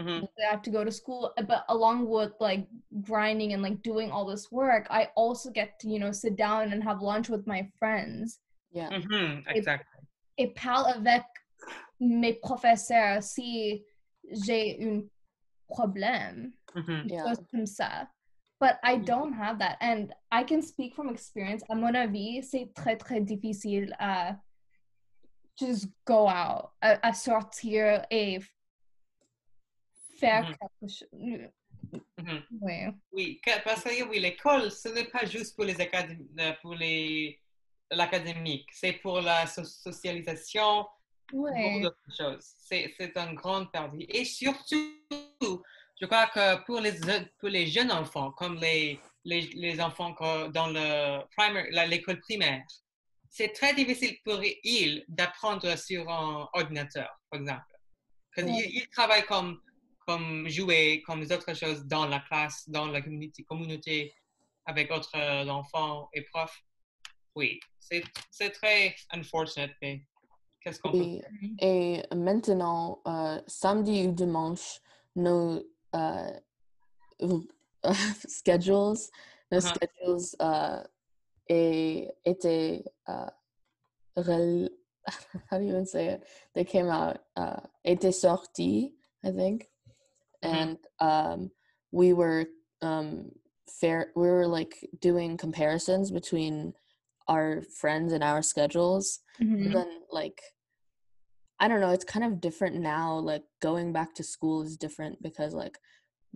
Mhm. 0.00 0.28
I 0.40 0.50
have 0.50 0.62
to 0.62 0.70
go 0.70 0.84
to 0.84 0.90
school, 0.90 1.32
but 1.46 1.64
along 1.68 2.08
with 2.08 2.32
like 2.40 2.66
grinding 3.02 3.52
and 3.52 3.62
like 3.62 3.80
doing 3.82 4.10
all 4.10 4.26
this 4.26 4.50
work, 4.50 4.86
I 4.90 5.10
also 5.14 5.50
get 5.50 5.78
to 5.80 5.88
you 5.88 5.98
know 5.98 6.12
sit 6.12 6.36
down 6.36 6.72
and 6.72 6.82
have 6.82 7.00
lunch 7.00 7.28
with 7.28 7.46
my 7.46 7.68
friends 7.78 8.40
yeah 8.72 8.90
Mhm, 8.90 9.44
Exactly. 9.54 10.00
et 10.36 10.52
parle 10.56 10.86
avec 10.86 11.22
mes 12.00 12.34
professeurs 12.42 13.22
si 13.22 13.84
j'ai 14.32 14.76
un 14.82 15.08
problème. 15.70 16.52
Mhm. 16.74 17.08
yeah 17.08 17.22
choses 17.22 17.40
comme 17.50 17.66
ça. 17.66 18.08
But 18.64 18.78
I 18.82 18.96
don't 18.96 19.34
have 19.34 19.58
that. 19.58 19.76
And 19.82 20.10
I 20.32 20.42
can 20.42 20.62
speak 20.62 20.94
from 20.94 21.10
experience. 21.10 21.62
À 21.68 21.74
mon 21.74 21.94
avis, 21.94 22.42
c'est 22.42 22.72
très, 22.74 22.96
très 22.96 23.20
difficile 23.20 23.94
à 23.98 24.38
just 25.54 25.88
go 26.06 26.26
out, 26.26 26.70
à, 26.80 26.98
à 27.06 27.12
sortir 27.12 28.06
et 28.10 28.38
faire 30.18 30.44
Mhm. 30.48 30.56
quelque 30.56 30.88
chose. 30.88 31.50
Mhm. 32.18 32.42
Oui. 32.62 32.78
Oui, 33.12 33.40
parce 33.64 33.84
que 33.84 34.02
oui, 34.08 34.18
l'école, 34.18 34.70
ce 34.70 34.88
n'est 34.88 35.10
pas 35.10 35.26
juste 35.26 35.54
pour 35.56 35.66
les 35.66 35.76
euh, 35.78 36.52
pour 36.62 36.74
les 36.74 37.38
l'académique, 37.90 38.68
c'est 38.72 38.94
pour 38.94 39.20
la 39.20 39.46
so- 39.46 39.62
socialisation, 39.62 40.86
Oui. 41.34 41.82
d'autres 41.82 42.16
choses. 42.16 42.46
C'est 42.66 42.94
une 43.16 43.34
grande 43.34 43.70
partie. 43.70 44.06
Et 44.08 44.24
surtout, 44.24 45.62
je 46.00 46.06
crois 46.06 46.26
que 46.26 46.64
pour 46.64 46.80
les, 46.80 46.92
pour 47.38 47.48
les 47.48 47.66
jeunes 47.66 47.92
enfants, 47.92 48.32
comme 48.32 48.56
les, 48.56 48.98
les, 49.24 49.42
les 49.54 49.80
enfants 49.80 50.14
dans 50.52 50.68
l'école 51.88 52.20
primaire, 52.20 52.64
c'est 53.30 53.52
très 53.52 53.74
difficile 53.74 54.16
pour 54.24 54.40
ils 54.62 55.04
d'apprendre 55.08 55.76
sur 55.76 56.08
un 56.08 56.48
ordinateur, 56.52 57.10
par 57.30 57.40
exemple. 57.40 57.64
Parce 58.34 58.46
qu'ils 58.48 58.76
ils 58.76 58.88
travaillent 58.90 59.26
comme, 59.26 59.60
comme 60.06 60.48
jouer, 60.48 61.02
comme 61.06 61.20
les 61.20 61.32
autres 61.32 61.54
choses 61.54 61.84
dans 61.84 62.06
la 62.06 62.20
classe, 62.20 62.68
dans 62.68 62.86
la 62.86 63.00
communauté, 63.00 63.42
communauté 63.44 64.14
avec 64.66 64.88
d'autres 64.88 65.48
enfants 65.48 66.08
et 66.12 66.22
profs. 66.22 66.60
Oui, 67.34 67.58
c'est 67.80 68.50
très 68.50 68.94
unfortunate, 69.10 69.72
mais 69.82 70.06
qu'est-ce 70.60 70.80
qu'on 70.80 70.92
peut 70.92 70.98
Oui. 70.98 71.22
Et 71.60 72.02
maintenant, 72.14 73.00
euh, 73.06 73.40
samedi 73.46 74.06
ou 74.06 74.12
dimanche, 74.12 74.78
nos 75.16 75.60
euh, 75.94 76.38
schedules, 78.26 79.10
nos 79.50 79.60
Uh-huh. 79.64 79.74
schedules 79.74 80.34
euh, 80.40 80.82
et- 81.48 82.10
étaient 82.24 82.84
euh, 83.08 83.30
rel- 84.16 84.70
how 85.50 85.58
do 85.58 85.64
you 85.64 85.70
even 85.70 85.86
say 85.86 86.06
it? 86.08 86.24
They 86.54 86.64
came 86.64 86.88
out, 86.88 87.18
uh, 87.36 87.60
étaient 87.86 88.14
sortis, 88.14 88.92
I 89.24 89.30
think, 89.30 89.68
Mhm. 90.44 90.50
and 90.50 90.78
um, 91.00 91.50
we 91.92 92.12
were 92.12 92.46
um, 92.82 93.30
fair. 93.80 94.08
We 94.16 94.28
were 94.28 94.46
like 94.46 94.74
doing 95.00 95.36
comparisons 95.36 96.10
between 96.10 96.74
our 97.28 97.62
friends 97.80 98.12
and 98.12 98.22
our 98.22 98.42
schedules 98.42 99.20
but 99.38 99.46
Mhm. 99.46 99.72
then 99.72 99.88
like 100.10 100.42
i 101.60 101.68
don't 101.68 101.80
know 101.80 101.90
it's 101.90 102.04
kind 102.04 102.24
of 102.24 102.40
different 102.40 102.76
now 102.76 103.16
like 103.18 103.42
going 103.62 103.92
back 103.92 104.14
to 104.14 104.22
school 104.22 104.62
is 104.62 104.76
different 104.76 105.20
because 105.22 105.54
like 105.54 105.78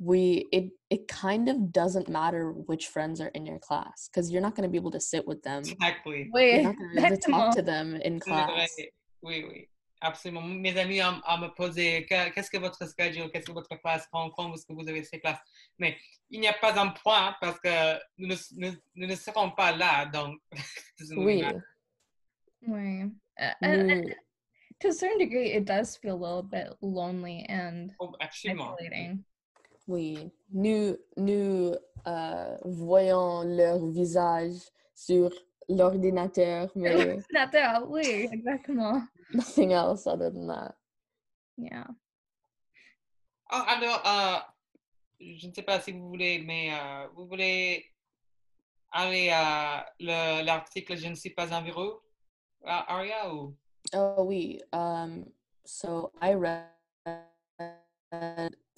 we 0.01 0.47
it 0.53 0.71
it 0.91 1.09
kind 1.09 1.49
of 1.49 1.73
doesn't 1.73 2.09
matter 2.09 2.53
which 2.53 2.87
friends 2.87 3.21
are 3.21 3.33
in 3.35 3.45
your 3.45 3.59
class 3.59 4.09
because 4.09 4.31
you're 4.31 4.43
not 4.43 4.55
going 4.55 4.63
to 4.63 4.71
be 4.71 4.79
able 4.79 4.93
to 4.93 5.01
sit 5.01 5.27
with 5.27 5.43
them 5.43 5.63
Exactly. 5.67 6.19
you're 6.19 6.29
Oui. 6.33 6.63
not 6.63 6.77
going 6.79 6.91
to 6.91 6.95
be 7.01 7.07
able 7.07 7.17
to 7.17 7.31
talk 7.31 7.57
to 7.57 7.63
them 7.63 7.97
in 7.97 8.21
class 8.21 8.71
Oui, 9.21 9.45
oui, 9.49 9.69
absolument. 10.01 10.47
Mes 10.63 10.77
amis 10.79 11.03
ont, 11.03 11.21
ont 11.27 11.39
me 11.41 11.49
posé 11.49 12.07
qu'est-ce 12.09 12.49
que 12.49 12.59
votre 12.61 12.87
schedule, 12.87 13.29
qu'est-ce 13.33 13.47
que 13.47 13.53
votre 13.53 13.77
classe, 13.83 14.07
quand, 14.13 14.31
quand 14.37 14.55
est-ce 14.55 14.65
que 14.65 14.73
vous 14.73 14.89
avez 14.89 15.03
ces 15.03 15.19
classes. 15.19 15.41
Mais 15.81 15.97
il 16.31 16.39
n'y 16.41 16.47
a 16.47 16.53
pas 16.53 16.79
un 16.81 16.91
point 16.91 17.35
parce 17.41 17.59
que 17.59 17.99
nous 18.19 18.29
ne, 18.29 18.37
nous, 18.61 18.73
nous 18.95 19.07
ne 19.09 19.17
serons 19.17 19.51
pas 19.51 19.73
là. 19.77 20.07
Donc, 20.07 20.39
oui 21.17 21.43
Oui. 22.67 23.03
Uh, 23.41 23.55
and, 23.63 23.91
and 23.91 24.05
nous, 24.05 24.15
to 24.81 24.89
a 24.89 24.93
certain 24.93 25.19
degree, 25.19 25.53
it 25.53 25.65
does 25.65 25.97
feel 25.97 26.15
a 26.15 26.21
little 26.23 26.43
bit 26.43 26.69
lonely 26.81 27.45
and 27.49 27.93
Oh, 28.01 28.15
isolating. 28.21 29.25
oui 29.89 30.31
nous 30.53 30.97
nous 31.17 31.75
euh, 32.07 32.57
voyons 32.65 33.43
leur 33.45 33.79
visage 33.91 34.61
sur 34.95 35.31
l'ordinateur 35.69 36.71
mais 36.75 36.89
Ordinateur, 37.17 37.91
oui, 37.91 38.29
exactement. 38.33 39.03
nothing 39.33 39.73
else 39.73 40.07
other 40.07 40.31
than 40.31 40.47
that 40.47 40.75
Yeah. 41.57 41.87
Ah, 43.51 43.65
alors, 43.77 44.01
euh, 44.07 44.39
je 45.21 45.49
ne 45.49 45.53
sais 45.53 45.63
pas 45.63 45.81
si 45.81 45.91
vous 45.91 46.07
voulez, 46.09 46.39
mais 46.47 46.73
euh, 46.73 47.09
vous 47.17 47.27
voulez 47.27 47.85
aller 48.93 49.31
à 49.31 49.85
le- 49.99 50.45
l'article 50.45 50.97
Je 50.97 51.09
ne 51.09 51.17
suis 51.17 51.31
pas 51.31 51.53
un 51.53 51.63
virus, 51.63 51.95
à 52.65 52.95
Aria 52.95 53.35
ou? 53.35 53.57
Oh, 53.95 54.25
we 54.25 54.61
um 54.73 55.25
so 55.65 56.13
I 56.21 56.35
read 56.35 56.67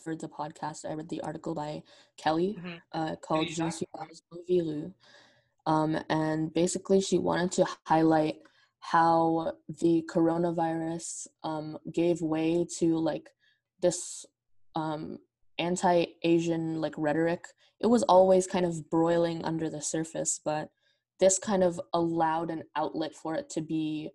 for 0.02 0.16
the 0.16 0.28
podcast, 0.28 0.84
I 0.88 0.94
read 0.94 1.08
the 1.08 1.20
article 1.22 1.54
by 1.54 1.82
Kelly 2.16 2.56
Mhm. 2.58 2.80
uh, 2.92 3.16
called 3.16 3.48
Je 3.48 3.70
suis. 3.70 4.92
Um, 5.66 5.98
and 6.08 6.52
basically, 6.52 7.00
she 7.00 7.18
wanted 7.18 7.52
to 7.52 7.66
highlight 7.86 8.36
how 8.80 9.52
the 9.68 10.02
coronavirus 10.10 11.28
um, 11.44 11.78
gave 11.92 12.22
way 12.22 12.66
to 12.78 12.96
like 12.98 13.30
this 13.80 14.24
um, 14.74 15.18
anti-Asian 15.58 16.80
like 16.80 16.94
rhetoric. 16.96 17.44
It 17.80 17.86
was 17.88 18.02
always 18.04 18.46
kind 18.46 18.64
of 18.66 18.88
broiling 18.90 19.44
under 19.44 19.68
the 19.68 19.82
surface, 19.82 20.40
but 20.44 20.70
this 21.20 21.38
kind 21.38 21.62
of 21.62 21.80
allowed 21.92 22.50
an 22.50 22.64
outlet 22.74 23.14
for 23.14 23.34
it 23.34 23.50
to 23.50 23.60
be 23.60 24.10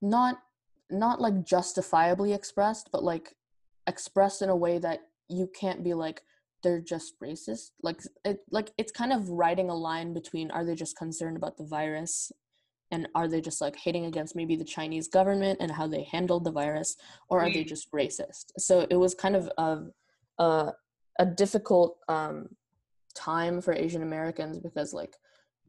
not 0.00 0.38
not 0.90 1.20
like 1.20 1.44
justifiably 1.44 2.32
expressed, 2.32 2.90
but 2.92 3.04
like 3.04 3.36
expressed 3.86 4.42
in 4.42 4.48
a 4.48 4.56
way 4.56 4.78
that 4.78 5.00
you 5.28 5.48
can't 5.54 5.84
be 5.84 5.94
like 5.94 6.22
they're 6.62 6.80
just 6.80 7.18
racist. 7.20 7.70
Like 7.82 8.00
it 8.24 8.40
like 8.50 8.70
it's 8.76 8.92
kind 8.92 9.12
of 9.12 9.28
riding 9.28 9.70
a 9.70 9.74
line 9.74 10.12
between 10.12 10.50
are 10.50 10.64
they 10.64 10.74
just 10.74 10.96
concerned 10.96 11.36
about 11.36 11.56
the 11.56 11.64
virus 11.64 12.32
and 12.90 13.08
are 13.14 13.28
they 13.28 13.40
just 13.40 13.60
like 13.60 13.76
hating 13.76 14.06
against 14.06 14.34
maybe 14.34 14.56
the 14.56 14.64
Chinese 14.64 15.08
government 15.08 15.58
and 15.60 15.70
how 15.70 15.86
they 15.86 16.02
handled 16.04 16.44
the 16.44 16.50
virus 16.50 16.96
or 17.28 17.40
are 17.40 17.52
they 17.52 17.64
just 17.64 17.90
racist? 17.92 18.46
So 18.58 18.86
it 18.90 18.96
was 18.96 19.14
kind 19.14 19.36
of 19.36 19.50
a 19.58 19.78
a, 20.38 20.72
a 21.18 21.26
difficult 21.26 21.98
um 22.08 22.48
time 23.14 23.60
for 23.60 23.72
Asian 23.72 24.02
Americans 24.02 24.58
because 24.58 24.92
like 24.92 25.16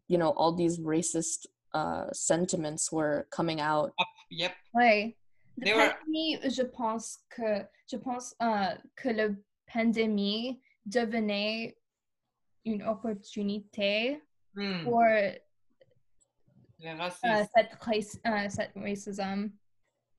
you 0.07 0.17
know 0.17 0.29
all 0.29 0.53
these 0.53 0.79
racist 0.79 1.45
uh 1.73 2.11
sentiments 2.11 2.91
were 2.91 3.27
coming 3.31 3.61
out 3.61 3.93
Yep. 4.31 4.53
Were- 4.73 5.13
pandémie, 5.57 6.39
je 6.49 6.63
pense 6.63 7.19
que 7.29 7.65
je 7.91 7.97
pense 7.97 8.33
euh, 8.41 8.75
que 8.95 9.09
la 9.09 9.27
pandémie 9.71 10.61
devenait 10.85 11.77
une 12.65 12.83
opportunité 12.83 14.21
Hmm. 14.53 14.83
pour 14.83 14.99
euh, 15.01 15.31
Le 16.79 16.97
racisme. 16.97 17.47
cette, 17.55 17.73
race, 17.79 18.19
euh, 18.27 18.49
cette 18.49 18.71
racism. 18.75 19.49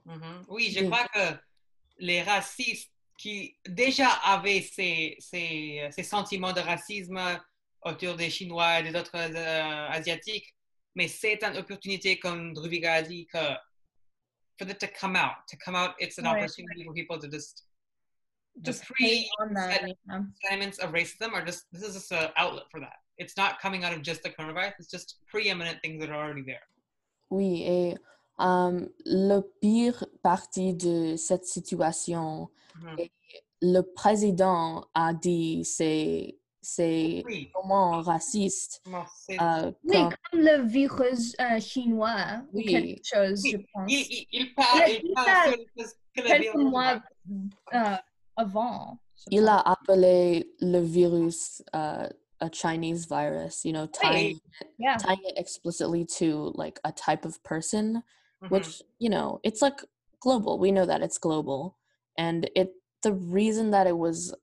Mhm. 0.07 0.45
Oui, 0.49 0.71
je 0.71 0.81
Oui. 0.81 0.87
crois 0.91 1.07
que 1.09 1.37
les 1.99 2.23
racistes 2.23 2.91
qui 3.19 3.57
déjà 3.67 4.09
avaient 4.25 4.63
ces, 4.63 5.17
ces, 5.19 5.87
ces 5.91 6.03
sentiments 6.03 6.53
de 6.55 6.61
racisme 6.61 7.21
autour 7.83 8.17
des 8.17 8.31
Chinois 8.31 8.81
et 8.81 8.85
des 8.91 8.99
autres 8.99 9.15
euh, 9.17 9.89
Asiatiques, 9.91 10.55
mais 10.95 11.09
c'est 11.09 11.43
une 11.45 11.59
opportunité, 11.59 12.19
comme 12.19 12.55
Druviga 12.55 12.95
a 12.95 13.03
dit, 13.03 13.27
que 13.27 13.39
for 14.63 14.71
it 14.71 14.81
to 14.81 14.87
come 14.89 15.17
out, 15.17 15.47
to 15.49 15.57
come 15.57 15.75
out, 15.75 15.95
it's 15.99 16.19
an 16.19 16.25
Ouais. 16.25 16.31
opportunity 16.43 16.85
for 16.85 16.93
people 16.93 17.19
to 17.19 17.29
just, 17.29 17.65
Just 18.61 18.85
pre 18.85 19.07
hate 19.07 19.29
on 19.41 19.55
them. 19.55 19.71
yeah. 20.09 20.23
of 20.79 20.93
racism 20.93 21.33
are 21.33 21.45
just, 21.45 21.65
this 21.73 21.83
is 21.83 21.95
just 21.95 22.13
an 22.13 22.31
outlet 22.37 22.65
for 22.71 22.81
that. 22.81 22.99
It's 23.19 23.37
not 23.37 23.59
coming 23.61 23.83
out 23.85 23.93
of 23.95 24.03
just 24.03 24.23
the 24.23 24.31
coronavirus, 24.31 24.75
it's 24.79 24.91
just 24.91 25.17
preeminent 25.27 25.81
things 25.83 26.01
that 26.01 26.11
are 26.11 26.23
already 26.25 26.43
there. 26.43 26.67
Oui, 27.31 27.63
et 27.65 27.97
euh, 28.41 28.87
le 29.07 29.41
pire 29.61 30.05
partie 30.23 30.75
de 30.75 31.17
cette 31.17 31.47
situation, 31.47 32.51
Mhm. 32.83 33.09
le 33.63 33.81
président 33.83 34.85
a 34.95 35.15
dit 35.15 35.65
c'est 35.65 36.37
c'est 36.63 37.23
Oui, 37.27 37.51
vraiment 37.53 38.01
raciste. 38.03 38.81
comment 38.85 39.05
c'est- 39.15 39.41
euh, 39.41 39.73
Oui, 39.85 39.93
comme- 39.95 40.15
comme 40.31 40.41
le 40.41 40.63
virus 40.67 41.35
euh, 41.41 41.61
chinois 41.61 42.43
ou 42.53 42.59
Oui. 42.59 42.65
quelque 42.67 43.05
chose, 43.05 43.43
Oui, 43.45 43.51
je 43.53 43.57
pense. 43.73 43.91
il, 43.93 43.99
il, 44.11 44.27
il 44.33 44.55
parle, 44.55 44.83
Il 44.89 44.95
il 44.95 45.03
dit 45.09 45.13
parle 45.15 45.27
ça 45.27 45.43
sur 45.51 45.57
le- 45.59 45.85
que 46.15 46.21
le 46.21 46.29
quelques 46.29 46.43
virus- 46.55 46.71
mois 46.71 47.03
euh, 47.75 47.97
avant. 48.37 48.99
il 49.31 49.47
a 49.49 49.59
appelé 49.59 50.53
le 50.61 50.81
virus 50.81 51.63
uh, 51.75 52.09
a 52.41 52.49
Chinese 52.53 53.07
virus, 53.09 53.65
you 53.65 53.73
know, 53.73 53.87
tying, 53.87 54.39
Yeah. 54.79 54.97
tying 54.97 55.21
it 55.25 55.37
explicitly 55.39 56.05
to 56.19 56.53
like 56.57 56.81
a 56.85 56.93
type 56.93 57.25
of 57.25 57.41
person, 57.45 58.03
Mhm. 58.43 58.51
which, 58.51 58.83
you 58.99 59.09
know, 59.11 59.39
it's 59.45 59.63
like 59.63 59.85
global. 60.21 60.59
We 60.59 60.71
know 60.73 60.85
that 60.87 61.03
it's 61.03 61.19
global. 61.19 61.77
And 62.19 62.49
it 62.57 62.73
the 63.03 63.13
reason 63.15 63.71
that 63.73 63.87
it 63.87 63.97
was 63.97 64.35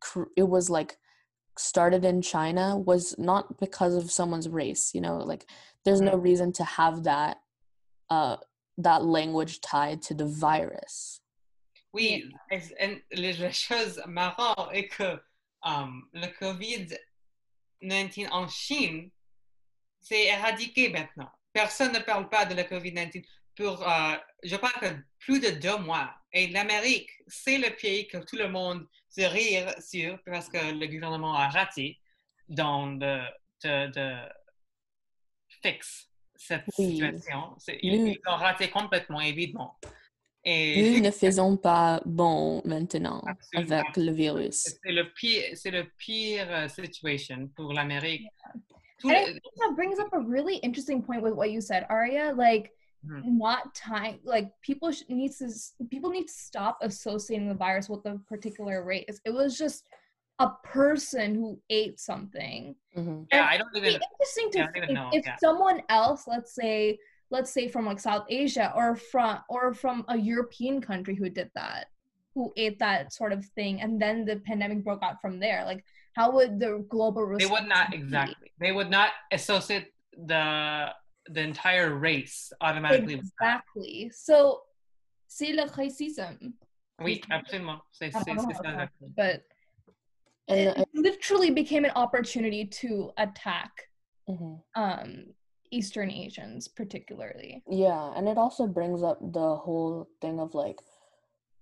cr- 0.00 0.30
it 0.36 0.48
was 0.48 0.68
like 0.68 0.98
started 1.58 2.04
in 2.04 2.20
China 2.22 2.76
was 2.76 3.14
not 3.18 3.58
because 3.60 3.94
of 3.94 4.10
someone's 4.10 4.48
race, 4.48 4.94
you 4.94 5.00
know, 5.00 5.18
like 5.18 5.46
there's 5.84 6.00
no 6.00 6.16
reason 6.16 6.52
to 6.52 6.64
have 6.64 7.04
that 7.04 7.38
uh 8.10 8.36
that 8.78 9.04
language 9.04 9.60
tied 9.60 10.02
to 10.02 10.14
the 10.14 10.24
virus. 10.26 11.20
Oui, 11.92 12.24
et- 12.50 12.72
et 12.80 13.02
les 13.12 13.38
la 13.38 13.50
chose 13.52 14.00
marrante 14.06 14.68
est 14.72 14.88
que 14.88 15.20
um, 15.62 16.08
le 16.12 16.26
COVID-19 16.40 18.28
en 18.32 18.48
Chine, 18.48 19.10
c'est 20.00 20.26
éradiqué 20.26 20.90
maintenant. 20.92 21.30
Personne 21.52 21.92
ne 21.92 22.00
parle 22.00 22.28
pas 22.28 22.44
de 22.46 22.54
la 22.54 22.64
COVID-19 22.64 23.24
pour, 23.56 23.86
euh, 23.88 24.14
je 24.42 24.56
crois 24.56 24.72
que 24.80 24.86
plus 25.20 25.40
de 25.40 25.50
deux 25.50 25.76
mois. 25.78 26.14
Et 26.32 26.48
l'Amérique, 26.48 27.10
c'est 27.28 27.58
le 27.58 27.74
pays 27.76 28.06
que 28.08 28.18
tout 28.18 28.36
le 28.36 28.48
monde 28.48 28.86
se 29.08 29.22
rire 29.22 29.72
sur 29.80 30.18
parce 30.26 30.48
que 30.48 30.58
le 30.72 30.86
gouvernement 30.86 31.34
a 31.34 31.48
raté 31.48 31.98
dans 32.48 32.88
de, 32.88 33.20
de, 33.62 33.86
de 33.92 34.16
fixe 35.62 36.10
cette 36.36 36.64
Oui. 36.78 36.92
situation. 36.96 37.56
Ils, 37.82 38.08
ils 38.08 38.20
ont 38.26 38.36
raté 38.36 38.68
complètement, 38.70 39.20
évidemment. 39.20 39.78
Et 40.46 40.92
Nous 40.92 41.00
ne 41.00 41.10
faisons 41.10 41.56
pas 41.56 42.02
bon 42.04 42.60
maintenant 42.66 43.22
Absolument. 43.26 43.76
avec 43.78 43.96
le 43.96 44.12
virus. 44.12 44.76
C'est 44.82 44.92
le 44.92 45.10
pire, 45.14 45.44
c'est 45.54 45.70
le 45.70 45.88
pire 45.96 46.46
euh, 46.50 46.68
situation 46.68 47.48
pour 47.56 47.72
l'Amérique. 47.72 48.26
And 49.04 49.10
I 49.10 49.24
think 49.32 49.42
that 49.58 49.74
brings 49.74 49.98
up 49.98 50.08
a 50.12 50.20
really 50.20 50.56
interesting 50.62 51.02
point 51.02 51.22
with 51.22 51.34
what 51.34 51.50
you 51.50 51.60
said, 51.60 51.86
Arya. 51.88 52.32
Like, 52.34 52.72
Mhm. 53.06 53.22
not 53.38 53.74
time. 53.74 54.18
Like, 54.24 54.50
people 54.62 54.90
sh- 54.92 55.02
needs 55.08 55.38
to 55.38 55.86
people 55.86 56.10
need 56.10 56.26
to 56.28 56.32
stop 56.32 56.78
associating 56.80 57.48
the 57.48 57.54
virus 57.54 57.88
with 57.88 58.04
a 58.06 58.18
particular 58.28 58.84
race. 58.84 59.20
It 59.24 59.30
was 59.34 59.58
just 59.58 59.86
a 60.38 60.50
person 60.64 61.34
who 61.34 61.60
ate 61.70 62.00
something. 62.00 62.74
Mhm. 62.96 63.26
yeah, 63.32 63.46
I 63.48 63.56
don't 63.56 63.74
It'd 63.76 63.88
even. 63.88 64.00
interesting 64.12 64.50
to 64.52 64.58
yeah, 64.58 64.64
I 64.66 64.76
even 64.76 64.86
think 64.88 64.98
know, 64.98 65.10
if 65.12 65.24
yeah. 65.26 65.36
someone 65.36 65.82
else, 65.88 66.26
let's 66.26 66.54
say, 66.54 66.98
let's 67.30 67.50
say 67.52 67.68
from 67.68 67.86
like 67.86 68.00
South 68.00 68.26
Asia 68.28 68.72
or 68.74 68.96
from 68.96 69.40
or 69.48 69.72
from 69.74 70.04
a 70.08 70.16
European 70.16 70.80
country 70.80 71.14
who 71.14 71.28
did 71.30 71.50
that, 71.54 71.86
who 72.34 72.52
ate 72.56 72.78
that 72.80 73.12
sort 73.12 73.32
of 73.32 73.44
thing, 73.54 73.80
and 73.80 74.00
then 74.02 74.24
the 74.24 74.36
pandemic 74.40 74.82
broke 74.82 75.02
out 75.02 75.20
from 75.20 75.38
there. 75.38 75.64
Like, 75.64 75.84
how 76.14 76.32
would 76.32 76.58
the 76.58 76.84
global 76.88 77.26
They 77.38 77.46
would 77.46 77.66
not 77.68 77.90
be? 77.90 77.96
exactly. 77.98 78.52
They 78.58 78.72
would 78.72 78.90
not 78.90 79.10
associate 79.30 79.92
the 80.16 80.92
the 81.28 81.40
entire 81.40 81.94
race 81.94 82.52
automatically. 82.60 83.14
Exactly. 83.14 84.10
So, 84.14 84.60
c'est 85.28 85.52
le 85.54 85.64
racisme. 85.68 86.52
Oui, 87.00 87.20
absolument. 87.30 87.80
C'est 87.90 88.06
I 88.08 88.10
don't 88.10 88.24
c'est- 88.24 88.34
know 88.34 88.44
c'est 88.48 88.56
ça. 88.62 88.88
to. 89.00 89.06
But 89.16 89.42
And 90.46 90.58
it 90.76 90.88
literally 90.92 91.50
became 91.50 91.86
an 91.86 91.92
opportunity 91.96 92.66
to 92.66 93.10
attack 93.16 93.88
mhm. 94.28 94.60
um, 94.76 95.26
Eastern 95.70 96.10
Asians, 96.10 96.68
particularly. 96.68 97.62
yeah, 97.68 98.12
and 98.14 98.28
it 98.28 98.36
also 98.36 98.66
brings 98.66 99.02
up 99.02 99.18
the 99.32 99.56
whole 99.56 100.06
thing 100.20 100.38
of 100.40 100.54
like, 100.54 100.78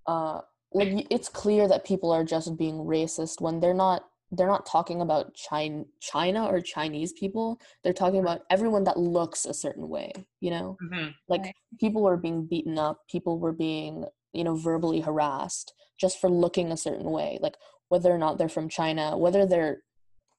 uh, 0.08 0.40
like 0.72 1.06
it's 1.10 1.28
clear 1.28 1.68
that 1.68 1.84
people 1.84 2.10
are 2.10 2.24
just 2.24 2.56
being 2.58 2.78
racist 2.84 3.40
when 3.40 3.60
they're 3.60 3.72
not. 3.72 4.02
They're 4.32 4.48
not 4.48 4.66
talking 4.66 5.00
about 5.02 5.34
China, 5.34 5.84
China 6.00 6.46
or 6.46 6.60
Chinese 6.60 7.12
people. 7.12 7.60
They're 7.84 7.92
talking 7.92 8.20
about 8.20 8.42
everyone 8.50 8.84
that 8.84 8.98
looks 8.98 9.44
a 9.44 9.54
certain 9.54 9.88
way. 9.88 10.12
You 10.40 10.50
know, 10.50 10.78
Mhm. 10.82 11.14
like 11.28 11.42
Right. 11.42 11.54
people 11.78 12.02
were 12.02 12.16
being 12.16 12.46
beaten 12.46 12.78
up 12.78 13.06
people 13.08 13.38
were 13.38 13.52
being 13.52 14.04
you 14.32 14.42
know 14.44 14.56
verbally 14.56 15.00
harassed 15.00 15.72
just 15.98 16.20
for 16.20 16.28
looking 16.28 16.72
a 16.72 16.76
certain 16.76 17.10
way 17.10 17.38
like 17.40 17.56
whether 17.88 18.10
or 18.10 18.18
not 18.18 18.38
they're 18.38 18.48
from 18.48 18.68
china 18.68 19.16
whether 19.16 19.46
they're 19.46 19.82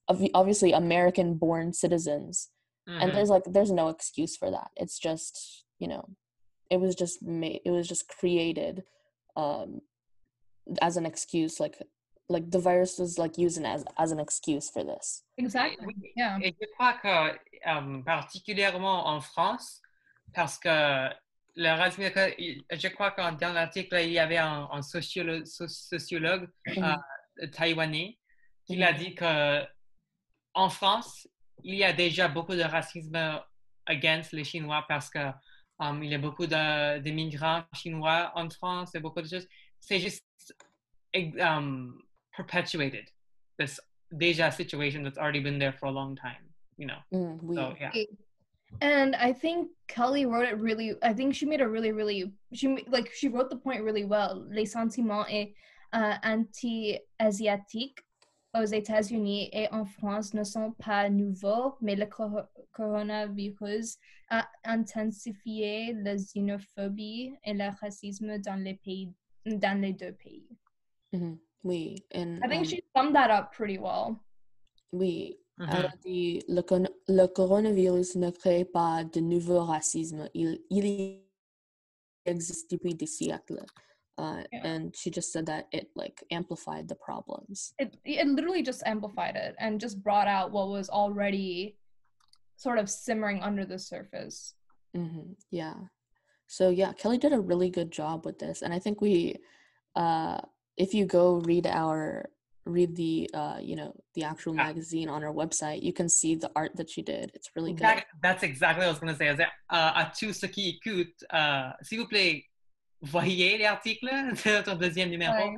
obviously 0.09 0.73
american 0.73 1.35
born 1.35 1.71
citizens 1.73 2.49
and 2.99 3.11
Mhm. 3.11 3.15
there's 3.15 3.29
like 3.29 3.43
there's 3.45 3.71
no 3.71 3.87
excuse 3.87 4.35
for 4.35 4.51
that 4.51 4.71
it's 4.75 4.99
just 4.99 5.63
you 5.79 5.87
know 5.87 6.09
it 6.69 6.77
was 6.81 6.95
just 6.95 7.21
made 7.23 7.61
it 7.65 7.71
was 7.71 7.87
just 7.87 8.07
created 8.09 8.83
um 9.37 9.81
as 10.81 10.97
an 10.97 11.05
excuse 11.05 11.59
like 11.61 11.77
like 12.29 12.49
the 12.49 12.59
virus 12.59 12.97
was 12.99 13.17
like 13.17 13.37
used 13.37 13.63
as 13.63 13.83
as 13.97 14.11
an 14.11 14.19
excuse 14.19 14.69
for 14.69 14.83
this 14.83 15.23
Exactly. 15.37 15.95
Yeah. 16.15 16.37
Et 16.41 16.55
je 16.59 16.67
crois 16.75 16.93
que, 16.93 17.37
euh, 17.67 18.01
particulièrement 18.03 19.07
en 19.07 19.19
France, 19.21 19.81
parce 20.33 20.57
que 20.57 21.09
le 21.55 21.69
je 22.71 22.87
crois 22.89 23.11
que 23.11 23.21
dans 23.39 23.53
l'article, 23.53 23.95
il 24.01 24.11
y 24.11 24.19
avait 24.19 24.37
un, 24.37 24.67
un 24.71 24.81
sociolo- 24.81 25.45
so- 25.45 25.67
sociologue 25.67 26.47
Mhm. 26.67 26.83
euh, 27.41 27.47
taïwanais 27.47 28.17
qui 28.65 28.81
a 28.83 28.93
dit 28.93 29.13
que 29.15 29.63
en 30.55 30.69
France, 30.69 31.27
il 31.63 31.75
y 31.75 31.83
a 31.83 31.93
déjà 31.93 32.27
beaucoup 32.27 32.55
de 32.55 32.63
racisme 32.63 33.41
against 33.85 34.31
les 34.31 34.43
Chinois 34.45 34.85
parce 34.87 35.09
que 35.09 35.31
um, 35.79 36.01
il 36.03 36.11
y 36.11 36.15
a 36.15 36.19
beaucoup 36.19 36.45
de, 36.47 36.99
de 36.99 37.11
migrants 37.11 37.63
chinois 37.73 38.31
en 38.35 38.49
France 38.49 38.95
et 38.95 38.99
beaucoup 38.99 39.21
de 39.21 39.27
choses. 39.27 39.47
C'est 39.79 39.99
juste 39.99 40.23
um, 41.39 41.99
perpetuated 42.33 43.09
this 43.57 43.79
deja 44.17 44.49
situation 44.51 45.03
that's 45.03 45.17
already 45.17 45.39
been 45.39 45.59
there 45.59 45.73
for 45.73 45.85
a 45.87 45.91
long 45.91 46.15
time. 46.15 46.43
You 46.77 46.87
know. 46.87 46.99
Mm, 47.13 47.39
oui. 47.43 47.55
So 47.55 47.75
yeah. 47.79 47.91
And 48.81 49.15
I 49.15 49.33
think 49.33 49.69
Kelly 49.87 50.25
wrote 50.25 50.47
it 50.47 50.57
really. 50.57 50.93
I 51.03 51.13
think 51.13 51.35
she 51.35 51.45
made 51.45 51.61
a 51.61 51.67
really, 51.67 51.91
really. 51.91 52.33
She 52.53 52.67
ma- 52.67 52.81
like 52.89 53.11
she 53.13 53.27
wrote 53.27 53.49
the 53.49 53.57
point 53.57 53.83
really 53.83 54.05
well. 54.05 54.45
Les 54.49 54.65
sentiments 54.65 55.25
et 55.29 55.53
euh, 55.93 56.15
anti-asiatiques 56.23 57.99
aux 58.55 58.65
États-Unis 58.65 59.49
et 59.51 59.67
en 59.71 59.85
France 59.85 60.33
ne 60.33 60.43
sont 60.43 60.71
pas 60.73 61.09
nouveaux, 61.09 61.75
mais 61.81 61.95
le 61.95 62.05
cor- 62.05 62.47
coronavirus 62.71 63.97
a 64.29 64.47
intensifié 64.63 65.93
la 65.93 66.15
xénophobie 66.15 67.33
et 67.43 67.53
le 67.53 67.69
racisme 67.79 68.37
dans 68.39 68.55
les 68.63 68.75
pays, 68.75 69.11
dans 69.45 69.79
les 69.81 69.93
deux 69.93 70.13
pays. 70.13 70.47
Mhm. 71.13 71.37
Oui. 71.63 71.95
And, 72.13 72.39
I 72.43 72.47
think 72.47 72.61
um, 72.61 72.65
she 72.65 72.83
summed 72.95 73.15
that 73.15 73.31
up 73.31 73.53
pretty 73.53 73.77
well. 73.77 74.19
oui. 74.93 75.37
Mhm. 75.59 75.69
Elle 75.69 75.85
a 75.85 75.93
dit 76.03 76.41
le, 76.47 76.61
con- 76.63 76.87
le 77.07 77.27
coronavirus 77.27 78.15
ne 78.15 78.31
crée 78.31 78.65
pas 78.65 79.03
de 79.03 79.19
nouveau 79.21 79.59
racisme. 79.63 80.27
Il, 80.33 80.59
il 80.71 81.21
existe 82.25 82.71
depuis 82.71 82.95
des 82.95 83.05
siècles. 83.07 83.63
Uh, 84.17 84.43
Yeah. 84.51 84.61
And 84.65 84.95
she 84.95 85.09
just 85.11 85.31
said 85.31 85.45
that 85.47 85.67
it 85.71 85.89
like 85.95 86.23
amplified 86.31 86.87
the 86.87 86.95
problems. 86.95 87.73
It 87.79 87.97
it 88.05 88.27
literally 88.27 88.61
just 88.63 88.83
amplified 88.85 89.35
it 89.35 89.55
and 89.59 89.79
just 89.81 90.03
brought 90.03 90.27
out 90.27 90.51
what 90.51 90.69
was 90.69 90.89
already 90.89 91.77
sort 92.57 92.77
of 92.79 92.89
simmering 92.89 93.41
under 93.41 93.65
the 93.65 93.77
surface. 93.79 94.53
hmm 94.95 95.33
Yeah. 95.51 95.75
So 96.47 96.69
yeah, 96.69 96.93
Kelly 96.93 97.17
did 97.17 97.33
a 97.33 97.39
really 97.39 97.69
good 97.71 97.91
job 97.91 98.25
with 98.25 98.37
this, 98.37 98.61
and 98.61 98.71
I 98.73 98.79
think 98.79 99.01
we, 99.01 99.35
uh, 99.95 100.37
if 100.77 100.93
you 100.93 101.05
go 101.05 101.35
read 101.45 101.67
our 101.67 102.29
read 102.65 102.95
the 102.95 103.29
uh, 103.33 103.57
you 103.61 103.75
know, 103.75 103.93
the 104.15 104.23
actual 104.23 104.55
Yeah. 104.55 104.63
magazine 104.67 105.09
on 105.09 105.21
our 105.23 105.33
website, 105.33 105.83
you 105.83 105.91
can 105.91 106.07
see 106.07 106.35
the 106.35 106.49
art 106.55 106.71
that 106.77 106.89
she 106.89 107.01
did. 107.01 107.31
It's 107.33 107.49
really 107.55 107.73
good. 107.73 107.83
That, 107.83 108.05
that's 108.21 108.41
exactly 108.43 108.79
what 108.85 108.87
I 108.87 108.91
was 108.91 108.99
going 108.99 109.11
to 109.13 109.17
say. 109.17 109.27
I 109.27 109.31
was 109.31 109.39
like, 109.39 109.49
euh, 109.71 109.91
à 110.01 110.11
tous 110.17 110.33
ceux 110.39 110.47
qui 110.47 110.69
écoutent, 110.79 111.23
euh, 111.33 111.69
s'il 111.81 111.99
vous 111.99 112.07
plaît, 112.07 112.45
voyez 113.01 113.57
les 113.57 113.65
articles 113.65 114.05
de 114.45 114.51
notre 114.53 114.75
deuxième 114.75 115.09
numéro. 115.09 115.33
Ouais. 115.33 115.57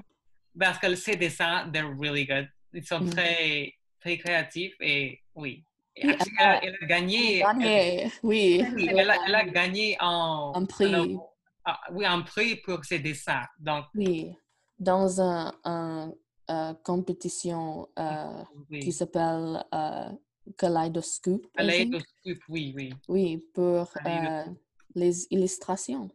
Parce 0.59 0.79
que 0.79 0.95
ces 0.95 1.15
dessins, 1.15 1.69
they're 1.71 1.93
really 1.95 2.25
good. 2.25 2.49
Ils 2.73 2.83
sont 2.83 3.01
Mhm. 3.01 3.09
très, 3.11 3.73
très 4.01 4.17
créatifs 4.17 4.73
et 4.79 5.21
oui. 5.35 5.63
Et 5.95 6.07
Oui, 6.07 6.13
actually, 6.13 6.35
elle 6.39 6.45
a- 6.47 6.63
elle, 6.63 6.73
a- 6.73 6.77
elle 6.79 6.83
a 6.83 6.87
gagné. 6.87 7.39
Gagné, 7.39 8.11
oui. 8.23 8.65
oui, 8.75 8.87
elle, 8.89 9.09
a, 9.11 9.15
elle 9.27 9.35
a 9.35 9.43
gagné 9.59 9.95
en, 9.99 10.53
Un 10.55 10.65
prix. 10.65 11.17
ah, 11.65 11.79
oui, 11.91 12.03
un 12.05 12.21
prix 12.21 12.55
pour 12.55 12.83
ses 12.83 12.97
dessins. 12.99 13.45
Donc, 13.59 13.85
Oui, 13.93 14.33
dans 14.79 15.21
un, 15.21 15.53
un, 15.63 16.13
euh, 16.49 16.73
compétition 16.83 17.87
euh, 17.97 18.43
qui 18.69 18.85
oui. 18.85 18.91
s'appelle 18.91 19.63
euh, 19.73 20.11
Kaleidoscope. 20.57 21.47
Scoop, 21.57 22.37
oui, 22.49 22.73
oui. 22.75 22.93
Oui, 23.07 23.37
pour 23.53 23.91
Kaleidoscope. 23.93 24.57
les 24.95 25.27
illustrations 25.31 26.09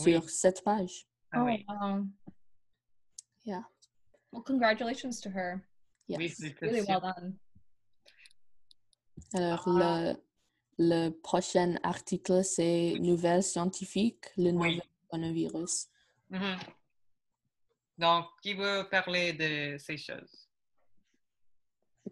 Oui. 0.00 0.12
sur 0.12 0.28
cette 0.30 0.64
page. 0.64 1.06
Ah, 1.32 1.44
oui. 1.44 1.64
Oh, 1.68 1.74
wow. 1.80 2.06
Yeah. 3.44 3.62
Well, 4.32 4.42
congratulations 4.42 5.20
to 5.20 5.30
her. 5.30 5.62
Yes. 6.08 6.18
Oui, 6.40 6.54
Really 6.60 6.82
well 6.86 7.00
done. 7.00 7.38
Alors, 9.34 9.64
Ah. 9.68 10.14
le, 10.78 10.96
le 11.04 11.10
prochain 11.10 11.76
article, 11.82 12.42
c'est 12.44 12.94
Nouvelles 13.00 13.42
scientifiques, 13.42 14.26
le 14.36 14.50
Oui. 14.50 14.52
nouvel 14.52 14.82
coronavirus. 15.08 15.88
Mhm. 16.30 16.56
Donc, 17.98 18.26
qui 18.42 18.54
veut 18.54 18.86
parler 18.90 19.32
de 19.32 19.78
ces 19.78 19.96
choses? 19.96 20.48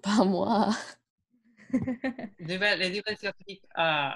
Pas 0.02 0.24
moi. 0.24 0.70
Les 2.38 2.56
nouvelles 2.90 3.18
scientifiques. 3.18 3.64
euh, 3.78 4.10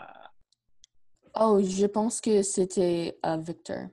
Oh, 1.35 1.61
je 1.63 1.87
pense 1.87 2.21
que 2.21 2.43
c'était 2.43 3.19
euh, 3.25 3.37
Victor. 3.37 3.89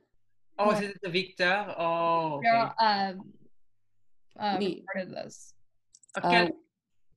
Oh, 0.57 0.69
Ouais. 0.69 0.93
de 1.03 1.09
Victor? 1.09 1.75
Oh, 1.77 2.37
ok. 2.37 2.43
Girl, 2.43 2.73
um, 2.79 3.33
uh, 4.39 4.57
Oui. 4.57 4.85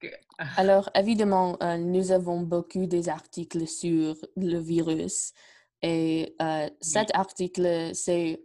Alors, 0.56 0.90
évidemment, 0.94 1.56
euh, 1.62 1.76
nous 1.78 2.10
avons 2.12 2.40
beaucoup 2.42 2.86
des 2.86 3.08
articles 3.08 3.66
sur 3.66 4.16
le 4.36 4.58
virus 4.58 5.32
et 5.82 6.34
euh, 6.42 6.68
cet 6.80 7.14
article, 7.14 7.94
c'est 7.94 8.40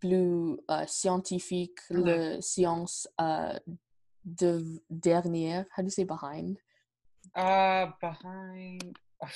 plus 0.00 0.58
euh, 0.70 0.84
scientifique, 0.86 1.78
Mhm. 1.90 2.04
le 2.04 2.40
science 2.40 3.08
euh, 3.20 3.58
de 4.24 4.82
dernière, 4.90 5.64
how 5.76 5.82
do 5.82 5.86
you 5.86 5.90
say 5.90 6.04
behind? 6.04 6.58
Ah, 7.34 7.94
behind. 8.00 8.94
Oh. 9.20 9.26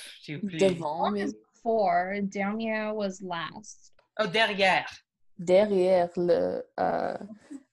Devant, 0.43 1.11
mais 1.11 1.23
is 1.25 1.33
before, 1.33 2.13
dernier 2.23 2.91
was 2.93 3.21
last. 3.21 3.91
Oh, 4.19 4.27
derrière. 4.27 4.87
derrière 5.37 6.09
le, 6.15 6.63
euh, 6.79 7.17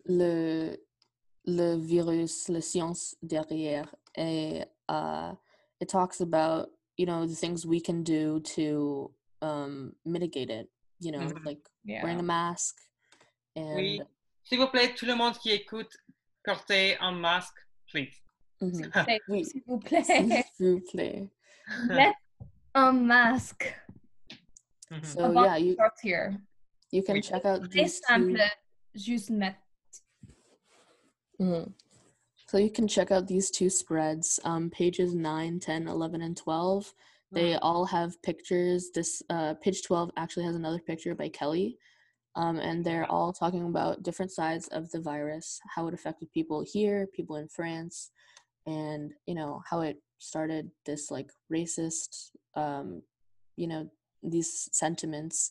le, 0.06 0.76
le 1.46 1.76
virus, 1.76 2.48
la 2.48 2.60
science 2.60 3.14
derrière. 3.22 3.94
Et 4.16 4.64
uh, 4.88 5.34
it 5.80 5.88
talks 5.88 6.20
about, 6.20 6.70
you 6.96 7.06
know, 7.06 7.26
the 7.26 7.34
things 7.36 7.64
we 7.64 7.80
can 7.80 8.02
do 8.02 8.40
to 8.40 9.12
um, 9.42 9.94
mitigate 10.04 10.50
it, 10.50 10.68
you 10.98 11.12
know, 11.12 11.28
Mhm. 11.28 11.44
like 11.44 11.69
Yeah. 11.84 12.02
wearing 12.02 12.20
a 12.20 12.22
mask 12.22 12.76
and 13.56 13.74
Oui. 13.76 14.00
S'il 14.44 14.58
vous 14.58 14.68
plaît, 14.68 14.94
tout 14.94 15.06
le 15.06 15.14
monde 15.14 15.34
qui 15.38 15.50
écoute, 15.50 15.96
portez 16.44 16.96
un 17.00 17.12
masque, 17.12 17.56
please. 17.90 18.14
Mhm. 18.62 18.92
Say, 18.92 19.20
Oui. 19.28 19.44
S'il 19.44 19.62
vous 19.66 19.78
plaît. 19.78 20.04
s'il 20.04 20.44
vous 20.60 20.80
plaît. 20.92 21.28
Let 21.88 22.14
a 22.74 22.92
mask. 22.92 23.74
Mhm. 24.90 25.04
So 25.04 25.24
About 25.24 25.44
yeah, 25.44 25.56
you 25.56 25.76
here. 26.02 26.36
you 26.92 27.02
can 27.02 27.14
Oui. 27.14 27.22
check 27.22 27.44
out 27.46 27.62
Très 27.62 27.70
these 27.70 28.00
two. 28.06 28.36
Juste 28.94 29.30
mettre. 29.30 29.56
Mhm. 31.40 31.72
So 32.48 32.58
you 32.58 32.70
can 32.70 32.86
check 32.88 33.10
out 33.12 33.26
these 33.28 33.50
two 33.50 33.70
spreads, 33.70 34.40
um, 34.44 34.68
pages 34.70 35.14
9, 35.14 35.58
10, 35.60 35.86
11, 35.88 36.20
and 36.20 36.36
12. 36.36 36.92
They 37.32 37.54
all 37.56 37.84
have 37.86 38.20
pictures. 38.22 38.90
This 38.94 39.22
uh, 39.30 39.54
page 39.54 39.82
12 39.82 40.10
actually 40.16 40.44
has 40.46 40.56
another 40.56 40.80
picture 40.80 41.14
by 41.14 41.28
Kelly. 41.28 41.78
Um, 42.36 42.58
and 42.58 42.84
they're 42.84 43.10
all 43.10 43.32
talking 43.32 43.64
about 43.66 44.02
different 44.02 44.30
sides 44.32 44.68
of 44.68 44.90
the 44.90 45.00
virus, 45.00 45.60
how 45.74 45.88
it 45.88 45.94
affected 45.94 46.32
people 46.32 46.64
here, 46.66 47.08
people 47.08 47.36
in 47.36 47.48
France, 47.48 48.10
and, 48.66 49.12
you 49.26 49.34
know, 49.34 49.62
how 49.68 49.80
it 49.80 50.00
started 50.18 50.70
this 50.86 51.10
like 51.10 51.30
racist, 51.52 52.30
um, 52.54 53.02
you 53.56 53.66
know, 53.66 53.90
these 54.22 54.68
sentiments 54.72 55.50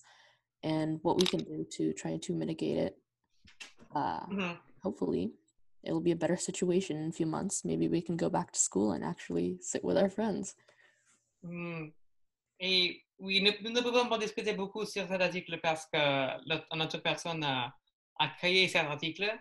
and 0.64 1.00
what 1.02 1.18
we 1.18 1.26
can 1.28 1.44
do 1.44 1.66
to 1.72 1.94
try 1.94 2.18
to 2.18 2.34
mitigate 2.34 2.78
it. 2.78 2.98
Uh, 3.96 4.26
Mhm. 4.28 4.58
hopefully 4.84 5.34
it'll 5.84 6.02
be 6.02 6.12
a 6.12 6.16
better 6.16 6.38
situation 6.38 6.98
in 6.98 7.10
a 7.10 7.14
few 7.14 7.26
months. 7.26 7.66
Maybe 7.66 7.88
we 7.88 8.02
can 8.02 8.16
go 8.18 8.30
back 8.30 8.52
to 8.52 8.60
school 8.60 8.92
and 8.92 9.04
actually 9.04 9.58
sit 9.62 9.84
with 9.84 9.98
our 9.98 10.10
friends. 10.10 10.56
Hmm. 11.44 11.88
Et 12.60 13.02
oui, 13.20 13.42
nous, 13.42 13.70
ne 13.72 13.82
pouvons 13.82 14.08
pas 14.10 14.18
discuter 14.18 14.54
beaucoup 14.54 14.86
sur 14.86 15.08
cet 15.08 15.22
article 15.22 15.60
parce 15.62 15.86
que 15.88 16.82
autre 16.84 16.98
personne 17.00 17.44
a, 17.44 17.74
a 18.20 18.28
créé 18.30 18.68
cet 18.68 18.86
article. 18.86 19.32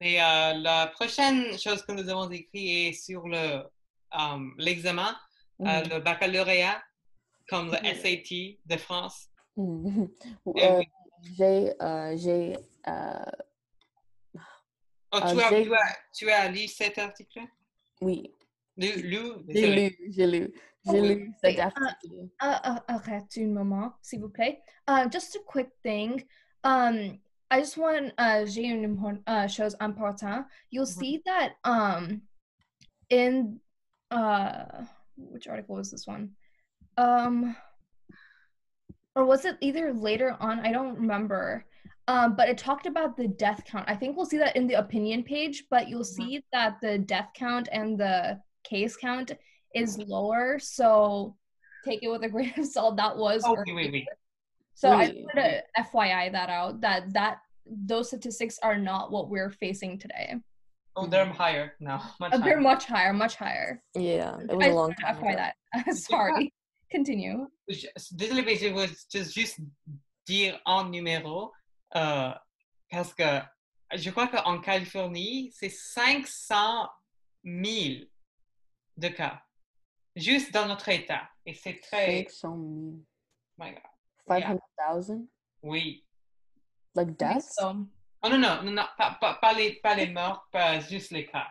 Mais 0.00 0.20
euh, 0.20 0.54
la 0.54 0.88
prochaine 0.88 1.58
chose 1.58 1.82
que 1.82 1.92
nous 1.92 2.08
avons 2.08 2.30
écrit 2.30 2.88
est 2.88 2.92
sur 2.92 3.26
le, 3.26 3.62
euh, 4.14 4.38
l'examen, 4.58 5.16
euh, 5.62 5.82
Mhm. 5.82 5.88
le 5.88 6.00
baccalauréat, 6.00 6.82
comme 7.48 7.68
le 7.70 7.78
Mhm. 7.78 7.94
SAT 7.94 8.58
de 8.66 8.76
France. 8.76 9.28
Mhm. 9.56 10.10
Euh, 10.48 10.78
oui. 10.78 10.86
j'ai 11.22 11.72
j'ai 12.16 12.56
Oh, 15.12 15.18
tu, 15.20 15.40
as, 15.40 15.48
j'ai- 15.48 15.64
tu, 15.64 15.74
as, 15.74 15.96
tu 16.14 16.30
as 16.30 16.48
lu 16.50 16.68
cet 16.68 16.98
article? 16.98 17.40
oui 18.02 18.34
Lu, 18.76 18.88
lu? 19.02 19.44
j'ai 19.54 19.74
lu 19.74 19.96
j'ai 20.10 20.26
lu 20.26 20.52
Oh, 20.88 20.92
j'ai 20.92 21.00
lu 21.00 21.32
cet 21.42 21.58
euh, 21.58 21.62
article. 21.62 22.28
Uh, 22.40 22.58
uh, 22.64 22.78
arrête 22.88 23.36
un 23.38 23.48
moment, 23.52 23.94
s'il 24.02 24.20
vous 24.20 24.28
plaît. 24.28 24.60
Uh, 24.86 25.08
just 25.08 25.34
a 25.34 25.40
quick 25.46 25.70
thing. 25.82 26.22
Um, 26.62 27.18
I 27.50 27.60
just 27.60 27.76
want 27.76 28.12
uh, 28.18 28.44
j'ai 28.44 28.64
une 28.66 28.84
impor- 28.84 29.22
uh, 29.26 29.48
chose 29.48 29.74
important. 29.80 30.46
You'll 30.70 30.84
Mhm. 30.86 30.98
see 31.00 31.22
that 31.26 31.54
um, 31.64 32.22
in 33.08 33.58
uh, 34.10 34.84
which 35.16 35.48
article 35.48 35.76
was 35.76 35.90
this 35.90 36.06
one? 36.06 36.36
Um, 36.98 37.56
or 39.16 39.24
was 39.24 39.44
it 39.44 39.56
either 39.60 39.92
later 39.92 40.36
on? 40.40 40.60
I 40.60 40.70
don't 40.72 40.96
remember. 40.96 41.64
Um, 42.08 42.36
but 42.36 42.48
it 42.48 42.58
talked 42.58 42.86
about 42.86 43.16
the 43.16 43.26
death 43.26 43.64
count. 43.64 43.88
I 43.88 43.96
think 43.96 44.16
we'll 44.16 44.26
see 44.26 44.38
that 44.38 44.54
in 44.54 44.68
the 44.68 44.74
opinion 44.74 45.24
page, 45.24 45.64
but 45.70 45.88
you'll 45.88 46.02
Mhm. 46.02 46.16
see 46.16 46.44
that 46.52 46.80
the 46.80 46.98
death 46.98 47.30
count 47.34 47.68
and 47.72 47.98
the 47.98 48.40
case 48.68 48.96
count 48.96 49.32
is 49.74 49.98
lower. 49.98 50.58
So 50.58 51.36
take 51.84 52.02
it 52.02 52.08
with 52.08 52.22
a 52.24 52.28
grain 52.34 52.52
of 52.56 52.66
salt. 52.66 52.96
That 52.96 53.16
was 53.16 53.42
Oh, 53.44 53.54
earlier. 53.56 53.74
oui, 53.74 53.84
oui, 53.86 53.90
oui. 53.92 54.06
So 54.74 54.90
I 54.90 55.06
Oui, 55.08 55.26
put 55.32 55.42
a 55.42 55.62
FYI 55.78 56.32
that 56.32 56.50
out 56.50 56.80
that 56.82 57.12
that 57.14 57.38
those 57.64 58.08
statistics 58.08 58.58
are 58.62 58.78
not 58.78 59.10
what 59.10 59.28
we're 59.30 59.50
facing 59.50 59.98
today. 59.98 60.34
Oh, 60.98 61.06
they're 61.06 61.26
higher 61.26 61.74
now. 61.80 62.00
Much 62.20 62.32
Uh, 62.32 62.38
They're 62.38 62.54
higher. 62.56 62.60
much 62.72 62.84
higher, 62.86 63.12
much 63.12 63.34
higher. 63.36 63.82
Yeah, 63.94 64.38
it 64.48 64.54
was 64.56 64.66
I 64.66 64.70
a 64.70 64.74
long 64.74 64.90
just 64.92 64.96
wanted 64.96 64.96
to 64.96 65.02
time 65.02 65.16
FYI 65.16 65.32
ago. 65.32 65.42
that. 65.84 65.96
Sorry. 66.10 66.52
Continue. 66.90 67.48
Je- 67.68 67.88
Désolé, 68.14 68.44
mais 68.44 68.56
je 68.60 68.68
veux 68.72 68.86
juste- 68.86 69.32
juste 69.34 69.58
dire 70.26 70.58
en 70.64 70.84
numéro, 70.90 71.52
euh, 71.94 72.32
parce 72.90 73.12
que 73.14 73.40
je 73.94 74.10
crois 74.10 74.28
qu'en 74.28 74.58
Californie, 74.60 75.50
c'est 75.54 75.68
500 75.70 76.88
000 77.44 78.04
de 78.96 79.08
cas, 79.08 79.40
juste 80.14 80.52
dans 80.52 80.66
notre 80.66 80.88
État. 80.88 81.28
Et 81.44 81.54
c'est 81.54 81.80
très... 81.80 82.24
500 82.24 82.56
000. 82.56 83.04
my 83.58 83.70
God. 84.40 84.58
500,000? 84.78 85.28
Oui. 85.62 86.04
Like 86.94 87.08
I 87.08 87.12
deaths? 87.12 87.54
So, 87.58 87.86
Oh 88.22 88.28
non, 88.28 88.40
non, 88.40 88.64
non, 88.64 88.72
non 88.72 88.84
pas, 88.98 89.16
pas, 89.20 89.38
pas 89.40 89.52
les, 89.52 89.74
pas 89.74 89.94
les 89.94 90.12
morts, 90.12 90.48
pas 90.50 90.80
juste 90.80 91.12
les 91.12 91.26
cas. 91.26 91.46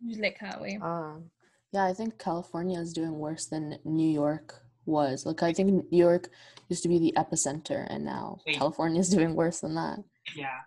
like 0.00 0.38
that 0.40 0.60
way. 0.60 0.78
Ah. 0.80 1.16
yeah, 1.72 1.84
I 1.84 1.92
think 1.92 2.18
California 2.18 2.78
is 2.80 2.92
doing 2.92 3.18
worse 3.18 3.46
than 3.46 3.78
New 3.84 4.08
York 4.08 4.62
was. 4.86 5.26
Like, 5.26 5.42
I 5.42 5.52
think 5.52 5.84
New 5.90 5.98
York 5.98 6.30
used 6.68 6.82
to 6.84 6.88
be 6.88 6.98
the 6.98 7.12
epicenter, 7.16 7.86
and 7.90 8.04
now 8.04 8.38
Wait. 8.46 8.56
California 8.56 9.00
is 9.00 9.10
doing 9.10 9.34
worse 9.34 9.60
than 9.60 9.74
that. 9.74 9.98
Yeah. 10.34 10.60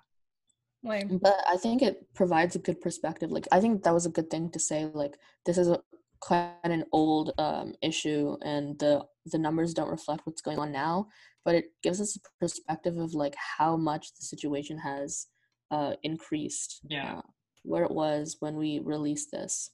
Like, 0.83 1.07
But 1.09 1.37
I 1.49 1.57
think 1.57 1.81
it 1.81 2.13
provides 2.13 2.55
a 2.55 2.59
good 2.59 2.81
perspective. 2.81 3.31
Like, 3.31 3.47
I 3.51 3.59
think 3.59 3.83
that 3.83 3.93
was 3.93 4.05
a 4.05 4.11
good 4.11 4.29
thing 4.29 4.51
to 4.51 4.59
say. 4.59 4.89
Like, 4.93 5.17
this 5.45 5.57
is 5.57 5.69
a 5.69 5.81
quite 6.19 6.55
an 6.63 6.83
old 6.91 7.33
um, 7.37 7.73
issue, 7.81 8.37
and 8.43 8.77
the 8.79 9.05
the 9.25 9.37
numbers 9.37 9.73
don't 9.73 9.89
reflect 9.89 10.21
what's 10.25 10.41
going 10.41 10.59
on 10.59 10.71
now. 10.71 11.07
But 11.45 11.55
it 11.55 11.65
gives 11.81 12.01
us 12.01 12.17
a 12.17 12.19
perspective 12.39 12.97
of 12.97 13.13
like 13.13 13.35
how 13.57 13.77
much 13.77 14.13
the 14.15 14.25
situation 14.25 14.77
has 14.79 15.27
uh, 15.71 15.93
increased. 16.03 16.81
Yeah. 16.89 17.17
uh, 17.17 17.21
where 17.67 17.83
it 17.83 17.91
was 17.91 18.37
when 18.39 18.55
we 18.55 18.79
released 18.79 19.31
this. 19.31 19.71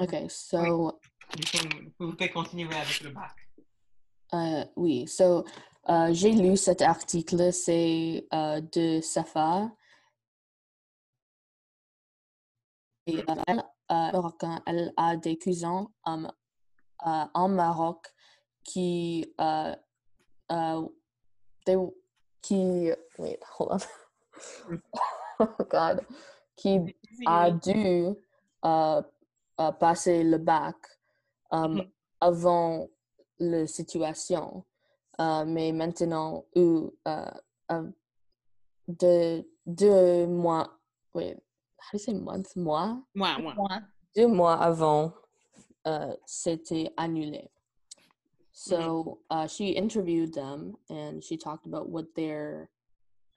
Okay, 0.00 0.26
so 0.28 0.98
vous 1.98 2.12
pouvez 2.12 2.28
continuer 2.30 2.74
avec 2.74 3.00
le 3.02 3.10
bac. 3.10 3.36
Euh, 4.32 4.64
oui, 4.76 5.06
so, 5.06 5.44
euh, 5.90 6.12
j'ai 6.14 6.32
lu 6.32 6.56
cet 6.56 6.80
article, 6.80 7.52
c'est 7.52 8.26
euh, 8.32 8.60
de 8.60 9.00
Safa. 9.02 9.70
Et, 13.06 13.18
euh, 13.18 13.62
marocain, 14.12 14.62
elle 14.66 14.92
a 14.96 15.16
des 15.16 15.38
cousins 15.38 15.86
um, 16.04 16.30
euh, 17.06 17.24
en 17.34 17.48
Maroc 17.48 18.06
qui, 18.64 19.32
euh, 19.40 19.74
euh, 20.50 20.86
they, 21.64 21.76
qui, 22.40 22.90
wait, 23.18 23.40
hold 23.58 23.72
on. 23.72 24.78
oh 25.40 25.64
God, 25.70 26.00
qui 26.56 26.80
a 27.26 27.50
dû 27.50 28.14
euh, 28.64 29.02
euh, 29.60 29.72
passer 29.72 30.22
le 30.24 30.38
bac 30.38 30.76
um, 31.50 31.74
Mhm. 31.74 31.90
avant 32.20 32.88
la 33.38 33.66
situation. 33.66 34.64
Euh, 35.20 35.44
mais 35.44 35.72
maintenant, 35.72 36.44
ou, 36.56 36.94
euh, 37.06 37.30
euh, 37.70 37.90
de 38.88 39.46
deux 39.66 40.26
mois, 40.26 40.70
how 41.82 41.90
do 41.90 41.98
you 41.98 41.98
say 41.98 42.12
month, 42.14 42.54
mois? 42.56 42.96
Moi, 43.14 43.38
moi. 43.38 43.54
moi. 43.56 43.78
Deux 44.14 44.28
mois 44.28 44.58
avant, 44.60 45.12
uh, 45.84 46.14
c'était 46.26 46.90
annulé. 46.98 47.48
So 48.52 49.18
uh, 49.30 49.46
she 49.46 49.70
interviewed 49.70 50.34
them 50.34 50.74
and 50.90 51.24
she 51.24 51.36
talked 51.36 51.66
about 51.66 51.88
what 51.88 52.14
their 52.14 52.68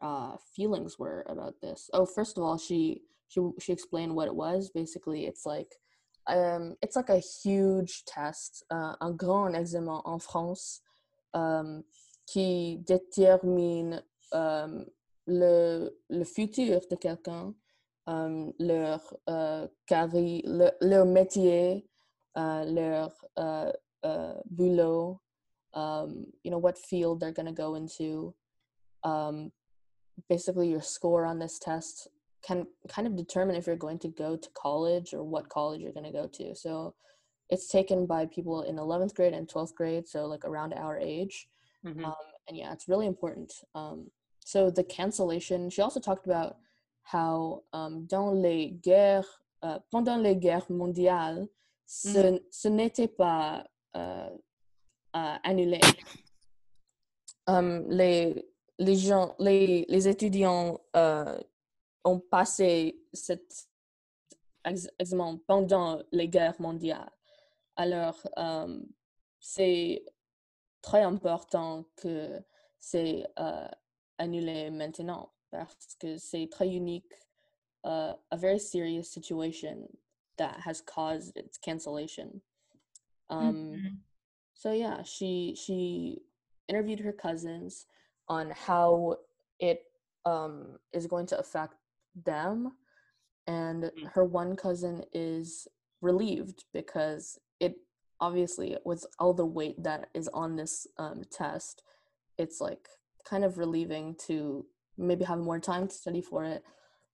uh, 0.01 0.35
feelings 0.55 0.99
were 0.99 1.25
about 1.29 1.55
this. 1.61 1.89
Oh, 1.93 2.05
first 2.05 2.37
of 2.37 2.43
all, 2.43 2.57
she 2.57 3.01
she 3.29 3.41
she 3.59 3.71
explained 3.71 4.13
what 4.13 4.27
it 4.27 4.35
was. 4.35 4.69
Basically, 4.69 5.25
it's 5.25 5.45
like 5.45 5.71
um, 6.27 6.75
it's 6.81 6.95
like 6.95 7.09
a 7.09 7.19
huge 7.43 8.03
test, 8.05 8.63
uh, 8.69 8.93
un 9.01 9.15
grand 9.15 9.55
examen 9.55 10.01
en 10.05 10.19
France, 10.19 10.81
um, 11.33 11.83
qui 12.27 12.79
détermine 12.83 14.01
um, 14.33 14.85
le 15.27 15.89
le 16.09 16.25
futur 16.25 16.81
de 16.89 16.97
quelqu'un, 16.97 17.53
um, 18.07 18.53
leur 18.59 19.01
uh, 19.27 19.67
carri- 19.89 20.43
le- 20.45 20.75
leur 20.81 21.05
métier, 21.05 21.85
uh, 22.35 22.63
leur 22.65 23.11
uh, 23.37 23.71
uh, 24.03 24.33
boulot, 24.49 25.19
um, 25.73 26.25
you 26.43 26.51
know, 26.51 26.57
what 26.57 26.77
field 26.77 27.19
they're 27.19 27.31
going 27.31 27.45
to 27.45 27.51
go 27.51 27.75
into. 27.75 28.33
Um, 29.03 29.51
basically, 30.29 30.69
your 30.69 30.81
score 30.81 31.25
on 31.25 31.39
this 31.39 31.59
test 31.59 32.07
can 32.41 32.67
kind 32.87 33.07
of 33.07 33.15
determine 33.15 33.55
if 33.55 33.65
you're 33.65 33.75
going 33.75 33.99
to 33.99 34.07
go 34.07 34.37
to 34.37 34.49
college 34.53 35.13
or 35.13 35.23
what 35.23 35.49
college 35.49 35.81
you're 35.81 35.91
going 35.93 36.05
to 36.05 36.11
go 36.11 36.27
to. 36.27 36.55
So 36.55 36.93
it's 37.49 37.67
taken 37.67 38.05
by 38.05 38.27
people 38.27 38.61
in 38.63 38.75
11th 38.75 39.15
grade 39.15 39.33
and 39.33 39.47
12th 39.47 39.73
grade, 39.73 40.07
so 40.07 40.25
like 40.25 40.45
around 40.45 40.73
our 40.73 40.97
age. 40.97 41.47
Mhm. 41.85 42.03
Um, 42.03 42.13
and 42.47 42.57
yeah, 42.57 42.71
it's 42.71 42.87
really 42.87 43.07
important. 43.07 43.51
Um, 43.73 44.11
so 44.43 44.69
the 44.69 44.83
cancellation, 44.83 45.69
she 45.69 45.81
also 45.81 45.99
talked 45.99 46.27
about 46.27 46.57
how 47.13 47.63
um, 47.73 48.05
dans 48.07 48.31
les 48.31 48.71
guerres, 48.71 49.43
uh, 49.63 49.79
pendant 49.91 50.17
les 50.17 50.35
guerres 50.35 50.69
mondiales, 50.71 51.47
ce, 51.85 52.41
ce 52.49 52.67
n'était 52.67 53.07
pas 53.07 53.63
euh, 53.95 54.29
euh, 55.15 55.35
annulé. 55.43 55.79
Um, 57.47 57.87
les, 57.89 58.49
les, 58.79 58.95
gens, 58.95 59.35
les, 59.37 59.85
les 59.87 60.07
étudiants 60.07 60.79
euh, 60.95 61.39
ont 62.03 62.19
passé 62.19 62.99
cet 63.13 63.67
ex- 64.65 64.89
examen 64.97 65.37
pendant 65.45 66.01
les 66.11 66.27
guerres 66.27 66.59
mondiales. 66.59 67.11
Alors, 67.75 68.17
euh, 68.37 68.81
c'est 69.39 70.03
très 70.81 71.03
important 71.03 71.85
que 71.95 72.41
c'est 72.79 73.27
euh, 73.37 73.67
annulé 74.17 74.71
maintenant 74.71 75.31
parce 75.55 75.95
que 75.99 76.17
c'est 76.17 76.47
très 76.51 76.69
unique, 76.69 77.13
uh, 77.83 78.13
a 78.31 78.37
very 78.37 78.59
serious 78.59 79.11
situation 79.11 79.87
that 80.37 80.59
has 80.61 80.81
caused 80.81 81.37
its 81.37 81.57
cancellation. 81.57 82.41
Um, 83.29 83.81
Mhm. 83.81 83.97
so 84.53 84.71
yeah, 84.71 85.03
she 85.03 85.55
she 85.55 86.21
interviewed 86.67 86.99
her 86.99 87.13
cousins 87.13 87.85
on 88.27 88.51
how 88.51 89.17
it 89.59 89.83
um, 90.25 90.77
is 90.93 91.07
going 91.07 91.27
to 91.27 91.39
affect 91.39 91.75
them, 92.15 92.73
and 93.47 93.91
Mm. 93.97 94.07
her 94.13 94.23
one 94.25 94.55
cousin 94.55 95.03
is 95.13 95.67
relieved 96.01 96.65
because 96.73 97.39
it 97.59 97.75
obviously 98.19 98.77
with 98.85 99.05
all 99.19 99.33
the 99.33 99.45
weight 99.45 99.81
that 99.83 100.09
is 100.13 100.27
on 100.29 100.55
this 100.55 100.87
um, 100.97 101.23
test, 101.31 101.83
it's 102.37 102.61
like 102.61 102.87
kind 103.25 103.43
of 103.43 103.57
relieving 103.57 104.15
to 104.27 104.65
maybe 104.97 105.25
have 105.25 105.39
more 105.39 105.59
time 105.59 105.87
to 105.87 105.93
study 105.93 106.21
for 106.21 106.43
it 106.43 106.63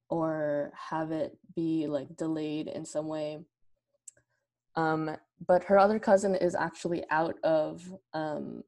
or 0.10 0.72
have 0.90 1.12
it 1.12 1.38
be 1.56 1.88
like 1.88 2.16
delayed 2.18 2.68
in 2.68 2.86
some 2.86 3.08
way. 3.08 3.40
Um, 4.76 5.18
but 5.48 5.64
her 5.64 5.78
other 5.78 6.00
cousin 6.00 6.36
is 6.36 6.56
actually 6.56 7.04
out 7.10 7.36
of 7.44 7.82
um, 8.14 8.64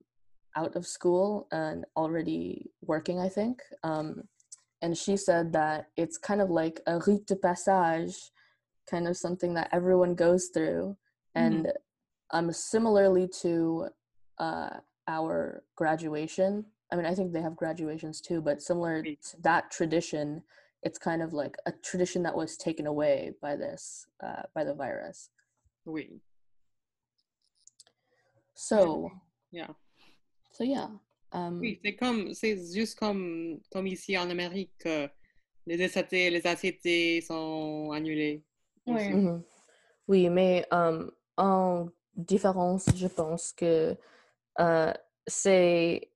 out 0.56 0.76
of 0.76 0.86
school 0.86 1.48
and 1.52 1.86
already 1.96 2.70
working, 2.82 3.20
I 3.20 3.30
think. 3.30 3.62
Um, 3.84 4.24
and 4.82 4.98
she 4.98 5.18
said 5.18 5.54
that 5.54 5.88
it's 5.98 6.18
kind 6.18 6.42
of 6.42 6.50
like 6.50 6.82
a 6.88 7.00
rite 7.00 7.26
de 7.26 7.36
passage, 7.36 8.16
kind 8.90 9.08
of 9.08 9.18
something 9.18 9.54
that 9.54 9.70
everyone 9.72 10.14
goes 10.14 10.50
through, 10.54 10.98
and 11.36 11.72
um, 12.32 12.52
similarly 12.52 13.30
to 13.42 13.88
uh, 14.40 14.70
our 15.08 15.64
graduation. 15.76 16.66
I 16.94 16.96
mean, 16.96 17.08
I 17.08 17.16
think 17.16 17.34
they 17.34 17.42
have 17.42 17.56
graduations 17.56 18.22
too, 18.22 18.40
but 18.40 18.62
similar 18.62 19.02
to 19.02 19.42
that 19.42 19.72
tradition, 19.72 20.44
it's 20.84 21.00
kind 21.00 21.24
of 21.24 21.34
like 21.34 21.56
a 21.66 21.72
tradition 21.72 22.22
that 22.22 22.36
was 22.36 22.56
taken 22.56 22.86
away 22.86 23.34
by 23.42 23.56
this, 23.56 24.06
uh, 24.24 24.44
by 24.54 24.64
the 24.64 24.76
virus. 24.76 25.30
Oui. 25.86 26.22
So, 28.54 29.10
Yeah. 29.52 29.74
so 30.52 30.64
yeah. 30.64 30.88
Um, 31.32 31.60
Oui, 31.62 31.80
c'est 31.84 31.96
comme, 31.96 32.34
c'est 32.36 32.58
juste 32.76 32.96
comme, 33.00 33.60
comme 33.72 33.88
ici 33.88 34.16
en 34.16 34.30
Amérique, 34.30 34.72
que 34.78 35.10
les 35.66 35.82
SAT, 35.88 36.12
les 36.30 36.46
ACT 36.46 37.22
sont 37.26 37.92
annulés. 37.92 38.44
Oui. 38.86 39.10
Mhm. 39.10 39.44
Oui, 40.08 40.30
mais 40.30 40.64
euh, 40.72 41.10
en 41.38 41.88
différence, 42.16 42.86
je 42.96 43.08
pense 43.08 43.52
que 43.54 43.98
euh, 44.60 44.94
c'est 45.26 46.02
s- 46.04 46.13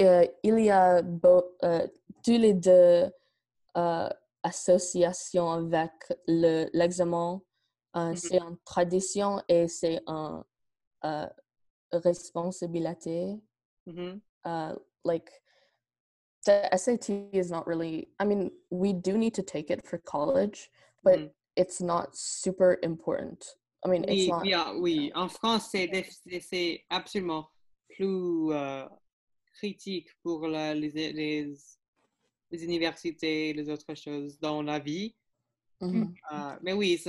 euh, 0.00 0.26
il 0.42 0.58
y 0.60 0.70
a 0.70 0.96
euh, 0.98 1.86
tous 2.22 2.38
les 2.38 2.54
deux 2.54 3.10
euh, 3.76 4.08
associations 4.42 5.50
avec 5.50 5.92
le 6.26 6.68
l'examen. 6.72 7.40
Euh, 7.96 8.10
Mhm. 8.10 8.16
C'est 8.16 8.38
une 8.38 8.58
tradition 8.64 9.42
et 9.48 9.68
c'est 9.68 10.02
une 10.06 10.44
responsabilité. 11.92 13.40
Mhm. 13.86 14.20
uh, 14.44 14.74
like 15.04 15.30
the 16.44 16.68
SAT 16.76 17.08
is 17.32 17.50
not 17.50 17.66
really. 17.66 18.08
I 18.20 18.24
mean, 18.24 18.50
we 18.70 18.92
do 18.92 19.16
need 19.16 19.34
to 19.34 19.42
take 19.42 19.70
it 19.70 19.86
for 19.86 19.98
college, 19.98 20.70
but 21.02 21.18
Mhm. 21.18 21.30
it's 21.56 21.80
not 21.80 22.14
super 22.14 22.78
important. 22.82 23.56
I 23.84 23.88
mean, 23.88 24.04
it's 24.04 24.12
Oui, 24.12 24.28
not. 24.28 24.42
oui, 24.42 24.52
ah, 24.54 24.72
oui. 24.78 25.12
En 25.14 25.28
France, 25.28 25.70
c'est 25.70 26.84
absolument 26.90 27.48
plus 27.96 28.52
critique 29.60 30.08
pour 30.22 30.46
la- 30.48 30.74
les, 30.74 30.90
les, 30.90 31.54
les 32.50 32.64
universités, 32.64 33.52
les 33.52 33.68
autres 33.68 33.94
choses 33.94 34.38
dans 34.38 34.62
la 34.62 34.78
vie. 34.78 35.14
Mhm. 35.80 36.14
Euh, 36.32 36.56
mais 36.62 36.72
oui, 36.72 37.02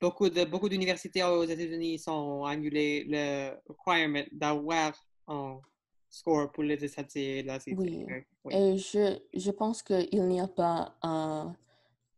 beaucoup 0.00 0.28
de 0.30 0.42
beaucoup 0.52 0.70
d'universités 0.70 1.22
aux 1.22 1.44
États-Unis 1.44 1.98
sont 1.98 2.44
annulées 2.44 3.04
le 3.14 3.22
requirement 3.68 4.24
d'avoir 4.32 4.92
un 5.28 5.60
score 6.08 6.50
pour 6.52 6.62
les 6.64 6.78
SAT 6.88 7.14
et 7.16 7.42
la 7.42 7.58
CT. 7.58 7.76
Oui. 7.76 8.06
Oui. 8.44 8.54
Et 8.54 8.78
je, 8.78 9.18
je 9.34 9.50
pense 9.50 9.82
qu'il 9.82 10.24
n'y 10.32 10.40
a 10.40 10.48
pas 10.48 10.96
un, 11.02 11.54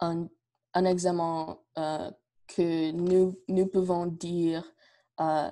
un, 0.01 0.29
un 0.75 0.85
examen 0.85 1.59
euh, 1.77 2.11
que 2.47 2.93
nous, 2.93 3.37
nous 3.49 3.67
pouvons 3.67 4.07
dire 4.07 4.63
euh, 5.21 5.51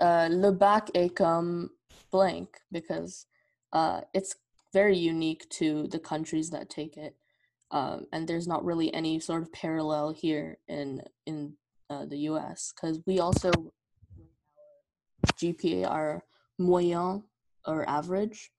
le 0.00 0.50
bac 0.52 0.90
est 0.94 1.10
comme 1.14 1.68
blank 2.10 2.48
because 2.70 3.26
uh, 3.72 4.02
it's 4.12 4.36
very 4.72 4.96
unique 4.96 5.48
to 5.50 5.86
the 5.88 5.98
countries 5.98 6.50
that 6.50 6.70
take 6.70 6.96
it. 6.96 7.16
Um, 7.70 8.06
and 8.12 8.28
there's 8.28 8.46
not 8.46 8.64
really 8.64 8.92
any 8.92 9.18
sort 9.20 9.42
of 9.42 9.52
parallel 9.52 10.12
here 10.12 10.58
in 10.68 11.02
in 11.26 11.54
uh, 11.88 12.04
the 12.04 12.18
U.S. 12.30 12.72
because 12.74 13.00
we 13.06 13.18
also 13.18 13.50
GPA 15.36 15.90
are 15.90 16.22
moyen 16.58 17.24
or 17.66 17.88
average 17.88 18.50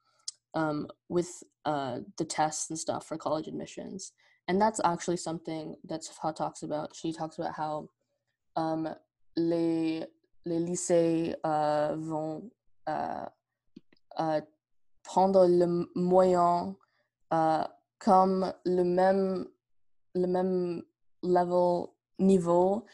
um, 0.53 0.87
with 1.09 1.43
uh, 1.65 1.99
the 2.17 2.25
tests 2.25 2.69
and 2.69 2.79
stuff 2.79 3.05
for 3.05 3.17
college 3.17 3.47
admissions. 3.47 4.13
And 4.47 4.61
that's 4.61 4.81
actually 4.83 5.17
something 5.17 5.75
that 5.85 6.03
Safa 6.03 6.33
talks 6.33 6.63
about. 6.63 6.95
She 6.95 7.13
talks 7.13 7.37
about 7.37 7.53
how 7.53 7.89
um, 8.55 8.89
les, 9.37 10.05
les 10.45 10.59
lycées 10.59 11.33
uh, 11.43 11.95
vont 11.95 12.51
uh, 12.85 13.25
uh, 14.17 14.41
prendre 15.03 15.45
le 15.47 15.87
moyen 15.95 16.75
uh, 17.31 17.65
comme 17.99 18.53
le 18.65 18.83
même, 18.83 19.47
le 20.15 20.27
même 20.27 20.83
level 21.21 21.93
niveau 22.19 22.85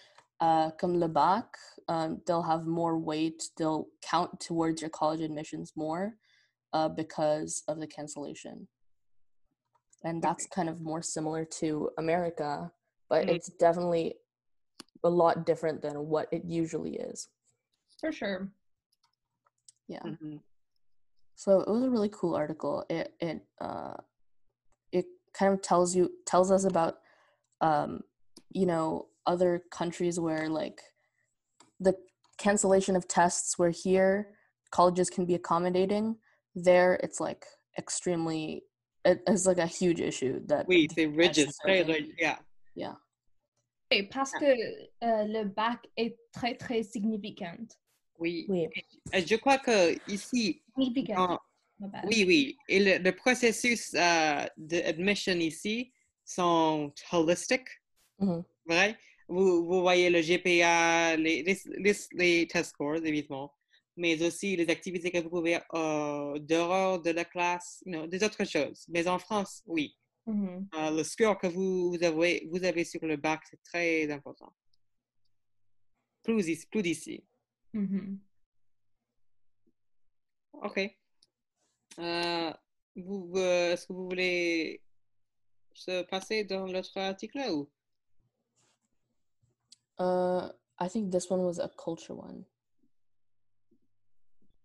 uh, 0.41 0.71
comme 0.79 0.99
le 0.99 1.07
bac. 1.07 1.45
Um, 1.87 2.21
they'll 2.25 2.43
have 2.43 2.65
more 2.65 2.97
weight. 2.97 3.43
They'll 3.57 3.87
count 4.01 4.39
towards 4.39 4.81
your 4.81 4.89
college 4.89 5.21
admissions 5.21 5.73
more 5.75 6.15
uh, 6.73 6.89
because 6.89 7.63
of 7.67 7.79
the 7.79 7.87
cancellation. 7.87 8.67
And 10.03 10.21
that's 10.21 10.47
kind 10.47 10.69
of 10.69 10.81
more 10.81 11.01
similar 11.01 11.43
to 11.59 11.89
America, 11.97 12.71
but 13.09 13.25
Mhm. 13.25 13.35
it's 13.35 13.49
definitely 13.49 14.15
a 15.03 15.09
lot 15.09 15.45
different 15.45 15.81
than 15.81 16.07
what 16.07 16.27
it 16.31 16.45
usually 16.45 16.95
is. 16.95 17.27
For 17.99 18.11
sure. 18.11 18.49
Yeah. 19.87 20.03
Mhm. 20.03 20.41
So 21.39 21.61
it 21.61 21.69
was 21.69 21.83
a 21.83 21.89
really 21.89 22.09
cool 22.09 22.35
article. 22.35 22.83
It 22.89 23.13
it 23.21 23.41
uh 23.61 23.93
it 24.91 25.05
kind 25.33 25.53
of 25.53 25.61
tells 25.61 25.95
you 25.95 26.11
tells 26.25 26.51
us 26.51 26.65
about 26.65 26.95
um 27.61 28.01
you 28.49 28.65
know 28.65 29.07
other 29.25 29.63
countries 29.71 30.19
where 30.19 30.49
like 30.49 30.81
the 31.79 31.95
cancellation 32.37 32.97
of 32.97 33.07
tests 33.07 33.57
where 33.57 33.69
here 33.69 34.31
colleges 34.71 35.09
can 35.09 35.25
be 35.25 35.35
accommodating 35.35 36.17
there 36.55 36.99
it's 37.03 37.19
like 37.21 37.45
extremely 37.77 38.63
it, 39.05 39.21
it's 39.25 39.45
like 39.45 39.59
a 39.59 39.65
huge 39.65 40.01
issue 40.01 40.41
that 40.47 40.67
Oui, 40.67 40.87
c'est 40.93 41.05
tests 41.07 41.17
rigid, 41.17 41.47
are 41.47 41.69
très 41.69 41.85
being- 41.85 41.87
rigid. 41.87 42.37
Yeah. 42.75 42.95
Et 43.91 44.03
parce 44.09 44.33
que 44.33 44.51
euh, 45.03 45.23
le 45.35 45.45
bac 45.45 45.79
est 45.97 46.15
très, 46.33 46.53
très 46.57 46.83
significant. 46.83 47.75
Oui. 48.19 48.45
oui 48.49 48.67
Et 49.13 49.25
Je 49.25 49.35
crois 49.35 49.57
que 49.57 49.95
ici. 50.11 50.61
Oui, 50.77 52.23
oui. 52.27 52.57
Et 52.67 52.79
le, 52.79 52.97
le 53.03 53.11
processus 53.15 53.93
euh, 53.93 54.45
d'admission 54.57 55.33
ici 55.39 55.91
sont 56.25 56.93
holistic, 57.11 57.61
Mhm. 58.19 58.43
vrai? 58.65 58.97
Vous, 59.29 59.65
vous 59.65 59.81
voyez 59.81 60.09
le 60.09 60.21
GPA, 60.21 61.15
les, 61.15 61.43
les, 61.43 61.57
les, 61.77 61.95
les 62.13 62.47
test 62.47 62.71
scores, 62.71 62.97
évidemment, 63.05 63.53
mais 63.95 64.21
aussi 64.25 64.55
les 64.57 64.69
activités 64.69 65.11
que 65.11 65.19
vous 65.19 65.29
pouvez 65.29 65.57
euh, 65.73 66.37
dehors 66.39 66.99
de 67.01 67.11
la 67.11 67.23
classe, 67.23 67.81
you 67.85 67.93
know, 67.93 68.07
des 68.07 68.21
autres 68.23 68.43
choses. 68.43 68.85
Mais 68.89 69.07
en 69.07 69.17
France, 69.19 69.63
oui. 69.65 69.95
Mhm. 70.25 70.67
Euh, 70.75 70.91
le 70.91 71.03
score 71.03 71.37
que 71.37 71.47
vous, 71.47 71.91
vous, 71.91 72.03
avez, 72.03 72.45
vous 72.51 72.63
avez 72.65 72.83
sur 72.83 73.03
le 73.05 73.15
bac, 73.15 73.41
c'est 73.49 73.61
très 73.63 74.11
important. 74.11 74.51
Plus 76.23 76.49
ici. 76.49 76.65
Plus 76.69 76.81
d'ici. 76.83 77.23
Mhm. 77.73 78.19
OK. 80.53 80.79
Euh, 81.99 82.53
vous, 82.95 83.31
euh, 83.35 83.73
Est-ce 83.73 83.87
que 83.87 83.93
vous 83.93 84.05
voulez 84.05 84.81
se 85.73 86.03
passer 86.03 86.43
dans 86.43 86.65
l'autre 86.65 86.97
article 86.97 87.39
ou? 87.51 87.69
uh 90.01 90.49
i 90.79 90.87
think 90.87 91.11
this 91.11 91.29
one 91.29 91.41
was 91.43 91.59
a 91.59 91.67
culture 91.77 92.15
one 92.15 92.45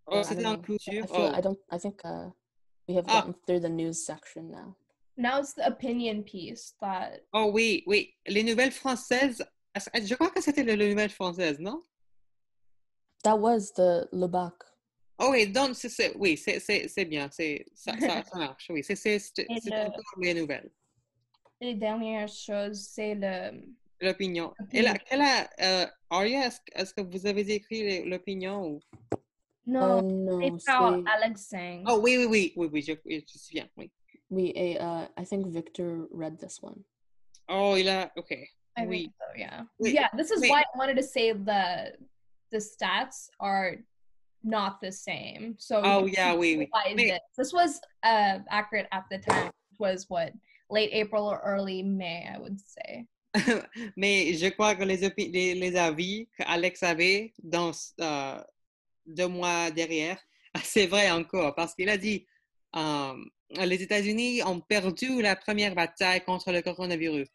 Oh, 0.07 0.20
I 0.20 0.22
c'était 0.24 0.42
don't 0.42 0.46
en 0.46 0.57
know. 0.57 0.62
culture? 0.62 0.92
i 1.02 1.07
feel 1.07 1.26
Oh. 1.32 1.34
i 1.34 1.40
don't 1.40 1.59
i 1.70 1.78
think 1.78 2.00
uh 2.05 2.30
we 2.86 2.94
have 2.94 3.05
Ah. 3.09 3.22
gotten 3.22 3.34
through 3.46 3.61
the 3.61 3.68
news 3.68 4.05
section 4.05 4.50
now 4.50 4.76
Now 5.16 5.38
it's 5.40 5.55
the 5.55 5.66
opinion 5.66 6.22
piece 6.24 6.74
that 6.80 7.22
oh 7.32 7.50
oui, 7.52 7.84
oui. 7.86 8.14
Les 8.26 8.42
nouvelles 8.42 8.72
françaises. 8.72 9.44
Je 9.76 10.14
crois 10.16 10.30
que 10.30 10.40
c'était 10.40 10.64
les 10.64 10.76
nouvelles 10.88 11.11
françaises, 11.11 11.61
non? 11.61 11.84
That 13.25 13.37
was 13.39 13.72
the 13.75 14.07
le 14.12 14.27
bac 14.29 14.55
Oh 15.18 15.29
oui, 15.31 15.47
donc 15.47 15.77
c'est- 15.77 15.89
c'est 15.89 16.12
oui, 16.16 16.37
c'est- 16.37 16.59
c'est 16.61 16.89
c'est 16.89 17.05
bien. 17.05 17.29
c'est- 17.31 17.64
Ça, 17.75 17.93
ça, 17.99 18.22
ça 18.25 18.37
marche, 18.39 18.66
oui. 18.70 18.83
C'est 18.83 18.97
c'est- 18.97 19.18
c'est- 19.20 19.47
Et 19.49 19.61
c'est 19.61 19.70
le- 19.70 19.87
encore 19.87 20.18
les 20.20 20.35
nouvelles. 20.35 20.70
les 21.61 21.75
dernières 21.75 22.29
choses, 22.29 22.81
c'est 22.95 23.14
le. 23.14 23.62
L'opinion. 24.01 24.53
Et 24.72 24.83
là, 24.83 24.91
Opinion. 24.91 25.05
quelle 25.09 25.20
a, 25.22 25.49
euh, 25.61 25.87
Aria, 26.11 26.47
est-ce 26.47 26.61
que- 26.61 26.72
est-ce 26.81 26.93
que 26.93 27.01
vous 27.01 27.27
avez 27.27 27.43
écrit 27.59 27.83
les- 27.85 28.05
l'opinion 28.05 28.66
ou... 28.66 28.81
Non, 29.66 30.01
Uh, 30.01 30.12
no, 30.12 30.41
c'est 30.59 30.66
par 30.66 30.93
c'est- 30.95 31.11
Alex 31.11 31.47
Sang. 31.49 31.85
Oh 31.89 32.01
oui, 32.03 32.16
oui, 32.18 32.27
oui, 32.27 32.53
oui, 32.57 32.68
oui, 32.72 32.83
je, 32.83 32.93
je 33.09 33.16
me 33.16 33.22
souviens, 33.27 33.68
oui. 33.77 33.91
we 34.31 34.53
a 34.57 35.05
uh, 35.05 35.09
I 35.16 35.25
think 35.25 35.47
Victor 35.47 36.09
read 36.11 36.39
this 36.39 36.61
one. 36.61 36.83
Oh, 37.49 37.77
il 37.79 37.89
a, 37.89 38.11
ok. 38.16 38.33
I 38.77 38.85
oui. 38.87 39.03
think 39.05 39.12
so, 39.20 39.39
yeah. 39.39 39.64
Wait, 39.79 39.95
yeah, 39.95 40.09
this 40.16 40.31
is 40.33 40.41
wait. 40.41 40.51
why 40.51 40.61
I 40.62 40.77
wanted 40.77 40.97
to 40.97 41.03
say 41.05 41.33
the 41.33 41.97
the 42.55 42.61
stats 42.61 43.18
are 43.40 43.70
not 44.44 44.72
the 44.80 44.92
same. 44.92 45.42
So 45.59 45.74
Oh, 45.82 46.07
yeah, 46.07 46.32
oui. 46.34 46.50
realize 46.57 46.96
Mais- 46.96 47.11
that 47.12 47.22
This 47.36 47.52
was 47.52 47.80
uh, 48.05 48.38
accurate 48.59 48.88
at 48.92 49.05
the 49.11 49.18
time. 49.18 49.48
It 49.72 49.78
was 49.80 50.07
what 50.09 50.30
late 50.70 50.90
April 50.92 51.24
or 51.32 51.38
early 51.52 51.82
May, 51.82 52.20
I 52.34 52.38
would 52.38 52.59
say. 52.61 52.90
Mais 53.96 54.16
je 54.40 54.48
crois 54.50 54.76
que 54.76 54.84
les, 54.84 55.00
les, 55.36 55.55
les 55.55 55.76
avis 55.76 56.28
qu'Alex 56.38 56.82
avait 56.84 57.32
dans 57.42 57.72
euh, 58.00 58.40
deux 59.07 59.26
mois 59.28 59.70
derrière, 59.72 60.18
c'est 60.62 60.86
vrai 60.86 61.11
encore, 61.11 61.52
parce 61.57 61.74
qu'il 61.74 61.88
a 61.88 61.98
dit 61.98 62.24
euh, 62.76 63.14
les 63.59 63.82
États-Unis 63.82 64.42
ont 64.44 64.61
perdu 64.61 65.20
la 65.20 65.34
première 65.34 65.74
bataille 65.74 66.22
contre 66.24 66.52
le 66.52 66.62
coronavirus. 66.62 67.28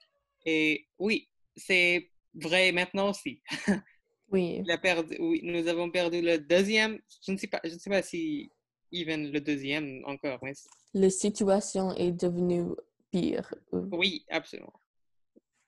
Et 0.46 0.88
oui, 0.98 1.28
c'est 1.58 2.10
vrai 2.34 2.72
maintenant 2.72 3.10
aussi. 3.10 3.42
Oui, 4.32 4.62
Il 4.64 4.72
a 4.72 4.78
perdu, 4.78 5.16
oui, 5.20 5.42
nous 5.44 5.68
avons 5.68 5.90
perdu 5.90 6.22
le 6.22 6.38
deuxième. 6.38 7.00
Je 7.26 7.32
ne 7.32 7.38
sais 7.38 7.48
pas, 7.48 7.60
je 7.64 7.74
ne 7.74 7.80
sais 7.80 7.90
pas 7.90 8.04
si 8.04 8.52
even 8.92 9.32
le 9.32 9.42
deuxième 9.42 10.04
encore, 10.06 10.40
mais 10.44 10.54
la 10.94 11.10
situation 11.10 11.94
est 11.96 12.12
devenue 12.12 12.76
pire. 13.12 13.54
Oui, 13.72 14.26
absolument. 14.30 14.74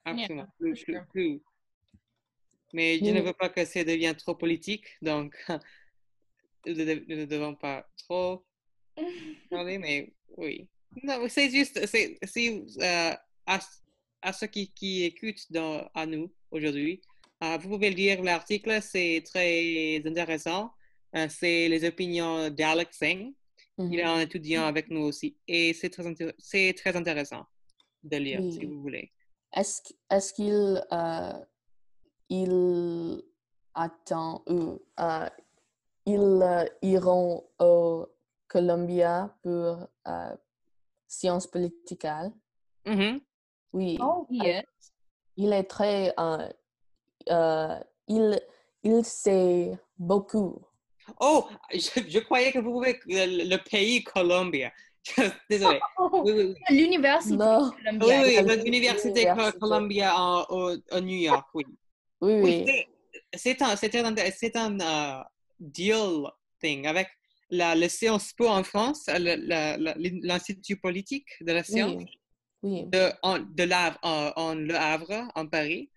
Absolument. 0.06 0.46
for 0.46 0.54
plus, 0.58 0.84
plus, 0.84 0.94
sure. 0.94 1.06
plus. 1.12 1.42
Mais 2.74 3.00
je 3.00 3.12
ne 3.12 3.22
veux 3.22 3.34
pas 3.34 3.50
que 3.50 3.66
ça 3.66 3.84
devienne 3.84 4.16
trop 4.16 4.36
politique, 4.36 4.86
donc 5.02 5.36
nous 6.66 6.76
ne 6.76 7.26
devons 7.26 7.56
pas 7.56 7.88
trop 7.98 8.46
parler, 9.50 9.78
mais 9.78 10.14
oui. 10.38 10.68
Non, 11.04 11.26
c'est 11.30 11.50
juste, 11.50 11.86
c'est, 11.86 12.18
si, 12.24 12.66
euh, 12.80 13.14
à, 13.46 13.60
à 14.22 14.34
ceux 14.34 14.48
qui, 14.48 14.72
qui 14.74 15.04
écoutent 15.04 15.52
dans, 15.52 15.90
à 15.94 16.06
nous 16.06 16.34
aujourd'hui, 16.50 17.02
euh, 17.06 17.11
vous 17.42 17.70
pouvez 17.70 17.90
lire 17.90 18.22
l'article, 18.24 18.82
c'est 18.82 19.24
très 19.26 20.02
intéressant. 20.06 20.72
Euh, 21.16 21.28
c'est 21.30 21.68
les 21.68 21.84
opinions 21.86 22.50
d'Alex 22.50 22.98
Singh. 22.98 23.34
mhm. 23.78 23.92
Il 23.94 24.00
est 24.00 24.04
un 24.04 24.20
étudiant 24.20 24.64
avec 24.66 24.90
nous 24.90 25.02
aussi. 25.02 25.36
Et 25.48 25.74
c'est 25.74 25.90
très, 25.90 26.04
intér- 26.04 26.34
c'est 26.38 26.74
très 26.78 26.96
intéressant 26.96 27.46
de 28.04 28.18
lire, 28.18 28.42
si 28.52 28.66
vous 28.66 28.82
voulez. 28.82 29.12
Est-ce 29.54 29.82
est-ce 30.10 30.34
qu'il 30.34 30.82
euh, 30.92 31.46
il 32.30 33.22
attend 33.74 34.44
ou 34.48 34.80
euh, 35.00 35.30
ils 36.06 36.20
euh, 36.42 36.66
iront 36.82 37.44
au 37.60 38.08
Colombia 38.48 39.36
pour 39.44 39.88
euh, 40.08 40.36
sciences 41.08 41.48
politiques? 41.48 42.08
Mhm. 42.86 43.20
Oui, 43.74 43.98
Oh, 44.02 44.26
yes. 44.30 44.64
il 45.38 45.52
est 45.54 45.64
très... 45.66 46.14
euh, 47.30 47.76
il, 48.08 48.40
il 48.84 49.04
sait 49.06 49.72
beaucoup. 49.98 50.62
Oh, 51.20 51.48
je, 51.74 52.02
je 52.08 52.20
croyais 52.20 52.52
que 52.52 52.60
vous 52.60 52.72
pouvez 52.72 53.00
le, 53.08 53.50
le 53.50 53.58
pays 53.58 54.04
Colombia. 54.04 54.72
Désolé. 55.50 55.80
Oh, 55.98 56.22
Oui, 56.26 56.32
oui, 56.32 56.56
oui. 56.70 56.76
L'université 56.78 57.38
Columbia. 57.38 58.22
Oui, 58.22 58.56
l'université. 58.64 59.28
Columbia 59.60 60.16
en- 60.18 60.46
au, 60.50 60.76
au 60.92 61.00
New 61.02 61.18
York, 61.18 61.48
oui. 61.54 61.66
Oui, 62.22 62.66
c'est- 63.36 63.62
un, 63.64 63.76
c'est 63.76 63.96
un, 63.98 64.16
c'est 64.32 64.56
un 64.56 64.80
euh, 64.80 65.24
deal 65.60 66.28
thing 66.62 66.86
avec 66.86 67.08
la, 67.50 67.76
le 67.76 67.90
Sciences 67.90 68.32
Po 68.34 68.48
en 68.48 68.64
France, 68.64 69.10
l'Institut 69.10 70.78
politique 70.78 71.28
de 71.42 71.52
la 71.52 71.64
science 71.64 71.94
oui, 71.98 72.06
oui. 72.64 72.86
de, 72.88 73.10
en, 73.24 73.40
de 73.40 73.64
l'Havre, 73.64 73.98
en, 74.04 74.32
en 74.36 74.54
Le 74.56 74.76
Havre, 74.76 75.28
en 75.36 75.48
Paris, 75.48 75.90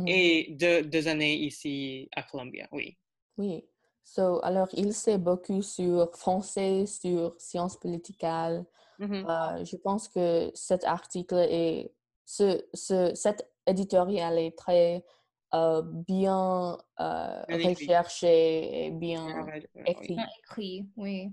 mhm, 0.00 0.08
et 0.08 0.48
deux, 0.50 0.82
deux 0.82 1.08
années 1.08 1.36
ici 1.36 2.08
à 2.14 2.22
Columbia, 2.22 2.68
oui. 2.72 2.96
Oui. 3.38 3.64
So, 4.04 4.40
alors, 4.44 4.68
il 4.72 4.94
sait 4.94 5.18
beaucoup 5.18 5.62
sur 5.62 6.14
français, 6.14 6.86
sur 6.86 7.34
sciences 7.38 7.76
politiques. 7.76 8.22
Mhm. 8.22 9.26
Euh, 9.28 9.64
je 9.64 9.76
pense 9.76 10.08
que 10.08 10.50
cet 10.54 10.84
article 10.84 11.34
est, 11.50 11.92
ce, 12.24 12.64
ce, 12.72 13.14
cet 13.14 13.50
éditorial 13.66 14.38
est 14.38 14.56
très 14.56 15.04
euh, 15.54 15.82
bien 15.82 16.78
euh, 17.00 17.42
recherché 17.50 18.86
et 18.86 18.90
bien 18.90 19.46
écrit. 19.86 20.16
oui. 20.16 20.18
écrit, 20.38 20.86
oui. 20.96 21.32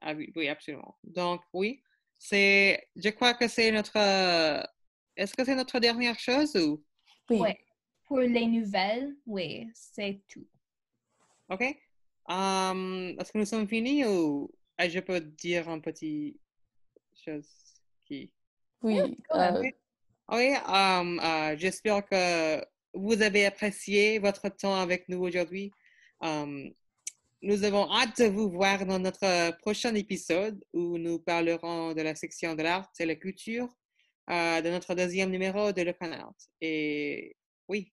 Ah 0.00 0.14
oui, 0.14 0.32
oui, 0.34 0.48
absolument. 0.48 0.96
Donc, 1.04 1.42
oui, 1.52 1.82
c'est, 2.18 2.88
je 2.96 3.10
crois 3.10 3.34
que 3.34 3.48
c'est 3.48 3.70
notre, 3.70 3.96
est-ce 5.16 5.34
que 5.34 5.44
c'est 5.44 5.56
notre 5.56 5.78
dernière 5.78 6.18
chose 6.18 6.56
ou, 6.56 6.82
Oui. 7.30 7.40
Ouais. 7.40 7.58
Pour 8.08 8.20
les 8.20 8.46
nouvelles, 8.46 9.14
oui, 9.26 9.68
c'est 9.74 10.22
tout. 10.28 10.46
OK? 11.50 11.62
Um, 12.26 13.14
est-ce 13.18 13.32
que 13.32 13.38
nous 13.38 13.44
sommes 13.44 13.68
finis 13.68 14.04
ou 14.06 14.50
je 14.78 15.00
peux 15.00 15.20
dire 15.20 15.68
un 15.68 15.80
petit 15.80 16.40
chose 17.24 17.48
qui... 18.06 18.30
Oui. 18.82 19.16
quand 19.28 19.38
même. 19.38 19.56
euh, 19.56 19.70
Oui, 20.30 20.54
um, 20.66 21.20
euh, 21.20 21.56
j'espère 21.58 22.04
que 22.04 22.64
vous 22.94 23.20
avez 23.22 23.46
apprécié 23.46 24.18
votre 24.18 24.48
temps 24.48 24.76
avec 24.80 25.08
nous 25.08 25.20
aujourd'hui. 25.20 25.70
Um, 26.20 26.72
nous 27.42 27.62
avons 27.64 27.92
hâte 27.92 28.20
de 28.22 28.28
vous 28.28 28.50
voir 28.50 28.84
dans 28.86 28.98
notre 28.98 29.56
prochain 29.58 29.94
épisode 29.94 30.62
où 30.72 30.98
nous 30.98 31.18
parlerons 31.18 31.92
de 31.92 32.02
la 32.02 32.14
section 32.14 32.54
de 32.54 32.62
l'art 32.62 32.90
et 32.98 33.06
la 33.06 33.14
culture 33.14 33.68
euh, 34.30 34.60
de 34.60 34.70
notre 34.70 34.94
deuxième 34.94 35.30
numéro 35.30 35.72
de 35.72 35.82
Le 35.82 35.92
Canard. 35.92 36.34
Et 36.60 37.36
oui, 37.68 37.92